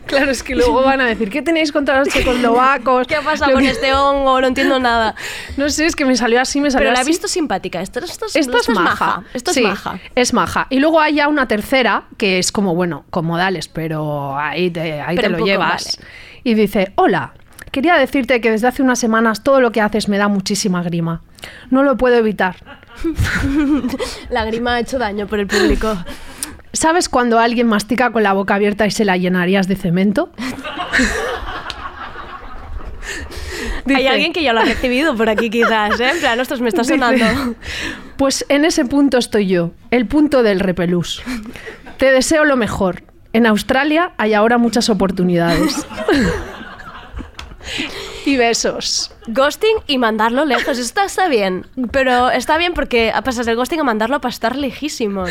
Claro, 0.05 0.31
es 0.31 0.43
que 0.43 0.55
luego 0.55 0.83
van 0.83 1.01
a 1.01 1.05
decir, 1.05 1.29
¿qué 1.29 1.41
tenéis 1.41 1.71
contra 1.71 1.99
los 1.99 2.09
checoslovacos? 2.09 3.07
¿Qué 3.07 3.17
pasa 3.23 3.47
Lo 3.47 3.53
con 3.53 3.63
que- 3.63 3.69
este 3.69 3.93
hongo? 3.93 4.39
No 4.41 4.47
entiendo 4.47 4.79
nada. 4.79 5.15
No 5.57 5.69
sé, 5.69 5.85
es 5.85 5.95
que 5.95 6.05
me 6.05 6.15
salió 6.15 6.41
así, 6.41 6.61
me 6.61 6.71
salió 6.71 6.89
Pero 6.89 6.95
la 6.95 7.01
he 7.01 7.05
visto 7.05 7.27
simpática. 7.27 7.81
Esto, 7.81 7.99
esto 7.99 8.25
es, 8.25 8.35
Esto 8.35 8.57
es 8.57 8.69
maja. 8.69 9.23
Esto 9.33 9.53
Sí, 9.53 9.61
es 9.61 9.65
maja. 9.67 9.99
Es 10.15 10.33
maja. 10.33 10.67
Y 10.69 10.79
luego 10.79 10.99
hay 10.99 11.15
ya 11.15 11.27
una 11.27 11.47
tercera 11.47 12.03
que 12.17 12.39
es 12.39 12.51
como, 12.51 12.75
bueno, 12.75 13.05
con 13.09 13.25
modales, 13.25 13.67
pero 13.67 14.37
ahí 14.37 14.69
te, 14.71 15.01
ahí 15.01 15.15
Pero 15.15 15.27
te 15.27 15.31
lo 15.31 15.37
poco, 15.37 15.47
llevas. 15.47 15.99
Y 16.43 16.53
dice, 16.53 16.91
hola, 16.95 17.33
quería 17.71 17.95
decirte 17.95 18.39
que 18.41 18.51
desde 18.51 18.67
hace 18.67 18.81
unas 18.83 18.99
semanas 18.99 19.43
todo 19.43 19.61
lo 19.61 19.71
que 19.71 19.81
haces 19.81 20.07
me 20.09 20.17
da 20.17 20.27
muchísima 20.27 20.83
grima. 20.83 21.21
No 21.69 21.83
lo 21.83 21.97
puedo 21.97 22.15
evitar. 22.15 22.55
La 24.29 24.45
grima 24.45 24.75
ha 24.75 24.79
hecho 24.79 24.97
daño 24.97 25.27
por 25.27 25.39
el 25.39 25.47
público. 25.47 25.97
¿Sabes 26.73 27.07
cuando 27.09 27.39
alguien 27.39 27.67
mastica 27.67 28.11
con 28.11 28.23
la 28.23 28.33
boca 28.33 28.55
abierta 28.55 28.85
y 28.85 28.91
se 28.91 29.05
la 29.05 29.17
llenarías 29.17 29.67
de 29.67 29.75
cemento? 29.75 30.31
Hay 33.87 34.07
alguien 34.07 34.33
que 34.33 34.41
ya 34.41 34.51
lo 34.51 34.61
ha 34.61 34.65
recibido 34.65 35.15
por 35.15 35.29
aquí 35.29 35.49
quizás, 35.49 35.99
¿eh? 35.99 36.09
En 36.09 36.19
plan, 36.19 36.39
ostras, 36.39 36.59
me 36.59 36.69
está 36.69 36.81
Dice, 36.81 36.95
sonando. 36.95 37.25
Pues 38.17 38.45
en 38.49 38.65
ese 38.65 38.85
punto 38.85 39.17
estoy 39.17 39.47
yo, 39.47 39.71
el 39.91 40.07
punto 40.07 40.41
del 40.41 40.61
repelús. 40.61 41.21
Te 41.97 42.11
deseo 42.11 42.45
lo 42.45 42.55
mejor. 42.55 43.03
En 43.33 43.45
Australia 43.45 44.13
hay 44.17 44.33
ahora 44.33 44.57
muchas 44.57 44.89
oportunidades. 44.89 45.85
Y 48.27 48.37
besos. 48.37 49.11
Ghosting 49.27 49.77
y 49.87 49.97
mandarlo 49.97 50.45
lejos. 50.45 50.77
Esto 50.77 51.01
está 51.01 51.27
bien. 51.27 51.65
Pero 51.91 52.29
está 52.29 52.57
bien 52.57 52.73
porque 52.73 53.11
pasas 53.23 53.45
del 53.45 53.55
ghosting 53.55 53.79
a 53.79 53.83
mandarlo 53.83 54.21
para 54.21 54.31
estar 54.31 54.55
lejísimos. 54.55 55.29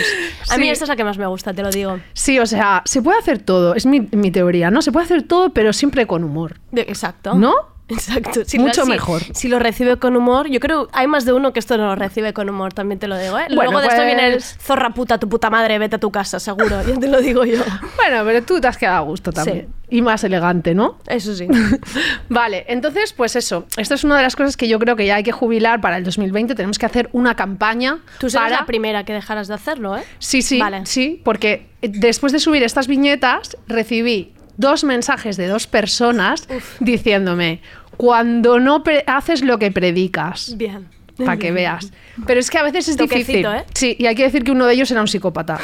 A 0.51 0.57
mí 0.59 0.65
Sí. 0.65 0.71
esta 0.71 0.85
es 0.85 0.89
la 0.89 0.97
que 0.97 1.05
más 1.05 1.19
me 1.19 1.27
gusta, 1.27 1.53
te 1.55 1.63
lo 1.63 1.71
digo. 1.71 2.01
Sí, 2.13 2.39
o 2.39 2.47
sea, 2.47 2.83
se 2.85 3.03
puede 3.03 3.19
hacer 3.19 3.39
todo, 3.39 3.75
es 3.75 3.87
mi, 3.87 4.01
mi 4.13 4.31
teoría, 4.31 4.71
¿no? 4.71 4.83
Se 4.83 4.93
puede 4.93 5.05
hacer 5.05 5.23
todo, 5.23 5.51
pero 5.51 5.73
siempre 5.73 6.07
con 6.07 6.25
humor. 6.25 6.59
Exacto. 6.75 7.35
¿No? 7.35 7.55
Exacto. 7.89 8.41
Si 8.47 8.59
Mucho 8.59 8.81
lo- 8.81 8.85
si- 8.87 8.91
mejor. 8.93 9.23
Si 9.35 9.49
lo 9.49 9.59
recibe 9.59 9.99
con 9.99 10.17
humor, 10.17 10.49
yo 10.49 10.59
creo 10.61 10.89
hay 10.93 11.07
más 11.07 11.25
de 11.27 11.33
uno 11.35 11.53
que 11.53 11.59
esto 11.59 11.77
no 11.77 11.87
lo 11.87 11.95
recibe 11.97 12.33
con 12.33 12.49
humor, 12.49 12.73
también 12.73 12.99
te 12.99 13.09
lo 13.09 13.19
digo, 13.19 13.39
¿eh? 13.39 13.45
Bueno, 13.49 13.71
Luego 13.73 13.81
de 13.83 13.89
esto 13.89 14.05
viene 14.07 14.27
el 14.29 14.33
pues- 14.35 14.57
zorra 14.61 14.91
puta, 14.95 15.19
tu 15.19 15.29
puta 15.29 15.51
madre, 15.51 15.79
vete 15.79 15.97
a 15.97 15.99
tu 15.99 16.11
casa, 16.11 16.41
seguro, 16.41 16.83
ya 16.87 16.99
te 16.99 17.09
lo 17.09 17.21
digo 17.21 17.45
yo. 17.45 17.63
Bueno, 17.97 18.23
pero 18.25 18.43
tú 18.43 18.61
te 18.61 18.69
has 18.69 18.77
quedado 18.79 18.97
a 18.99 19.01
gusto 19.01 19.33
también. 19.33 19.69
Y 19.91 20.03
más 20.03 20.25
elegante, 20.25 20.75
¿no? 20.75 20.99
Eso 21.07 21.35
sí. 21.35 21.47
Vale, 22.29 22.65
entonces, 22.69 23.13
pues 23.13 23.37
eso. 23.37 23.67
Esto 23.77 23.95
es 23.95 24.05
una 24.05 24.17
de 24.17 24.23
las 24.23 24.35
cosas 24.37 24.57
que 24.57 24.67
yo 24.69 24.79
creo 24.79 24.97
que 24.97 25.07
ya 25.07 25.17
hay 25.17 25.23
que 25.23 25.33
jubilar 25.33 25.81
para 25.81 25.97
el 25.97 26.05
2020. 26.05 26.55
Tenemos 26.55 26.79
que 26.79 26.87
hacer 26.87 27.09
una 27.13 27.35
campaña 27.37 27.99
Tú 28.19 28.29
serás 28.31 28.47
para... 28.49 28.61
la 28.61 28.67
primera 28.67 29.05
que 29.05 29.13
dejaras 29.13 29.47
de 29.49 29.55
hacerlo, 29.55 29.97
¿eh? 29.97 30.03
Sí, 30.19 30.43
sí, 30.43 30.59
Vale. 30.59 30.87
sí, 30.87 31.21
porque 31.25 31.67
después 31.83 32.33
de 32.33 32.41
subir 32.41 32.63
estas 32.63 32.89
viñetas 32.89 33.57
recibí 33.69 34.33
dos 34.57 34.85
mensajes 34.85 35.37
de 35.37 35.49
dos 35.49 35.67
personas 35.67 36.49
diciéndome, 36.81 37.61
cuando 37.97 38.61
no 38.61 38.83
haces 39.07 39.43
lo 39.43 39.59
que 39.59 39.71
predicas, 39.71 40.57
Bien. 40.57 40.89
para 41.17 41.37
que 41.37 41.53
veas. 41.53 41.93
Pero 42.27 42.41
es 42.41 42.51
que 42.51 42.59
a 42.59 42.63
veces 42.63 42.89
es 42.89 42.97
Toquecito, 42.97 43.27
difícil. 43.33 43.47
¿eh? 43.47 43.65
Sí, 43.75 43.97
y 43.99 44.07
hay 44.07 44.15
que 44.15 44.25
decir 44.25 44.45
que 44.45 44.53
uno 44.53 44.67
de 44.67 44.75
ellos 44.75 44.91
era 44.91 45.01
un 45.01 45.09
psicópata. 45.09 45.59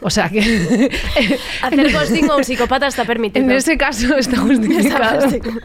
O 0.00 0.10
sea 0.10 0.28
que... 0.28 0.40
Hacer 1.62 1.92
ghosting 1.92 2.30
a 2.30 2.36
un 2.36 2.44
psicópata 2.44 2.86
está 2.86 3.04
permitido. 3.04 3.44
En 3.44 3.50
ese 3.50 3.76
caso 3.76 4.16
está 4.18 4.38
justificado. 4.38 5.18
Está 5.18 5.20
justificado. 5.22 5.60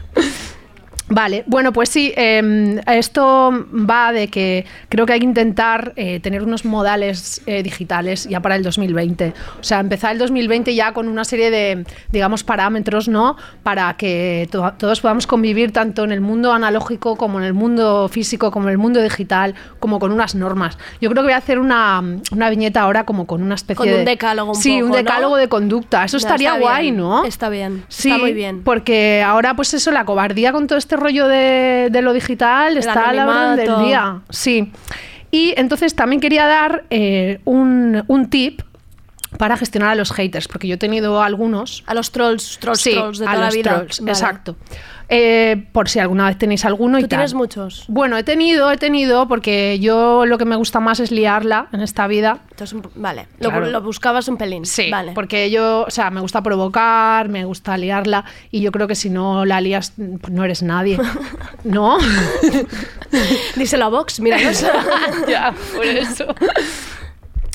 Vale, 1.14 1.44
bueno, 1.46 1.72
pues 1.74 1.90
sí, 1.90 2.12
eh, 2.16 2.80
esto 2.86 3.52
va 3.72 4.12
de 4.12 4.28
que 4.28 4.64
creo 4.88 5.04
que 5.04 5.12
hay 5.12 5.18
que 5.20 5.26
intentar 5.26 5.92
eh, 5.96 6.20
tener 6.20 6.42
unos 6.42 6.64
modales 6.64 7.42
eh, 7.44 7.62
digitales 7.62 8.26
ya 8.30 8.40
para 8.40 8.56
el 8.56 8.62
2020. 8.62 9.34
O 9.60 9.62
sea, 9.62 9.80
empezar 9.80 10.12
el 10.12 10.18
2020 10.18 10.74
ya 10.74 10.92
con 10.92 11.08
una 11.08 11.24
serie 11.24 11.50
de, 11.50 11.84
digamos, 12.10 12.44
parámetros, 12.44 13.08
¿no? 13.08 13.36
Para 13.62 13.94
que 13.98 14.48
to- 14.50 14.72
todos 14.78 15.00
podamos 15.02 15.26
convivir 15.26 15.70
tanto 15.72 16.04
en 16.04 16.12
el 16.12 16.22
mundo 16.22 16.50
analógico 16.52 17.16
como 17.16 17.38
en 17.38 17.44
el 17.44 17.52
mundo 17.52 18.08
físico, 18.08 18.50
como 18.50 18.68
en 18.68 18.72
el 18.72 18.78
mundo 18.78 19.02
digital, 19.02 19.54
como 19.80 19.98
con 19.98 20.12
unas 20.12 20.34
normas. 20.34 20.78
Yo 21.00 21.10
creo 21.10 21.22
que 21.22 21.26
voy 21.26 21.32
a 21.34 21.38
hacer 21.38 21.58
una, 21.58 22.02
una 22.32 22.48
viñeta 22.48 22.80
ahora 22.80 23.04
como 23.04 23.26
con 23.26 23.42
una 23.42 23.54
especie 23.56 23.76
Con 23.76 23.88
de... 23.88 23.98
un 23.98 24.04
decálogo 24.06 24.52
un 24.52 24.56
Sí, 24.56 24.80
un 24.80 24.92
decálogo 24.92 25.36
de 25.36 25.48
conducta. 25.48 26.04
Eso 26.04 26.16
No, 26.16 26.20
estaría 26.20 26.58
guay, 26.58 26.84
bien, 26.84 26.96
¿no? 26.96 27.24
Está 27.24 27.50
bien, 27.50 27.84
Sí, 27.88 28.08
está 28.08 28.18
muy 28.18 28.32
bien. 28.32 28.62
porque 28.62 29.22
ahora 29.22 29.54
pues 29.54 29.74
eso, 29.74 29.90
la 29.90 30.06
cobardía 30.06 30.52
con 30.52 30.66
todo 30.66 30.78
este 30.78 30.96
rollo 31.02 31.28
de, 31.28 31.88
de 31.90 32.02
lo 32.02 32.12
digital 32.12 32.72
El 32.72 32.78
está 32.78 33.08
a 33.10 33.12
la 33.12 33.26
orden 33.26 33.56
del 33.56 33.84
día. 33.86 34.20
Sí. 34.30 34.72
Y 35.30 35.54
entonces 35.56 35.94
también 35.94 36.20
quería 36.20 36.46
dar 36.46 36.84
eh, 36.90 37.40
un, 37.44 38.04
un 38.06 38.28
tip 38.30 38.62
para 39.38 39.56
gestionar 39.56 39.88
a 39.90 39.94
los 39.94 40.12
haters, 40.12 40.46
porque 40.46 40.68
yo 40.68 40.74
he 40.74 40.78
tenido 40.78 41.22
algunos. 41.22 41.84
A 41.86 41.94
los 41.94 42.12
trolls, 42.12 42.58
trolls, 42.60 42.80
Sí, 42.80 42.92
trolls 42.92 43.18
de 43.18 43.24
a 43.26 43.28
toda 43.30 43.40
la 43.40 43.46
los 43.46 43.54
vida. 43.54 43.74
trolls, 43.76 44.00
Vale. 44.00 44.12
exacto. 44.12 44.56
Eh, 45.14 45.66
por 45.72 45.90
si 45.90 45.98
alguna 45.98 46.26
vez 46.26 46.38
tenéis 46.38 46.64
alguno 46.64 46.98
y 46.98 47.02
¿Tú 47.02 47.08
tal. 47.08 47.18
tienes 47.18 47.34
muchos? 47.34 47.84
Bueno, 47.88 48.16
he 48.16 48.22
tenido, 48.22 48.70
he 48.70 48.78
tenido, 48.78 49.28
porque 49.28 49.78
yo 49.78 50.24
lo 50.24 50.38
que 50.38 50.46
me 50.46 50.56
gusta 50.56 50.80
más 50.80 51.00
es 51.00 51.10
liarla 51.10 51.68
en 51.72 51.82
esta 51.82 52.06
vida. 52.06 52.38
Entonces, 52.50 52.78
vale, 52.94 53.28
lo, 53.38 53.50
Claro. 53.50 53.66
lo 53.66 53.82
buscabas 53.82 54.26
un 54.28 54.38
pelín. 54.38 54.64
Sí, 54.64 54.90
vale. 54.90 55.12
porque 55.12 55.50
yo, 55.50 55.84
o 55.86 55.90
sea, 55.90 56.10
me 56.10 56.22
gusta 56.22 56.42
provocar, 56.42 57.28
me 57.28 57.44
gusta 57.44 57.76
liarla 57.76 58.24
y 58.50 58.62
yo 58.62 58.72
creo 58.72 58.88
que 58.88 58.94
si 58.94 59.10
no 59.10 59.44
la 59.44 59.60
lías, 59.60 59.92
pues 59.96 60.32
no 60.32 60.44
eres 60.44 60.62
nadie. 60.62 60.98
¿No? 61.64 61.98
Díselo 63.56 63.84
a 63.84 63.88
Vox, 63.88 64.18
mira. 64.18 64.38
ya, 65.28 65.52
por 65.76 65.84
eso. 65.84 66.34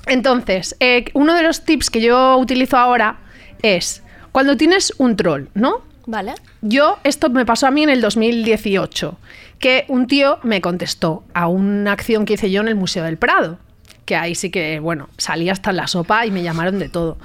Entonces, 0.05 0.75
eh, 0.79 1.05
uno 1.13 1.33
de 1.33 1.43
los 1.43 1.65
tips 1.65 1.89
que 1.89 2.01
yo 2.01 2.37
utilizo 2.37 2.77
ahora 2.77 3.17
es 3.61 4.03
cuando 4.31 4.55
tienes 4.57 4.93
un 4.99 5.15
troll, 5.15 5.45
¿no? 5.55 5.86
Vale. 6.07 6.33
Yo, 6.61 6.97
esto 7.03 7.29
me 7.29 7.45
pasó 7.45 7.67
a 7.67 7.71
mí 7.71 7.83
en 7.83 7.89
el 7.89 8.01
2018, 8.01 9.17
que 9.59 9.85
un 9.89 10.07
tío 10.07 10.39
me 10.41 10.61
contestó 10.61 11.23
a 11.35 11.47
una 11.47 11.91
acción 11.91 12.25
que 12.25 12.33
hice 12.33 12.49
yo 12.49 12.61
en 12.61 12.69
el 12.69 12.75
Museo 12.75 13.03
del 13.03 13.17
Prado, 13.17 13.59
que 14.05 14.15
ahí 14.15 14.33
sí 14.33 14.49
que, 14.49 14.79
bueno, 14.79 15.09
salí 15.17 15.49
hasta 15.49 15.69
en 15.71 15.75
la 15.75 15.87
sopa 15.87 16.25
y 16.25 16.31
me 16.31 16.41
llamaron 16.43 16.79
de 16.79 16.89
todo. 16.89 17.17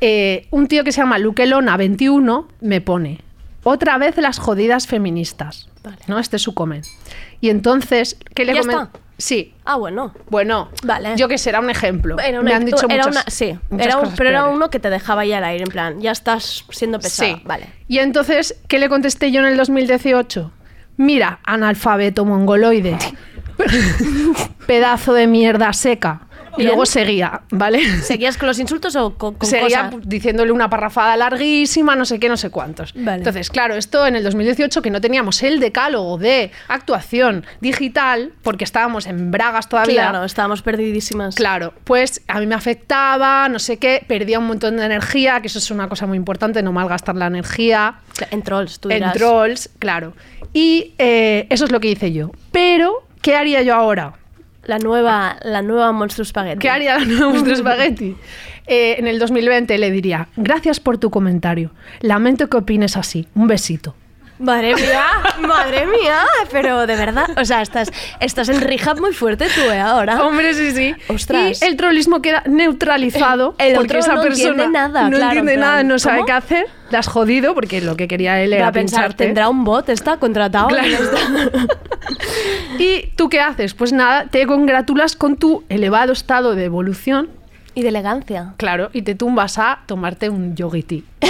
Eh, 0.00 0.46
un 0.50 0.66
tío 0.66 0.82
que 0.82 0.92
se 0.92 1.00
llama 1.00 1.18
Luquelona 1.18 1.76
21 1.76 2.48
me 2.60 2.80
pone, 2.80 3.20
otra 3.64 3.98
vez 3.98 4.16
las 4.16 4.38
jodidas 4.38 4.86
feministas, 4.88 5.68
¿no? 6.08 6.18
Este 6.18 6.36
es 6.36 6.42
su 6.42 6.54
comen. 6.54 6.82
Y 7.40 7.50
entonces, 7.50 8.16
¿qué 8.34 8.44
le 8.44 8.54
¿Ya 8.54 8.62
comen- 8.62 8.82
está? 8.86 8.90
Sí. 9.18 9.54
Ah, 9.64 9.76
bueno. 9.76 10.12
Bueno, 10.30 10.68
Vale. 10.82 11.16
yo 11.16 11.28
que 11.28 11.38
será 11.38 11.60
un 11.60 11.70
ejemplo. 11.70 12.18
Era 12.18 12.38
me 12.42 12.46
una- 12.48 12.56
han 12.56 12.64
dicho 12.64 12.86
era 12.88 13.04
muchas, 13.06 13.06
una- 13.12 13.24
sí, 13.28 13.56
muchas 13.70 13.86
era 13.86 13.96
un- 13.98 14.14
pero 14.16 14.30
era 14.30 14.44
uno 14.46 14.68
que 14.70 14.80
te 14.80 14.90
dejaba 14.90 15.22
ahí 15.22 15.32
al 15.32 15.44
aire, 15.44 15.62
en 15.64 15.70
plan, 15.70 16.00
ya 16.00 16.10
estás 16.10 16.64
siendo 16.70 16.98
pesada. 16.98 17.36
Sí. 17.36 17.42
Vale. 17.44 17.66
Y 17.88 17.98
entonces, 17.98 18.56
¿qué 18.68 18.78
le 18.78 18.88
contesté 18.88 19.30
yo 19.30 19.40
en 19.40 19.46
el 19.46 19.56
2018? 19.56 20.50
Mira, 20.96 21.38
analfabeto 21.44 22.24
mongoloide. 22.24 22.98
Pedazo 24.66 25.12
de 25.14 25.26
mierda 25.26 25.72
seca. 25.72 26.22
Y 26.58 26.64
luego 26.64 26.84
seguía, 26.86 27.42
¿vale? 27.50 27.84
¿Seguías 28.02 28.36
con 28.36 28.46
los 28.48 28.58
insultos 28.58 28.94
o 28.96 29.14
con, 29.14 29.34
con 29.34 29.48
Seguía 29.48 29.90
cosas? 29.90 30.08
diciéndole 30.08 30.52
una 30.52 30.68
parrafada 30.68 31.16
larguísima, 31.16 31.96
no 31.96 32.04
sé 32.04 32.18
qué, 32.18 32.28
no 32.28 32.36
sé 32.36 32.50
cuántos. 32.50 32.92
Vale. 32.94 33.18
Entonces, 33.18 33.48
claro, 33.50 33.74
esto 33.74 34.06
en 34.06 34.16
el 34.16 34.22
2018 34.24 34.82
que 34.82 34.90
no 34.90 35.00
teníamos 35.00 35.42
el 35.42 35.60
decálogo 35.60 36.18
de 36.18 36.50
actuación 36.68 37.44
digital, 37.60 38.32
porque 38.42 38.64
estábamos 38.64 39.06
en 39.06 39.30
bragas 39.30 39.68
todavía. 39.68 40.08
Claro, 40.10 40.24
estábamos 40.24 40.62
perdidísimas. 40.62 41.34
Claro, 41.34 41.72
pues 41.84 42.22
a 42.28 42.40
mí 42.40 42.46
me 42.46 42.54
afectaba, 42.54 43.48
no 43.48 43.58
sé 43.58 43.78
qué, 43.78 44.04
perdía 44.06 44.38
un 44.38 44.46
montón 44.46 44.76
de 44.76 44.84
energía, 44.84 45.40
que 45.40 45.46
eso 45.46 45.58
es 45.58 45.70
una 45.70 45.88
cosa 45.88 46.06
muy 46.06 46.16
importante, 46.16 46.62
no 46.62 46.72
malgastar 46.72 47.16
la 47.16 47.26
energía. 47.26 47.96
En 48.30 48.42
trolls, 48.42 48.78
tú 48.80 48.90
En 48.90 48.96
dirás. 48.98 49.14
trolls, 49.14 49.70
claro. 49.78 50.14
Y 50.52 50.92
eh, 50.98 51.46
eso 51.50 51.64
es 51.64 51.72
lo 51.72 51.80
que 51.80 51.88
hice 51.88 52.12
yo. 52.12 52.30
Pero, 52.50 53.06
¿qué 53.22 53.36
haría 53.36 53.62
yo 53.62 53.74
ahora? 53.74 54.14
La 54.64 54.78
nueva, 54.78 55.36
la 55.42 55.62
nueva 55.62 55.92
Monstruo 55.92 56.24
Spaghetti. 56.24 56.58
¿Qué 56.58 56.70
haría 56.70 56.98
la 56.98 57.04
nueva 57.04 57.28
Monstruo 57.30 57.56
Spaghetti? 57.56 58.16
Eh, 58.68 58.94
en 58.98 59.08
el 59.08 59.18
2020 59.18 59.76
le 59.76 59.90
diría, 59.90 60.28
gracias 60.36 60.78
por 60.78 60.96
tu 60.96 61.10
comentario. 61.10 61.72
Lamento 62.00 62.48
que 62.48 62.58
opines 62.58 62.96
así. 62.96 63.26
Un 63.34 63.48
besito. 63.48 63.96
Madre 64.42 64.74
mía, 64.74 65.04
madre 65.46 65.86
mía, 65.86 66.24
pero 66.50 66.84
de 66.84 66.96
verdad, 66.96 67.30
o 67.38 67.44
sea, 67.44 67.62
estás, 67.62 67.92
estás 68.18 68.48
en 68.48 68.60
rehab 68.60 68.98
muy 69.00 69.12
fuerte 69.12 69.46
tú, 69.54 69.60
¿eh? 69.70 69.78
Ahora. 69.78 70.20
Hombre, 70.26 70.52
sí, 70.52 70.72
sí. 70.72 70.96
Ostras. 71.06 71.62
Y 71.62 71.64
el 71.64 71.76
trollismo 71.76 72.20
queda 72.20 72.42
neutralizado 72.46 73.54
El 73.58 73.76
porque 73.76 73.86
otro 73.86 73.98
esa 74.00 74.14
no 74.16 74.22
persona 74.22 74.64
entiende 74.64 74.68
nada, 74.68 75.08
no 75.08 75.16
claro, 75.16 75.38
entiende 75.38 75.56
nada, 75.56 75.84
no 75.84 75.96
sabe 76.00 76.16
¿cómo? 76.16 76.26
qué 76.26 76.32
hacer. 76.32 76.66
La 76.90 76.98
has 76.98 77.06
jodido 77.06 77.54
porque 77.54 77.80
lo 77.80 77.96
que 77.96 78.08
quería 78.08 78.42
él 78.42 78.52
era 78.52 78.72
pensar, 78.72 79.02
pincharte. 79.02 79.24
tendrá 79.26 79.48
un 79.48 79.62
bot, 79.62 79.88
está 79.88 80.16
contratado. 80.16 80.66
Claro. 80.66 80.88
y 80.88 80.92
está. 80.92 81.18
¿Y 82.80 83.06
tú 83.14 83.28
qué 83.28 83.38
haces? 83.40 83.74
Pues 83.74 83.92
nada, 83.92 84.26
te 84.26 84.44
congratulas 84.48 85.14
con 85.14 85.36
tu 85.36 85.62
elevado 85.68 86.12
estado 86.12 86.56
de 86.56 86.64
evolución. 86.64 87.30
Y 87.76 87.82
de 87.82 87.88
elegancia. 87.90 88.54
Claro, 88.56 88.90
y 88.92 89.02
te 89.02 89.14
tumbas 89.14 89.56
a 89.58 89.82
tomarte 89.86 90.28
un 90.30 90.56
yogiti. 90.56 91.04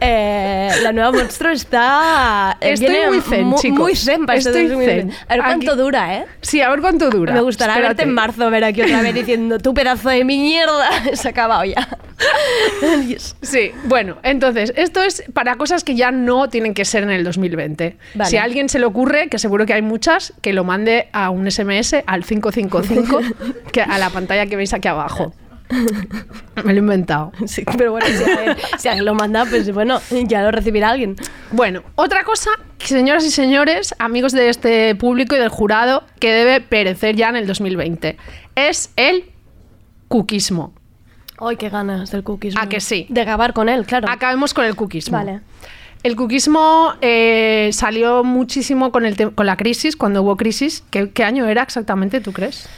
Eh, 0.00 0.70
la 0.82 0.92
nueva 0.92 1.10
monstruo 1.12 1.50
está. 1.50 2.56
eh, 2.60 2.72
Estoy 2.74 2.88
viene 2.88 3.08
muy 3.10 3.20
zen, 3.20 3.44
mu- 3.44 3.58
chicos. 3.58 3.78
Muy 3.78 3.96
zen 3.96 4.26
para 4.26 4.38
Estoy 4.38 4.68
2020. 4.68 5.12
zen. 5.12 5.12
A 5.28 5.34
ver 5.34 5.44
cuánto 5.44 5.76
dura, 5.76 6.16
¿eh? 6.18 6.26
Sí, 6.40 6.60
a 6.60 6.70
ver 6.70 6.80
cuánto 6.80 7.10
dura. 7.10 7.34
Me 7.34 7.40
gustará 7.40 7.72
Espérate. 7.72 7.94
verte 7.96 8.02
en 8.08 8.14
marzo, 8.14 8.50
ver 8.50 8.64
aquí 8.64 8.82
otra 8.82 9.02
vez 9.02 9.14
diciendo, 9.14 9.58
tu 9.58 9.74
pedazo 9.74 10.08
de 10.10 10.24
mi 10.24 10.38
mierda, 10.38 10.88
se 11.14 11.28
ha 11.28 11.30
acabado 11.32 11.64
ya. 11.64 11.88
Dios. 13.06 13.36
Sí, 13.42 13.72
bueno, 13.84 14.18
entonces, 14.22 14.72
esto 14.76 15.02
es 15.02 15.24
para 15.32 15.56
cosas 15.56 15.82
que 15.84 15.94
ya 15.96 16.10
no 16.10 16.48
tienen 16.48 16.74
que 16.74 16.84
ser 16.84 17.02
en 17.02 17.10
el 17.10 17.24
2020. 17.24 17.96
Vale. 18.14 18.30
Si 18.30 18.36
a 18.36 18.42
alguien 18.44 18.68
se 18.68 18.78
le 18.78 18.86
ocurre, 18.86 19.28
que 19.28 19.38
seguro 19.38 19.66
que 19.66 19.74
hay 19.74 19.82
muchas, 19.82 20.32
que 20.42 20.52
lo 20.52 20.62
mande 20.64 21.08
a 21.12 21.30
un 21.30 21.50
SMS 21.50 22.02
al 22.06 22.24
555, 22.24 23.20
que 23.72 23.82
a 23.82 23.98
la 23.98 24.10
pantalla 24.10 24.46
que 24.46 24.56
veis 24.56 24.72
aquí 24.74 24.86
abajo. 24.88 25.32
Me 25.70 26.62
lo 26.64 26.70
he 26.70 26.76
inventado. 26.78 27.32
Sí, 27.46 27.64
pero 27.76 27.92
bueno, 27.92 28.06
si 28.06 28.24
alguien, 28.24 28.56
si 28.78 28.88
alguien 28.88 29.04
lo 29.04 29.14
manda, 29.14 29.44
pues 29.44 29.72
bueno, 29.72 30.00
ya 30.26 30.42
lo 30.42 30.50
recibirá 30.50 30.90
alguien. 30.90 31.16
Bueno, 31.50 31.82
otra 31.94 32.24
cosa, 32.24 32.50
señoras 32.78 33.24
y 33.24 33.30
señores, 33.30 33.94
amigos 33.98 34.32
de 34.32 34.48
este 34.48 34.94
público 34.94 35.36
y 35.36 35.38
del 35.38 35.48
jurado, 35.48 36.04
que 36.20 36.32
debe 36.32 36.60
perecer 36.60 37.16
ya 37.16 37.28
en 37.28 37.36
el 37.36 37.46
2020, 37.46 38.16
es 38.54 38.90
el 38.96 39.30
cuquismo. 40.08 40.72
Ay, 41.40 41.56
qué 41.56 41.68
ganas 41.68 42.10
del 42.10 42.24
cookies. 42.24 42.56
¿A 42.56 42.68
que 42.68 42.80
sí? 42.80 43.06
De 43.08 43.20
acabar 43.20 43.52
con 43.52 43.68
él, 43.68 43.86
claro. 43.86 44.08
Acabemos 44.10 44.54
con 44.54 44.64
el 44.64 44.74
cuquismo. 44.74 45.16
Vale. 45.16 45.40
El 46.02 46.16
cuquismo 46.16 46.94
eh, 47.00 47.70
salió 47.72 48.24
muchísimo 48.24 48.90
con, 48.90 49.04
el 49.04 49.34
con 49.34 49.46
la 49.46 49.56
crisis, 49.56 49.96
cuando 49.96 50.22
hubo 50.22 50.36
crisis. 50.36 50.84
¿Qué, 50.90 51.10
qué 51.10 51.24
año 51.24 51.46
era 51.46 51.62
exactamente, 51.62 52.20
tú 52.20 52.32
crees? 52.32 52.68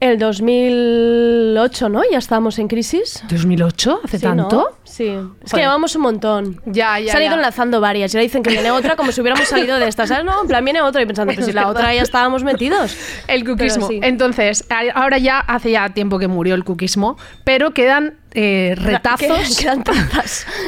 El 0.00 0.18
2008, 0.18 1.88
¿no? 1.88 2.02
Ya 2.10 2.18
estábamos 2.18 2.58
en 2.60 2.68
crisis. 2.68 3.24
¿2008? 3.28 4.00
¿Hace 4.04 4.18
Sí, 4.20 4.26
¿no? 4.26 4.48
Sí, 4.88 5.14
es 5.44 5.52
que 5.52 5.60
llevamos 5.60 5.94
un 5.96 6.02
montón. 6.02 6.60
Ya, 6.66 6.98
ya, 6.98 7.12
Se 7.12 7.16
han 7.18 7.22
ido 7.24 7.32
ya. 7.32 7.36
enlazando 7.36 7.80
varias 7.80 8.12
y 8.12 8.16
ahora 8.16 8.22
dicen 8.22 8.42
que 8.42 8.50
viene 8.50 8.70
otra 8.70 8.96
como 8.96 9.12
si 9.12 9.20
hubiéramos 9.20 9.46
salido 9.48 9.78
de 9.78 9.86
esta. 9.88 10.06
¿Sabes? 10.06 10.24
No, 10.24 10.42
en 10.42 10.48
plan 10.48 10.64
viene 10.64 10.80
otra 10.80 11.02
y 11.02 11.06
pensando, 11.06 11.32
pues 11.34 11.46
si 11.46 11.52
la 11.52 11.68
otra 11.68 11.94
ya 11.94 12.02
estábamos 12.02 12.42
metidos. 12.44 12.96
El 13.28 13.44
cuquismo. 13.44 13.86
Sí. 13.88 14.00
Entonces, 14.02 14.64
ahora 14.94 15.18
ya 15.18 15.38
hace 15.40 15.70
ya 15.70 15.88
tiempo 15.90 16.18
que 16.18 16.28
murió 16.28 16.54
el 16.54 16.64
cuquismo, 16.64 17.16
pero 17.44 17.72
quedan 17.72 18.14
eh, 18.34 18.74
retazos 18.76 19.56
Quedan 19.58 19.82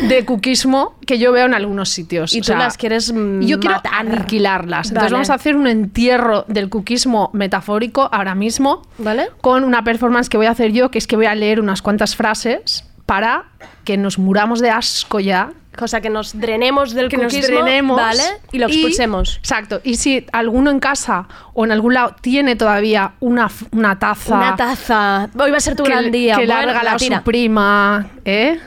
de 0.08 0.24
cuquismo 0.24 0.94
que 1.06 1.18
yo 1.18 1.32
veo 1.32 1.46
en 1.46 1.54
algunos 1.54 1.88
sitios. 1.90 2.34
Y 2.34 2.38
O 2.38 2.40
tú 2.42 2.46
sea, 2.46 2.58
las 2.58 2.76
quieres 2.76 3.08
Yo 3.40 3.60
quiero 3.60 3.76
matar. 3.76 3.94
aniquilarlas. 3.94 4.88
Entonces 4.88 5.04
Vale. 5.04 5.12
vamos 5.12 5.30
a 5.30 5.34
hacer 5.34 5.56
un 5.56 5.66
entierro 5.66 6.44
del 6.48 6.68
cuquismo 6.68 7.30
metafórico 7.32 8.08
ahora 8.12 8.34
mismo. 8.34 8.82
¿Vale? 8.98 9.28
Con 9.40 9.64
una 9.64 9.84
performance 9.84 10.28
que 10.28 10.36
voy 10.36 10.46
a 10.46 10.50
hacer 10.50 10.72
yo, 10.72 10.90
que 10.90 10.98
es 10.98 11.06
que 11.06 11.16
voy 11.16 11.26
a 11.26 11.34
leer 11.34 11.60
unas 11.60 11.82
cuantas 11.82 12.16
frases 12.16 12.84
para 13.10 13.46
que 13.82 13.96
nos 13.96 14.20
muramos 14.20 14.60
de 14.60 14.70
asco 14.70 15.18
ya. 15.18 15.50
Cosa 15.76 16.00
que 16.00 16.10
nos 16.10 16.38
drenemos 16.38 16.94
del 16.94 17.08
Que 17.08 17.16
nos 17.16 17.32
drenemos. 17.32 17.96
¿vale? 17.96 18.22
Y 18.52 18.58
lo 18.58 18.68
expulsemos. 18.68 19.38
exacto. 19.38 19.80
Y 19.82 19.96
si 19.96 20.26
alguno 20.30 20.70
en 20.70 20.78
casa 20.78 21.26
o 21.52 21.64
en 21.64 21.72
algún 21.72 21.94
lado 21.94 22.14
tiene 22.20 22.54
todavía 22.54 23.14
una, 23.18 23.50
una 23.72 23.98
taza. 23.98 24.36
Una 24.36 24.54
taza. 24.54 25.28
Hoy 25.36 25.50
va 25.50 25.56
a 25.56 25.60
ser 25.60 25.74
tu 25.74 25.82
que, 25.82 25.90
gran 25.90 26.12
día. 26.12 26.36
que 26.36 26.46
Bueno, 26.46 26.60
regalado 26.60 26.84
la 26.84 26.96
tira. 26.98 27.18
su 27.18 27.24
prima, 27.24 28.10
¿eh? 28.24 28.60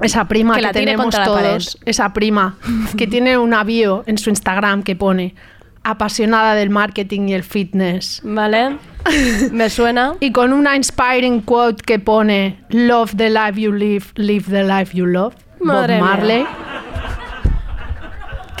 Esa 0.00 0.26
prima 0.26 0.54
Que 0.54 0.60
que, 0.60 0.66
la 0.66 0.72
tenemos 0.72 1.14
todos, 1.14 1.78
esa 1.84 2.14
prima 2.14 2.56
que 2.96 3.06
tiene 3.06 3.36
una 3.36 3.62
bio 3.62 4.04
en 4.06 4.16
su 4.16 4.30
Instagram 4.30 4.82
que 4.82 4.96
pone 4.96 5.34
apasionada 5.82 6.54
del 6.54 6.70
marketing 6.70 7.28
y 7.28 7.34
el 7.34 7.44
fitness. 7.44 8.20
Vale. 8.24 8.78
Me 9.52 9.70
suena. 9.70 10.14
Y 10.20 10.32
con 10.32 10.52
una 10.52 10.76
inspiring 10.76 11.40
quote 11.40 11.82
que 11.82 11.98
pone 11.98 12.62
Love 12.70 13.14
the 13.16 13.30
life 13.30 13.60
you 13.60 13.72
live, 13.72 14.06
live 14.16 14.44
the 14.50 14.64
life 14.64 14.96
you 14.96 15.06
love. 15.06 15.34
Madre 15.60 15.98
Bob 15.98 16.04
mía. 16.04 16.16
Marley. 16.16 16.46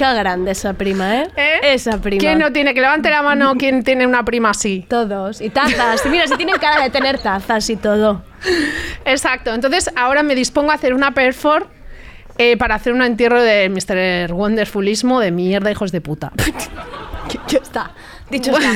Qué 0.00 0.14
grande 0.14 0.52
esa 0.52 0.72
prima, 0.72 1.18
¿eh? 1.18 1.28
Esa 1.62 2.00
prima. 2.00 2.20
¿Quién 2.20 2.38
no 2.38 2.50
tiene? 2.52 2.72
Que 2.72 2.80
levante 2.80 3.10
la 3.10 3.20
mano 3.20 3.54
quien 3.56 3.84
tiene 3.84 4.06
una 4.06 4.24
prima 4.24 4.50
así. 4.50 4.86
Todos. 4.88 5.42
Y 5.42 5.50
tazas. 5.50 6.06
Mira, 6.06 6.26
si 6.26 6.36
tienen 6.36 6.56
cara 6.56 6.82
de 6.82 6.88
tener 6.88 7.18
tazas 7.18 7.68
y 7.68 7.76
todo. 7.76 8.22
Exacto. 9.04 9.52
Entonces 9.52 9.90
ahora 9.96 10.22
me 10.22 10.34
dispongo 10.34 10.70
a 10.70 10.74
hacer 10.76 10.94
una 10.94 11.12
perfor 11.12 11.68
eh, 12.40 12.56
para 12.56 12.74
hacer 12.74 12.94
un 12.94 13.02
entierro 13.02 13.42
de 13.42 13.68
Mr. 13.68 14.32
Wonderfulismo 14.32 15.20
de 15.20 15.30
mierda, 15.30 15.70
hijos 15.70 15.92
de 15.92 16.00
puta. 16.00 16.32
Ya 17.46 17.58
está. 17.58 17.92
Dicho 18.28 18.50
está. 18.50 18.72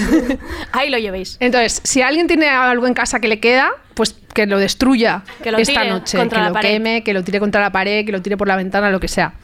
Ahí 0.72 0.88
lo 0.88 0.96
llevéis. 0.98 1.36
Entonces, 1.40 1.80
si 1.82 2.02
alguien 2.02 2.28
tiene 2.28 2.48
algo 2.48 2.86
en 2.86 2.94
casa 2.94 3.18
que 3.18 3.26
le 3.26 3.40
queda, 3.40 3.70
pues 3.94 4.14
que 4.32 4.46
lo 4.46 4.60
destruya 4.60 5.24
Que 5.42 5.50
lo 5.50 5.58
esta 5.58 5.80
tire 5.80 5.92
noche, 5.92 6.18
contra 6.18 6.38
que 6.38 6.42
la 6.42 6.48
lo 6.50 6.54
pared. 6.54 6.68
queme, 6.68 7.02
que 7.02 7.12
lo 7.14 7.24
tire 7.24 7.40
contra 7.40 7.60
la 7.60 7.72
pared, 7.72 8.06
que 8.06 8.12
lo 8.12 8.22
tire 8.22 8.36
por 8.36 8.46
la 8.46 8.54
ventana, 8.54 8.90
lo 8.90 9.00
que 9.00 9.08
sea. 9.08 9.34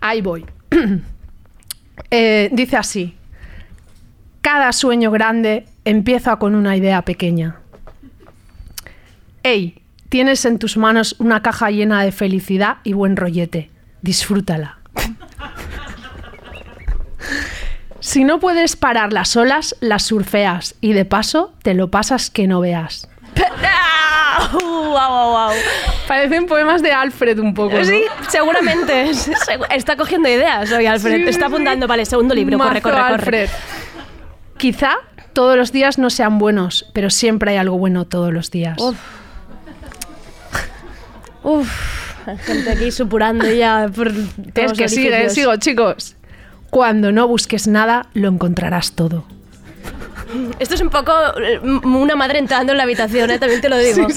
Ahí 0.00 0.20
voy. 0.22 0.44
Eh, 2.10 2.50
dice 2.52 2.76
así: 2.76 3.14
Cada 4.42 4.72
sueño 4.72 5.10
grande 5.10 5.64
empieza 5.84 6.36
con 6.36 6.54
una 6.54 6.76
idea 6.76 7.02
pequeña. 7.02 7.56
Ey, 9.42 9.82
tienes 10.08 10.44
en 10.44 10.58
tus 10.58 10.76
manos 10.76 11.16
una 11.18 11.42
caja 11.42 11.70
llena 11.70 12.02
de 12.02 12.12
felicidad 12.12 12.78
y 12.84 12.92
buen 12.92 13.16
rollete. 13.16 13.70
Disfrútala. 14.02 14.78
Si 18.00 18.22
no 18.24 18.38
puedes 18.38 18.76
parar 18.76 19.12
las 19.12 19.36
olas, 19.36 19.74
las 19.80 20.04
surfeas 20.04 20.76
y 20.80 20.92
de 20.92 21.04
paso 21.04 21.54
te 21.62 21.74
lo 21.74 21.90
pasas 21.90 22.30
que 22.30 22.46
no 22.46 22.60
veas. 22.60 23.08
¡Wow, 24.52 24.60
wow, 24.90 25.30
wow! 25.32 25.50
Parecen 26.06 26.46
poemas 26.46 26.82
de 26.82 26.92
Alfred 26.92 27.38
un 27.40 27.52
poco. 27.52 27.76
¿no? 27.78 27.84
Sí, 27.84 28.02
seguramente. 28.28 29.10
Segu- 29.12 29.66
Está 29.70 29.96
cogiendo 29.96 30.28
ideas 30.28 30.70
hoy, 30.70 30.86
Alfred. 30.86 31.16
Sí, 31.16 31.22
sí, 31.24 31.28
Está 31.30 31.46
sí. 31.48 31.52
apuntando. 31.52 31.88
Vale, 31.88 32.04
segundo 32.04 32.34
libro. 32.34 32.58
Corre, 32.58 32.74
Mazo 32.74 32.82
corre, 32.82 32.96
corre. 32.96 33.14
Alfred. 33.14 33.50
Quizá 34.56 34.92
todos 35.32 35.56
los 35.56 35.72
días 35.72 35.98
no 35.98 36.08
sean 36.10 36.38
buenos, 36.38 36.88
pero 36.92 37.10
siempre 37.10 37.52
hay 37.52 37.56
algo 37.56 37.76
bueno 37.76 38.04
todos 38.06 38.32
los 38.32 38.50
días. 38.52 38.78
Uf. 38.78 38.96
Uf, 41.46 41.70
gente 42.44 42.68
aquí 42.72 42.90
supurando 42.90 43.48
ya 43.48 43.88
por 43.94 44.08
es 44.08 44.72
que 44.72 44.88
sigue, 44.88 45.30
sigo, 45.30 45.54
chicos. 45.58 46.16
Cuando 46.70 47.12
no 47.12 47.28
busques 47.28 47.68
nada, 47.68 48.08
lo 48.14 48.26
encontrarás 48.28 48.92
todo. 48.96 49.24
Esto 50.58 50.74
es 50.74 50.80
un 50.80 50.90
poco 50.90 51.12
eh, 51.40 51.60
una 51.60 52.16
madre 52.16 52.40
entrando 52.40 52.72
en 52.72 52.78
la 52.78 52.82
habitación, 52.82 53.30
¿eh? 53.30 53.38
también 53.38 53.60
te 53.60 53.68
lo 53.68 53.78
digo. 53.78 54.08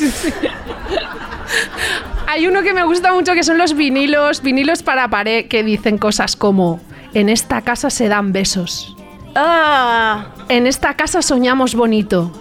Hay 2.26 2.48
uno 2.48 2.64
que 2.64 2.74
me 2.74 2.84
gusta 2.84 3.14
mucho 3.14 3.36
que 3.36 3.44
son 3.44 3.60
los 3.60 3.76
vinilos, 3.76 4.42
vinilos 4.42 4.82
para 4.82 5.08
pared, 5.12 5.48
que 5.48 5.64
dicen 5.64 6.00
cosas 6.00 6.36
como: 6.36 6.82
En 7.14 7.30
esta 7.30 7.62
casa 7.62 7.92
se 7.92 8.08
dan 8.08 8.32
besos. 8.32 8.96
Ah, 9.36 10.30
En 10.50 10.66
esta 10.66 10.96
casa 10.96 11.22
soñamos 11.22 11.76
bonito. 11.76 12.32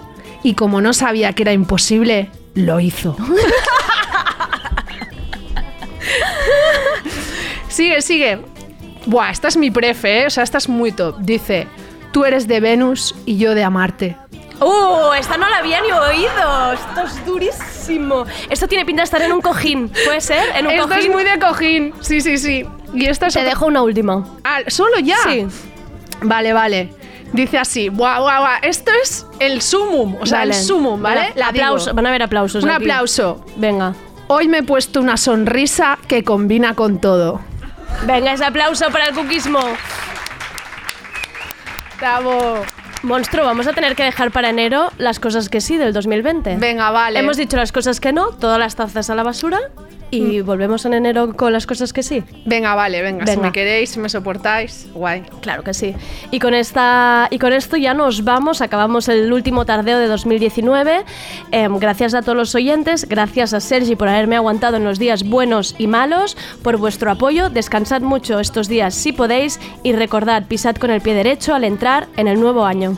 Y 0.43 0.55
como 0.55 0.81
no 0.81 0.95
sabía 0.95 1.35
que 1.35 1.43
era 1.43 1.53
imposible, 1.53 2.31
lo 2.55 2.81
hizo. 2.81 3.19
sigue, 7.69 8.01
sigue. 8.03 8.39
Buah, 9.07 9.31
esta 9.31 9.49
es 9.49 9.57
mi 9.57 9.71
prefe, 9.71 10.23
¿eh? 10.23 10.27
O 10.27 10.31
sea, 10.31 10.45
esta 10.45 10.59
es 10.59 10.69
muy 10.69 10.93
top. 10.93 11.17
Dice, 11.21 11.67
tú 12.13 12.25
eres 12.25 12.47
de 12.47 12.61
Venus 12.61 13.15
y 13.27 13.39
yo 13.39 13.55
de 13.55 13.65
Amarte. 13.65 14.17
¡Uh! 14.61 15.13
Esta 15.19 15.37
no 15.37 15.49
la 15.49 15.59
había 15.59 15.81
ni 15.81 15.91
oído. 15.93 16.73
Esto 16.73 17.03
es 17.07 17.25
durísimo. 17.25 18.25
Esto 18.51 18.67
tiene 18.67 18.85
pinta 18.85 19.03
de 19.03 19.05
estar 19.05 19.23
en 19.23 19.33
un 19.33 19.41
cojín. 19.41 19.89
¿Puede 20.05 20.21
ser? 20.21 20.43
En 20.57 20.67
un 20.67 20.73
Esto 20.73 20.89
cojín. 20.89 21.03
es 21.05 21.09
muy 21.11 21.25
de 21.25 21.39
cojín. 21.39 21.95
Sí, 22.01 22.21
sí, 22.21 22.37
sí. 22.39 22.67
Y 22.93 23.07
esta 23.07 23.29
es 23.29 23.35
Te 23.35 23.41
otra- 23.41 23.51
dejo 23.51 23.67
una 23.67 23.83
última. 23.83 24.27
Ah, 24.45 24.59
¿solo 24.67 24.99
ya? 24.99 25.17
Sí. 25.25 25.47
Vale, 26.23 26.53
vale. 26.53 26.91
Dice 27.33 27.59
así, 27.59 27.89
guau, 27.89 28.23
guau, 28.23 28.41
guau. 28.43 28.59
Esto 28.63 28.91
es 29.03 29.27
el 29.39 29.61
sumum, 29.63 30.17
o 30.21 30.27
sea, 30.27 30.43
el 30.43 30.55
sumum, 30.55 31.01
¿vale? 31.03 31.21
Venga, 31.21 31.33
La 31.37 31.53
digo. 31.53 31.65
aplauso. 31.67 31.95
Van 31.95 32.07
a 32.07 32.09
haber 32.09 32.23
aplausos. 32.23 32.65
Un 32.65 32.71
aquí. 32.71 32.83
aplauso. 32.85 33.45
Venga. 33.57 33.95
Hoy 34.31 34.47
me 34.47 34.59
he 34.59 34.63
puesto 34.63 35.01
una 35.01 35.17
sonrisa 35.17 35.99
que 36.07 36.23
combina 36.23 36.75
con 36.75 37.01
todo. 37.01 37.41
Venga, 38.07 38.35
ese 38.35 38.45
aplauso 38.45 38.91
para 38.91 39.07
el 39.07 39.15
cuquismo. 39.15 39.59
Bravo. 41.99 42.63
Monstruo, 43.03 43.47
vamos 43.47 43.67
a 43.67 43.73
tener 43.73 43.97
que 43.97 44.03
dejar 44.03 44.31
para 44.31 44.51
enero 44.51 44.93
las 44.99 45.19
cosas 45.19 45.49
que 45.49 45.61
sí 45.63 45.79
del 45.79 45.93
2020. 45.95 46.57
Venga, 46.57 46.91
vale. 46.91 47.19
Hemos 47.19 47.37
dicho 47.39 47.57
las 47.57 47.73
cosas 47.73 48.01
que 48.01 48.13
no, 48.13 48.31
todas 48.31 48.59
las 48.59 48.77
tazas 48.77 49.09
a 49.09 49.15
la 49.15 49.23
basura 49.23 49.61
y 50.11 50.41
volvemos 50.41 50.85
en 50.87 50.95
enero 50.95 51.35
con 51.35 51.53
las 51.53 51.67
cosas 51.67 51.93
que 51.93 52.03
sí. 52.03 52.23
Venga, 52.47 52.75
vale, 52.75 53.03
venga. 53.03 53.27
Si 53.27 53.37
me 53.39 53.53
queréis, 53.53 53.91
si 53.91 54.01
me 54.01 54.09
soportáis, 54.09 54.89
guay. 54.95 55.23
Claro 55.41 55.63
que 55.63 55.75
sí. 55.75 55.95
Y 56.31 56.39
con 56.39 56.55
esta 56.55 57.29
y 57.31 57.39
con 57.39 57.53
esto 57.53 57.77
ya 57.77 57.95
nos 57.95 58.25
vamos. 58.25 58.61
Acabamos 58.61 59.09
el 59.09 59.33
último 59.33 59.65
tardeo 59.65 59.99
de 59.99 60.07
2019. 60.07 61.05
Em, 61.51 61.79
gracias 61.79 62.15
a 62.15 62.23
todos 62.23 62.37
los 62.37 62.55
oyentes, 62.55 63.09
gracias 63.09 63.53
a 63.55 63.61
Sergi 63.61 63.97
por 63.97 64.09
haberme 64.09 64.37
aguantado 64.37 64.77
en 64.77 64.85
los 64.85 64.99
días 64.99 65.25
buenos 65.29 65.75
y 65.79 65.87
malos, 65.87 66.37
por 66.63 66.77
vuestro 66.77 67.11
apoyo. 67.11 67.51
Descansad 67.51 68.03
mucho 68.03 68.41
estos 68.41 68.69
días 68.69 68.95
si 68.95 69.13
podéis 69.13 69.61
y 69.83 69.93
recordad 69.93 70.45
pisad 70.47 70.77
con 70.77 70.91
el 70.91 71.01
pie 71.01 71.15
derecho 71.15 71.55
al 71.55 71.65
entrar 71.65 72.09
en 72.17 72.29
el 72.29 72.41
nuevo 72.41 72.65
año. 72.65 72.97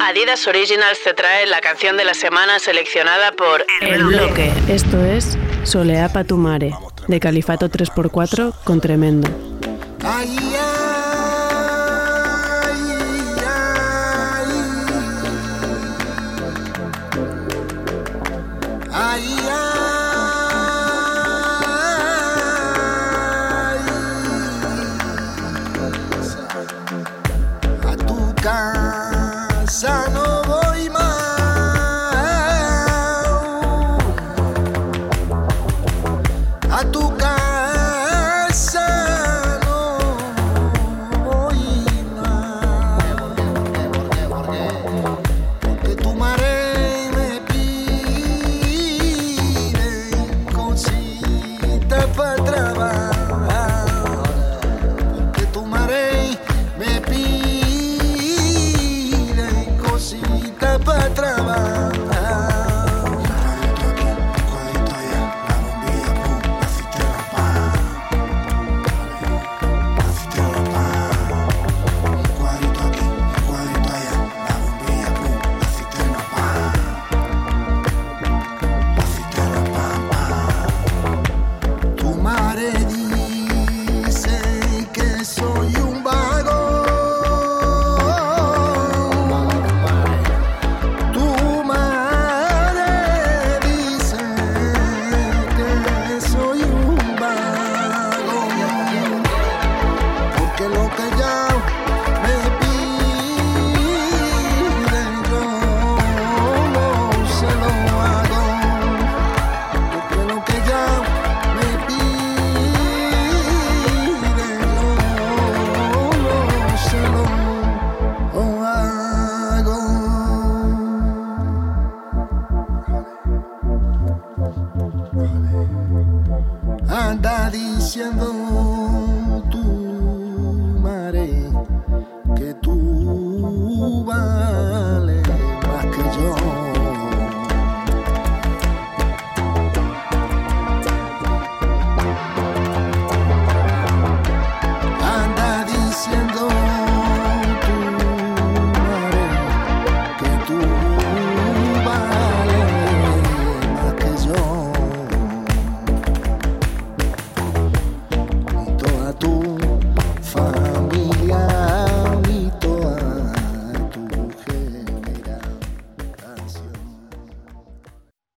Adidas 0.00 0.46
Originals 0.48 0.98
te 1.04 1.14
trae 1.14 1.46
la 1.46 1.60
canción 1.60 1.96
de 1.96 2.04
la 2.04 2.14
semana 2.14 2.58
seleccionada 2.58 3.30
por 3.32 3.64
El 3.80 4.02
Bloque. 4.04 4.50
Esto 4.68 5.04
es 5.04 5.38
Soleá 5.62 6.08
Patumare, 6.08 6.74
de 7.06 7.20
Califato 7.20 7.68
3x4 7.68 8.52
con 8.64 8.80
Tremendo. 8.80 9.28
Ay, 10.04 10.36